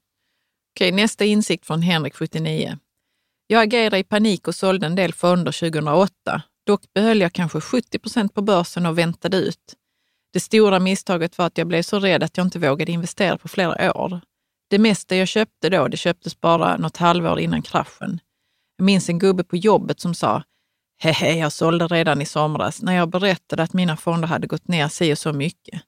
[0.75, 2.79] Okej, nästa insikt från Henrik 79.
[3.47, 6.43] Jag agerade i panik och sålde en del fonder 2008.
[6.67, 9.75] Dock behöll jag kanske 70 procent på börsen och väntade ut.
[10.33, 13.49] Det stora misstaget var att jag blev så rädd att jag inte vågade investera på
[13.49, 14.21] flera år.
[14.69, 18.21] Det mesta jag köpte då, det köptes bara något halvår innan kraschen.
[18.77, 20.43] Jag minns en gubbe på jobbet som sa,
[20.99, 24.89] hehe, jag sålde redan i somras när jag berättade att mina fonder hade gått ner
[24.89, 25.83] si och så mycket.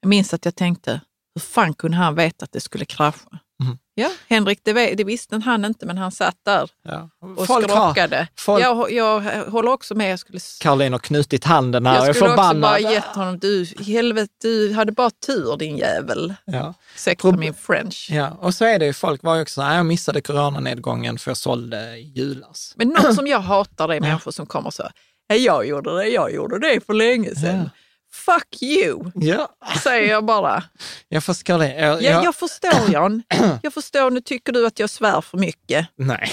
[0.00, 1.00] Jag minns att jag tänkte,
[1.34, 3.38] hur fan kunde han veta att det skulle krascha?
[3.62, 3.78] Mhm.
[3.96, 7.10] Ja, Henrik, det, det visste han inte, men han satt där ja.
[7.38, 8.28] och Folk har, skrockade.
[8.38, 9.20] folk- Jag, jag
[9.50, 10.12] håller också med.
[10.12, 12.60] Jag skulle, Caroline har knutit handen här, jag, jag skulle också förbannad.
[12.62, 16.34] bara gett honom, du, helvete, du hade bara tur din jävel.
[16.44, 16.74] Ja.
[16.94, 18.08] Ursäkta Prob- min french.
[18.10, 21.18] ja, och så är det ju, folk var ju också så här, jag missade coronanedgången
[21.18, 22.72] för jag sålde julas.
[22.76, 24.88] Men något som jag hatar är människor som kommer så,
[25.26, 27.70] Ja, jag gjorde det, jag gjorde det för länge sedan.
[28.14, 30.62] Fuck you, Ja, säger jag bara.
[31.08, 31.74] jag förstår det.
[31.74, 33.22] Jag, Ja, jag, jag förstår Jan.
[33.62, 35.86] Jag förstår, nu tycker du att jag svär för mycket.
[35.96, 36.30] Nej.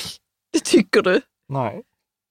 [0.53, 1.21] Det tycker du.
[1.49, 1.81] Nej.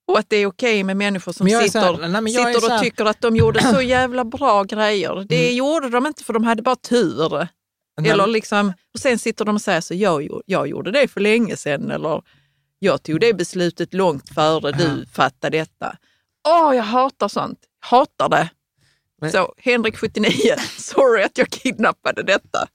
[0.09, 3.21] Och att det är okej med människor som sitter, här- nej, sitter och tycker att
[3.21, 5.25] de gjorde så jävla bra grejer.
[5.29, 5.57] Det Mm.
[5.57, 7.49] gjorde de inte för de hade bara tur.
[8.01, 11.21] Nej, Eller liksom, och sen sitter de och säger så, jag, jag gjorde det för
[11.21, 11.91] länge sedan.
[11.91, 12.23] Eller
[12.79, 15.97] jag tog det beslutet långt före du fattade detta.
[16.49, 17.59] Åh, jag hatar sånt.
[17.81, 18.51] Hatar det.
[19.21, 20.31] Men- Så Henrik 79,
[20.79, 22.69] sorry att jag kidnappade detta.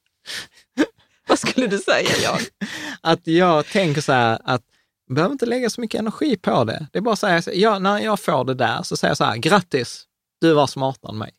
[1.27, 2.39] Vad skulle du säga Jan?
[3.01, 4.61] Att jag tänker så här att
[5.07, 6.87] jag behöver inte lägga så mycket energi på det.
[6.93, 9.23] Det är bara att säga, ja, när jag får det där så säger jag så
[9.23, 10.03] här, grattis,
[10.41, 11.31] du var smartare än mig.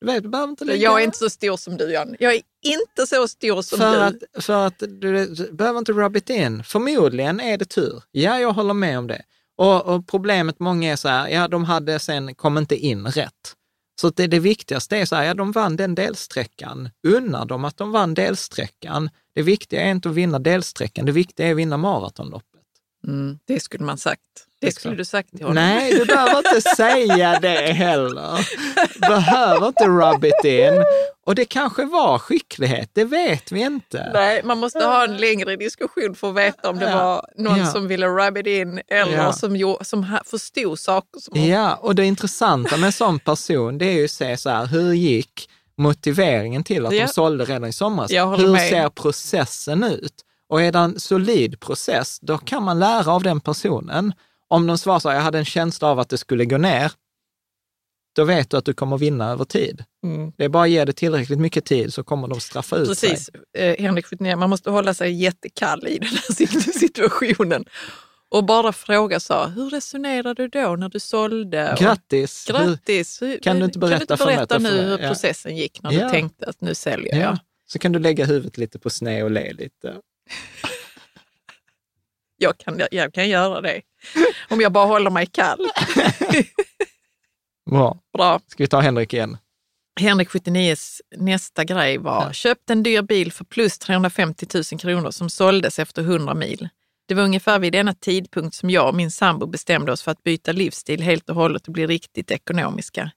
[0.00, 0.82] Du vet, du behöver inte lägga...
[0.82, 2.16] Jag är inte så stor som du Jan.
[2.18, 4.02] Jag är inte så stor som för du.
[4.02, 6.64] att, för att du, du behöver inte rub it in.
[6.64, 8.02] Förmodligen är det tur.
[8.10, 9.22] Ja, jag håller med om det.
[9.58, 13.55] Och, och problemet många är så här, ja, de hade sen, kom inte in rätt.
[14.00, 16.90] Så det, det viktigaste är så här, ja, de vann den delsträckan.
[17.08, 19.10] Unna dem att de vann delsträckan.
[19.34, 22.60] Det viktiga är inte att vinna delsträckan, det viktiga är att vinna maratonloppet.
[23.06, 24.22] Mm, det skulle man sagt.
[24.66, 25.54] Det skulle du sagt till honom.
[25.54, 28.48] Nej, du behöver inte säga det heller.
[29.00, 30.82] Behöver inte rub it in.
[31.26, 34.10] Och det kanske var skicklighet, det vet vi inte.
[34.14, 37.04] Nej, man måste ha en längre diskussion för att veta om det Ja.
[37.04, 37.66] var någon Ja.
[37.66, 39.32] som ville rub it in eller Ja.
[39.32, 41.20] som, som förstod saker.
[41.20, 44.50] Som Ja, och det intressanta med en sån person, det är ju att se så
[44.50, 45.48] här, hur gick
[45.78, 48.10] motiveringen till att de sålde redan i somras?
[48.10, 48.68] Hur med.
[48.70, 50.12] ser processen ut?
[50.48, 54.12] Och är det en solid process, då kan man lära av den personen.
[54.48, 56.92] Om de svarar så här, jag hade en känsla av att det skulle gå ner,
[58.16, 59.84] då vet du att du kommer vinna över tid.
[60.04, 60.32] Mm.
[60.36, 63.10] Det är bara att ge det tillräckligt mycket tid så kommer de straffa ut sig.
[63.10, 67.64] Precis, eh, Henrik 79, man måste hålla sig jättekall i den här sit- situationen.
[68.28, 71.72] Och bara fråga så, hur resonerade du då när du sålde?
[71.72, 72.48] Och- Grattis!
[72.48, 73.22] Hur- Grattis!
[73.22, 75.08] Hur- Kan du inte berätta för mig att berätta nu hur Ja.
[75.08, 76.04] processen gick när Ja.
[76.04, 77.22] du tänkte att nu säljer Ja.
[77.22, 77.38] jag?
[77.66, 79.94] Så kan du lägga huvudet lite på sned och le lite.
[82.36, 83.80] Jag kan, jag kan göra det.
[84.50, 85.58] Om jag bara håller mig kall.
[87.70, 87.98] Bra.
[88.16, 88.40] Bra.
[88.46, 89.36] Ska vi ta Henrik igen?
[90.00, 92.32] Henrik 79s nästa grej var, Ja.
[92.32, 96.68] köpt en dyr bil för plus 350 000 kronor som såldes efter 100 mil.
[97.08, 100.22] Det var ungefär vid denna tidpunkt som jag och min sambo bestämde oss för att
[100.22, 103.10] byta livsstil helt och hållet och bli riktigt ekonomiska.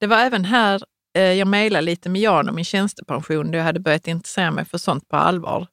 [0.00, 0.82] Det var även här
[1.16, 4.64] eh, jag mejlade lite med Jan om min tjänstepension då jag hade börjat intressera mig
[4.64, 5.66] för sånt på allvar.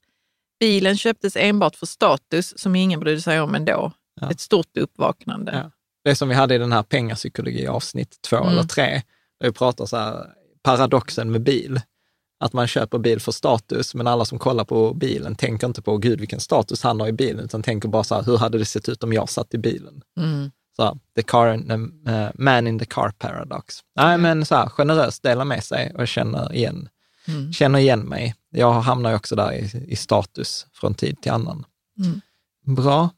[0.60, 3.91] Bilen köptes enbart för status som ingen brydde sig om ändå.
[4.22, 4.31] Ja.
[4.31, 5.52] Ett stort uppvaknande.
[5.64, 5.72] Ja.
[6.03, 8.49] Det som vi hade i den här pengapsykologi avsnitt två Mm.
[8.49, 9.02] eller tre,
[9.40, 10.26] där vi pratar så här,
[10.64, 11.81] paradoxen med bil.
[12.40, 15.98] Att man köper bil för status, men alla som kollar på bilen tänker inte på,
[15.98, 18.65] gud vilken status han har i bilen, utan tänker bara så här, hur hade det
[18.65, 20.02] sett ut om jag satt i bilen?
[20.18, 20.52] Mm.
[20.76, 23.80] Så här, the car, uh, man in the car paradox.
[23.95, 26.90] Nej, men så här, generöst dela med sig och känner igen,
[27.27, 27.53] Mm.
[27.53, 28.36] känner igen mig.
[28.49, 31.65] Jag hamnar ju också där i, i status från tid till annan.
[31.99, 32.21] Mm.
[32.76, 33.09] Bra.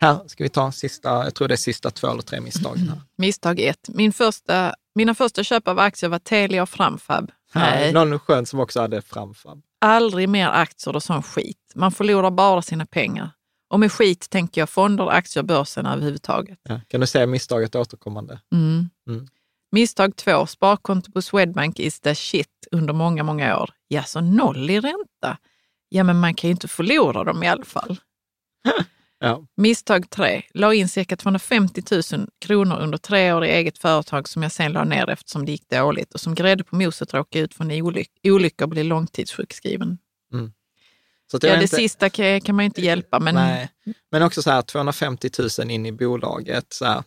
[0.00, 3.00] Här ska vi ta sista, jag tror det är sista två eller tre misstagen här.
[3.16, 3.88] Misstag ett.
[3.88, 7.30] Min första, mina första köp av aktier var Telia och Framfab.
[7.54, 9.62] Nej, någon skön som också hade framfab.
[9.80, 11.72] aldrig mer aktier och sån skit.
[11.74, 13.30] Man förlorar bara sina pengar.
[13.70, 16.58] Och med skit tänker jag fonder, aktier, börsen överhuvudtaget.
[16.62, 16.80] Ja.
[16.88, 18.40] Kan du säga misstaget återkommande?
[18.52, 18.90] Mm.
[19.08, 19.28] Mm.
[19.72, 20.46] Misstag två.
[20.46, 23.70] Sparkonto på Swedbank is the shit under många, många år.
[23.88, 25.38] Ja, så noll i ränta.
[25.88, 27.96] Ja, men man kan ju inte förlora dem i alla fall.
[29.22, 29.46] Ja.
[29.56, 30.42] Misstag tre.
[30.54, 31.82] La in cirka 250
[32.12, 35.52] 000 kronor under tre år i eget företag som jag sen la ner eftersom det
[35.52, 38.82] gick dåligt och som grädde på moset råkade ut för en olyck- olycka och bli
[38.84, 39.98] långtidssjukskriven.
[41.30, 43.70] Så att Ja, det inte, sista kan, kan man ju inte hjälpa, men nej.
[44.10, 46.66] men också så här 250 000 in i bolaget.
[46.72, 47.02] Så här.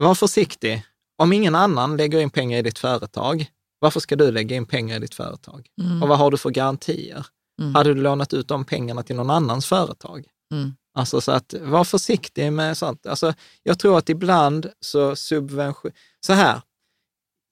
[0.00, 0.82] Var försiktig.
[1.18, 3.46] Om ingen annan lägger in pengar i ditt företag,
[3.78, 5.66] varför ska du lägga in pengar i ditt företag?
[5.82, 6.02] Mm.
[6.02, 7.26] Och vad har du för garantier?
[7.60, 7.74] Mm.
[7.74, 10.26] Hade du lånat ut de pengarna till någon annans företag?
[10.52, 10.74] Mm.
[10.94, 13.06] Alltså så att var försiktig med sånt.
[13.06, 15.92] Alltså, jag tror att ibland så subvention...
[16.26, 16.60] Så här,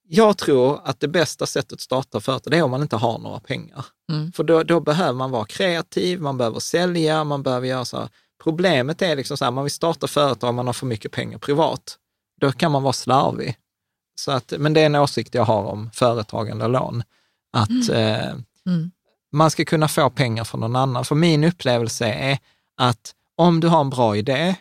[0.08, 3.18] jag tror att det bästa sättet att starta företag, det är om man inte har
[3.18, 3.86] några pengar.
[4.12, 4.32] Mm.
[4.32, 8.08] För då, då behöver man vara kreativ, man behöver sälja, man behöver göra så här.
[8.42, 11.98] Problemet är liksom så här, man vill starta företag, man har för mycket pengar privat.
[12.40, 13.56] Då kan man vara slarvig.
[14.20, 17.02] Så att, men det är en åsikt jag har om företagande och lån.
[17.52, 18.34] Att eh,
[18.66, 18.90] Mm.
[19.32, 21.04] man ska kunna få pengar från någon annan.
[21.04, 22.38] För min upplevelse är
[22.80, 24.54] att om du har en bra idé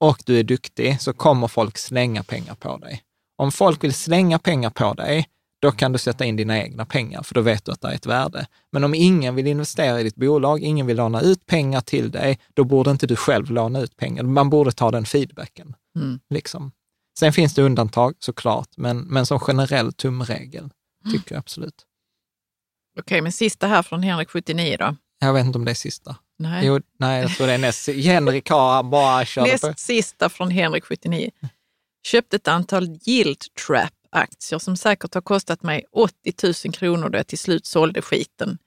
[0.00, 3.02] och du är duktig så kommer folk slänga pengar på dig.
[3.36, 5.28] Om folk vill slänga pengar på dig,
[5.62, 7.94] då kan du sätta in dina egna pengar, för då vet du att det är
[7.94, 8.46] ett värde.
[8.72, 12.38] Men om ingen vill investera i ditt bolag, ingen vill låna ut pengar till dig,
[12.54, 14.22] då borde inte du själv låna ut pengar.
[14.22, 15.74] Man borde ta den feedbacken.
[15.96, 16.20] Mm.
[16.30, 16.72] Liksom.
[17.18, 20.70] Sen finns det undantag såklart, men, men som generell tumregel
[21.12, 21.86] tycker jag absolut.
[22.98, 24.96] Okej, men sista här från Henrik 79 då?
[25.18, 26.16] Jag vet inte om det är sista.
[26.38, 26.66] Nej.
[26.66, 27.88] Jo, nej, jag tror det är näst.
[27.88, 29.66] Henrik har bara kört på.
[29.66, 31.30] Näst sista från Henrik 79.
[32.06, 36.32] Köpte ett antal Yield Trap-aktier som säkert har kostat mig 80
[36.66, 38.58] 000 kronor då jag till slut sålde skiten.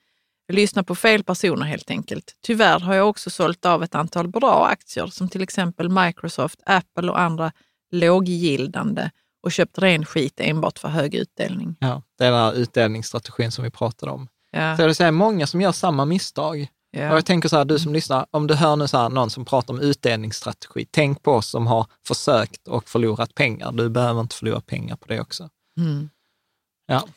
[0.47, 2.35] Jag lyssnar på fel personer helt enkelt.
[2.41, 7.11] Tyvärr har jag också sålt av ett antal bra aktier som till exempel Microsoft, Apple
[7.11, 7.51] och andra
[7.91, 9.09] låggildande
[9.43, 11.75] och köpt ren skit enbart för hög utdelning.
[11.79, 14.27] Ja, det är den här utdelningsstrategin som vi pratade om.
[14.51, 16.67] Ja, Så jag säga, många som gör samma misstag.
[16.93, 17.05] Och ja.
[17.05, 19.45] jag tänker så här, du som lyssnar, om du hör nu så här, någon som
[19.45, 23.71] pratar om utdelningsstrategi, tänk på oss som har försökt och förlorat pengar.
[23.71, 25.49] Du behöver inte förlora pengar på det också.
[25.77, 26.09] Mm.
[26.87, 27.07] Ja.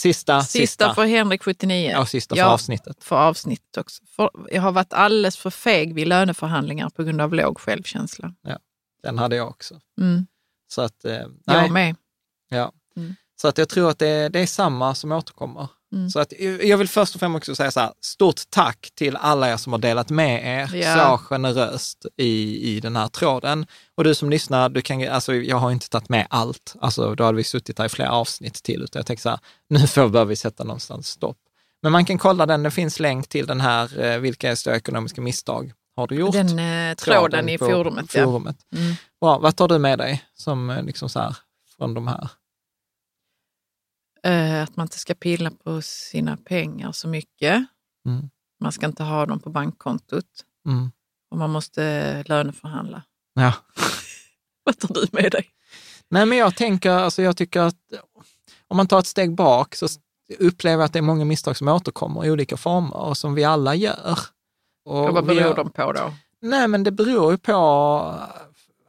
[0.00, 0.94] Sista, Sista, sista.
[0.94, 1.90] för Henrik 79.
[1.90, 2.46] Ja, sista för Ja.
[2.46, 3.04] avsnittet.
[3.04, 4.02] för avsnittet också.
[4.16, 8.34] För jag har varit alldeles för feg vid löneförhandlingar på grund av låg självkänsla.
[9.04, 9.80] Den hade jag också.
[10.00, 10.26] Mm.
[10.68, 11.96] Så att, eh, Jag nej, med.
[12.50, 12.72] ja.
[12.96, 13.14] Mm.
[13.40, 15.68] Så att jag tror att det, det är samma som återkommer.
[15.92, 16.10] Mm.
[16.10, 16.32] Så att,
[16.62, 19.72] jag vill först och främst också säga så här, stort tack till alla er som
[19.72, 20.94] har delat med er Ja.
[20.94, 23.66] så generöst i, i den här tråden.
[23.94, 26.74] Och du som lyssnar, du kan, alltså, jag har inte tagit med allt.
[26.80, 28.82] Alltså, då hade vi suttit här i flera avsnitt till.
[28.82, 31.38] Utan jag tänkte så här, nu får, bör vi sätta någonstans stopp.
[31.82, 34.76] Men man kan kolla den, det finns länk till den här, eh, vilka är stora
[34.76, 36.32] ekonomiska misstag har du gjort?
[36.32, 38.14] Den eh, tråden i på forumet.
[38.14, 38.24] Ja.
[38.24, 38.56] forumet.
[38.76, 38.94] Mm.
[39.20, 41.36] Bra, vad tar du med dig som eh, liksom så här,
[41.76, 42.28] från de här?
[44.22, 47.64] Eh, att man inte ska pilla på sina pengar så mycket.
[48.06, 48.30] Mm.
[48.60, 50.26] Man ska inte ha dem på bankkontot
[50.66, 50.92] Mm.
[51.30, 53.02] och man måste löneförhandla.
[53.34, 53.52] Ja.
[54.64, 55.50] Vad tar du med dig?
[56.08, 57.76] Nej, men jag tänker, alltså jag tycker att
[58.68, 59.86] om man tar ett steg bak så
[60.38, 63.44] upplever jag att det är många misstag som återkommer i olika former och som vi
[63.44, 64.18] alla gör.
[64.84, 66.14] Och Och vad beror de på då?
[66.42, 67.54] Nej, men det beror ju på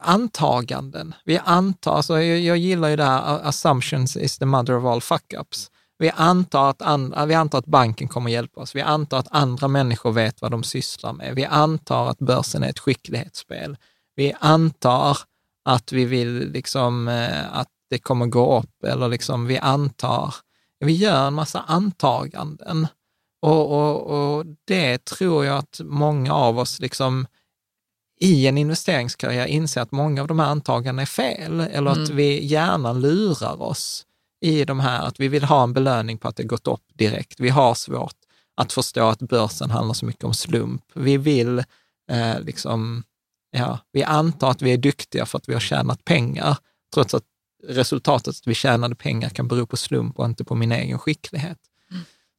[0.00, 1.14] antaganden.
[1.24, 5.00] Vi antar, alltså jag, jag gillar ju det här, assumptions is the mother of all
[5.00, 5.70] fuck-ups.
[5.98, 8.74] Vi antar, att an, vi antar att banken kommer hjälpa oss.
[8.74, 11.34] Vi antar att andra människor vet vad de sysslar med.
[11.34, 13.76] Vi antar att börsen är ett skicklighetsspel.
[14.16, 15.18] Vi antar
[15.64, 20.34] att vi vill liksom, eh, att det kommer gå upp eller liksom vi antar.
[20.80, 22.86] Vi gör en massa antaganden.
[23.42, 24.06] Och, och,
[24.36, 27.26] och det tror jag att många av oss liksom
[28.20, 32.16] i en investeringskarriär inser att många av de här antagandena är fel eller att Mm.
[32.16, 34.06] vi gärna lurar oss
[34.40, 37.40] i de här, att vi vill ha en belöning på att det gått upp direkt.
[37.40, 38.14] Vi har svårt
[38.56, 40.82] att förstå att börsen handlar så mycket om slump.
[40.94, 41.58] Vi vill
[42.10, 43.02] eh, liksom,
[43.50, 46.56] ja, vi antar att vi är duktiga för att vi har tjänat pengar,
[46.94, 47.24] trots att
[47.68, 51.58] resultatet att vi tjänade pengar kan bero på slump och inte på min egen skicklighet.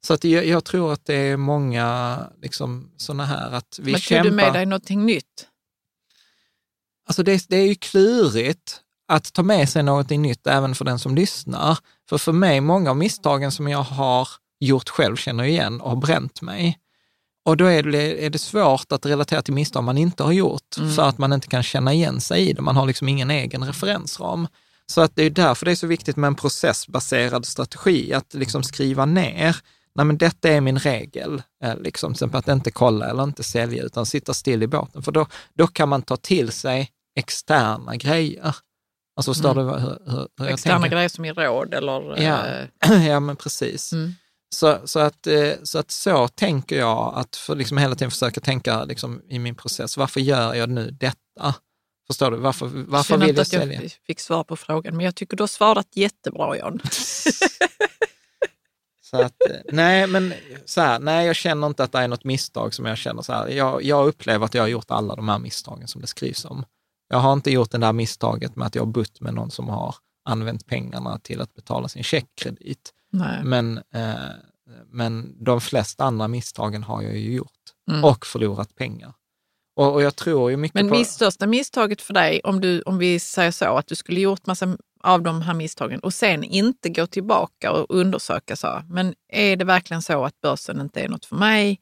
[0.08, 3.94] Så att jag, jag tror att det är många liksom, sådana här att vi Men
[3.94, 4.30] tog kämpar.
[4.30, 5.48] du med dig någonting nytt?
[7.08, 11.00] Alltså det, det är ju klurigt att ta med sig någonting nytt även för den
[11.00, 11.78] som lyssnar.
[12.10, 14.28] För för mig, många av misstagen som jag har
[14.60, 16.80] gjort själv känner jag igen och har bränt mig.
[17.46, 20.78] Och då är det, är det svårt att relatera till misstag man inte har gjort,
[20.78, 20.94] Mm.
[20.94, 22.62] för att man inte kan känna igen sig i det.
[22.62, 24.48] Man har liksom ingen egen referensram.
[24.86, 28.64] Så att det är därför det är så viktigt med en processbaserad strategi, att liksom
[28.64, 29.58] skriva ner,
[29.98, 34.06] nej men detta är min regel, eh, liksom, att inte kolla eller inte sälja, utan
[34.06, 35.04] sitta still i båten.
[35.04, 38.56] För då, då kan man ta till sig externa grejer.
[39.16, 39.66] Alltså förstår Mm.
[39.66, 40.96] du hur, hur, hur jag Externa tänker?
[40.96, 42.22] grejer som i råd eller...
[42.24, 42.46] Ja.
[42.48, 43.94] eh, ja, men precis.
[43.94, 44.14] Mm.
[44.56, 48.42] Så, så, att, eh, så att så tänker jag, att för liksom hela tiden försöka
[48.42, 51.56] tänka liksom i min process, varför gör jag nu detta?
[52.08, 52.38] Förstår du?
[52.38, 53.82] Varför, varför känner vill jag sälja?
[53.82, 56.80] jag fick svar på frågan, men jag tycker du har svarat jättebra Jan.
[59.10, 60.34] Så att, eh, nej, men
[60.66, 63.34] så här, nej, jag känner inte att det är något misstag som jag känner så
[63.34, 63.48] här.
[63.48, 66.66] Jag, jag upplever att jag har gjort alla de här misstagen som det skrivs om.
[67.10, 69.70] Jag har inte gjort det där misstaget med att jag har butt med någon som
[69.70, 69.96] har
[70.30, 72.94] använt pengarna till att betala sin checkkredit.
[73.12, 73.44] Nej.
[73.44, 74.14] Men, eh,
[74.92, 77.52] men de flesta andra misstagen har jag ju gjort
[77.92, 78.04] Mm.
[78.04, 79.14] och förlorat pengar.
[79.76, 81.04] Och, och jag tror ju mycket Men på...
[81.04, 84.78] största misstaget för dig, om, du, om vi säger så, att du skulle gjort massa
[85.08, 89.66] av de här misstagen och sen inte gå tillbaka och undersöka så, men är det
[89.66, 91.80] verkligen så att börsen inte är något för mig?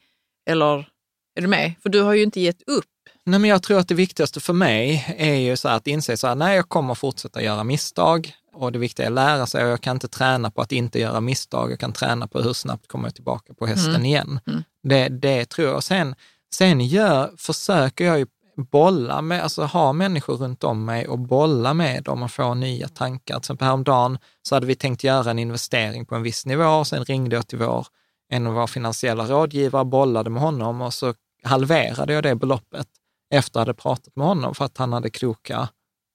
[0.49, 0.89] Eller
[1.35, 1.73] är du med?
[1.84, 2.85] För du har ju inte gett upp.
[3.23, 6.18] Nej, men jag tror att det viktigaste för mig är ju så här att inse
[6.18, 9.64] så här, nej, jag kommer fortsätta göra misstag och det viktiga är att lära sig
[9.65, 11.72] och jag kan inte träna på att inte göra misstag.
[11.72, 14.06] Jag kan träna på hur snabbt kommer jag tillbaka på hästen Mm.
[14.06, 14.39] igen.
[14.47, 14.64] Mm.
[14.84, 15.84] Det, det tror jag.
[15.84, 16.15] Sen,
[16.53, 18.26] sen gör, försöker jag ju
[18.56, 22.88] bolla med, alltså ha människor runt om mig och bolla med dem och få nya
[22.88, 23.36] tankar.
[23.36, 26.88] Till exempel häromdagen så hade vi tänkt göra en investering på en viss nivå, och
[26.88, 27.88] sen ringde jag till vår,
[28.30, 31.14] en av våra finansiella rådgivare, bollade med honom och så
[31.44, 32.88] halverade jag det beloppet
[33.30, 35.69] efter att jag hade pratat med honom för att han hade kloka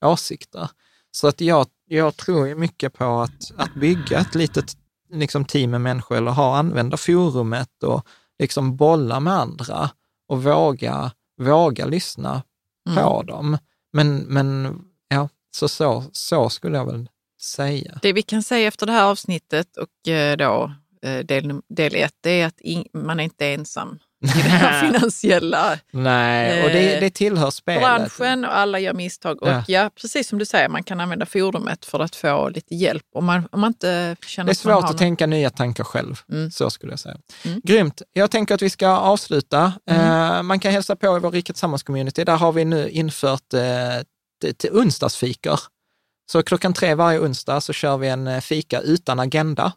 [0.04, 0.70] åsikter.
[1.10, 4.76] Så att jag, jag tror ju mycket på att, att bygga ett litet
[5.12, 8.06] liksom, team med människor eller ha, använda forumet och
[8.38, 9.90] liksom bolla med andra
[10.28, 12.42] och våga, våga lyssna
[12.88, 13.04] mm.
[13.04, 13.58] på dem.
[13.92, 17.08] Men, men ja, så, så, så skulle jag väl
[17.42, 17.98] säga.
[18.02, 22.14] Det vi kan säga efter det här avsnittet och eh, då eh, del, del ett,
[22.20, 27.00] det är att in, man är inte ensam i det här finansiella Nej, och det,
[27.00, 27.82] det tillhör spelet.
[27.82, 29.38] Branschen och alla gör misstag.
[29.40, 29.58] Ja.
[29.58, 33.04] Och ja, precis som du säger, man kan använda forumet för att få lite hjälp
[33.14, 36.20] om man, om man inte känner Det är svårt att, att tänka nya tankar själv,
[36.32, 36.50] mm.
[36.50, 37.16] så skulle jag säga.
[37.44, 37.60] Mm.
[37.64, 38.02] Grymt.
[38.12, 39.72] Jag tänker att vi ska avsluta.
[39.90, 40.36] Mm.
[40.36, 42.24] Uh, man kan hälsa på i vår Rika Tillsammans-community.
[42.24, 43.60] Där har vi nu infört uh,
[44.56, 45.60] till onsdagsfikor.
[46.32, 49.72] Så klockan tre varje onsdag så kör vi en eh, fika utan agenda.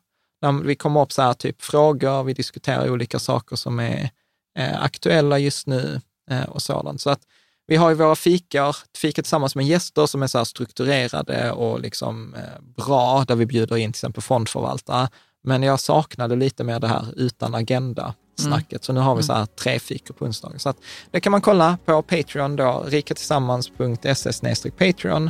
[0.64, 4.10] vi kommer upp så här typ frågor, vi diskuterar olika saker som är
[4.58, 6.02] eh, aktuella just nu
[6.32, 7.02] eh, och sådant.
[7.02, 7.22] Så att
[7.68, 12.36] vi har ju våra fikor, fika tillsammans med gäster som är så strukturerade och liksom
[12.36, 15.08] eh, bra, där vi bjuder in till exempel fondförvaltare.
[15.44, 18.72] Men jag saknade lite mer det här utan agenda snacket.
[18.72, 18.82] Mm.
[18.82, 20.58] Så nu har vi så här tre fikor på onsdagar.
[20.58, 20.78] Så att
[21.12, 25.30] det kan man kolla på Patreon då, rikatillsammans.se Patreon.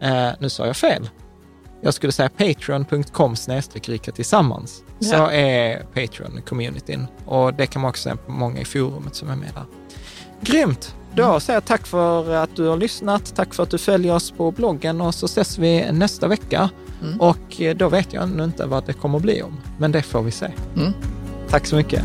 [0.00, 1.08] Eh, nu sa jag fel
[1.84, 3.36] jag skulle säga patreon.com
[3.72, 4.82] rika tillsammans.
[4.98, 5.08] Ja.
[5.08, 7.06] Så är Patreon-communityn.
[7.26, 9.64] Och det kan man också se på många i forumet som är med där.
[10.40, 10.94] Grymt!
[11.14, 11.40] Då mm.
[11.40, 13.36] säger jag tack för att du har lyssnat.
[13.36, 16.70] Tack för att du följer oss på bloggen och så ses vi nästa vecka.
[17.02, 17.20] Mm.
[17.20, 20.22] Och då vet jag ännu inte vad det kommer att bli om, men det får
[20.22, 20.50] vi se.
[20.76, 20.92] Mm.
[21.48, 22.04] Tack så mycket.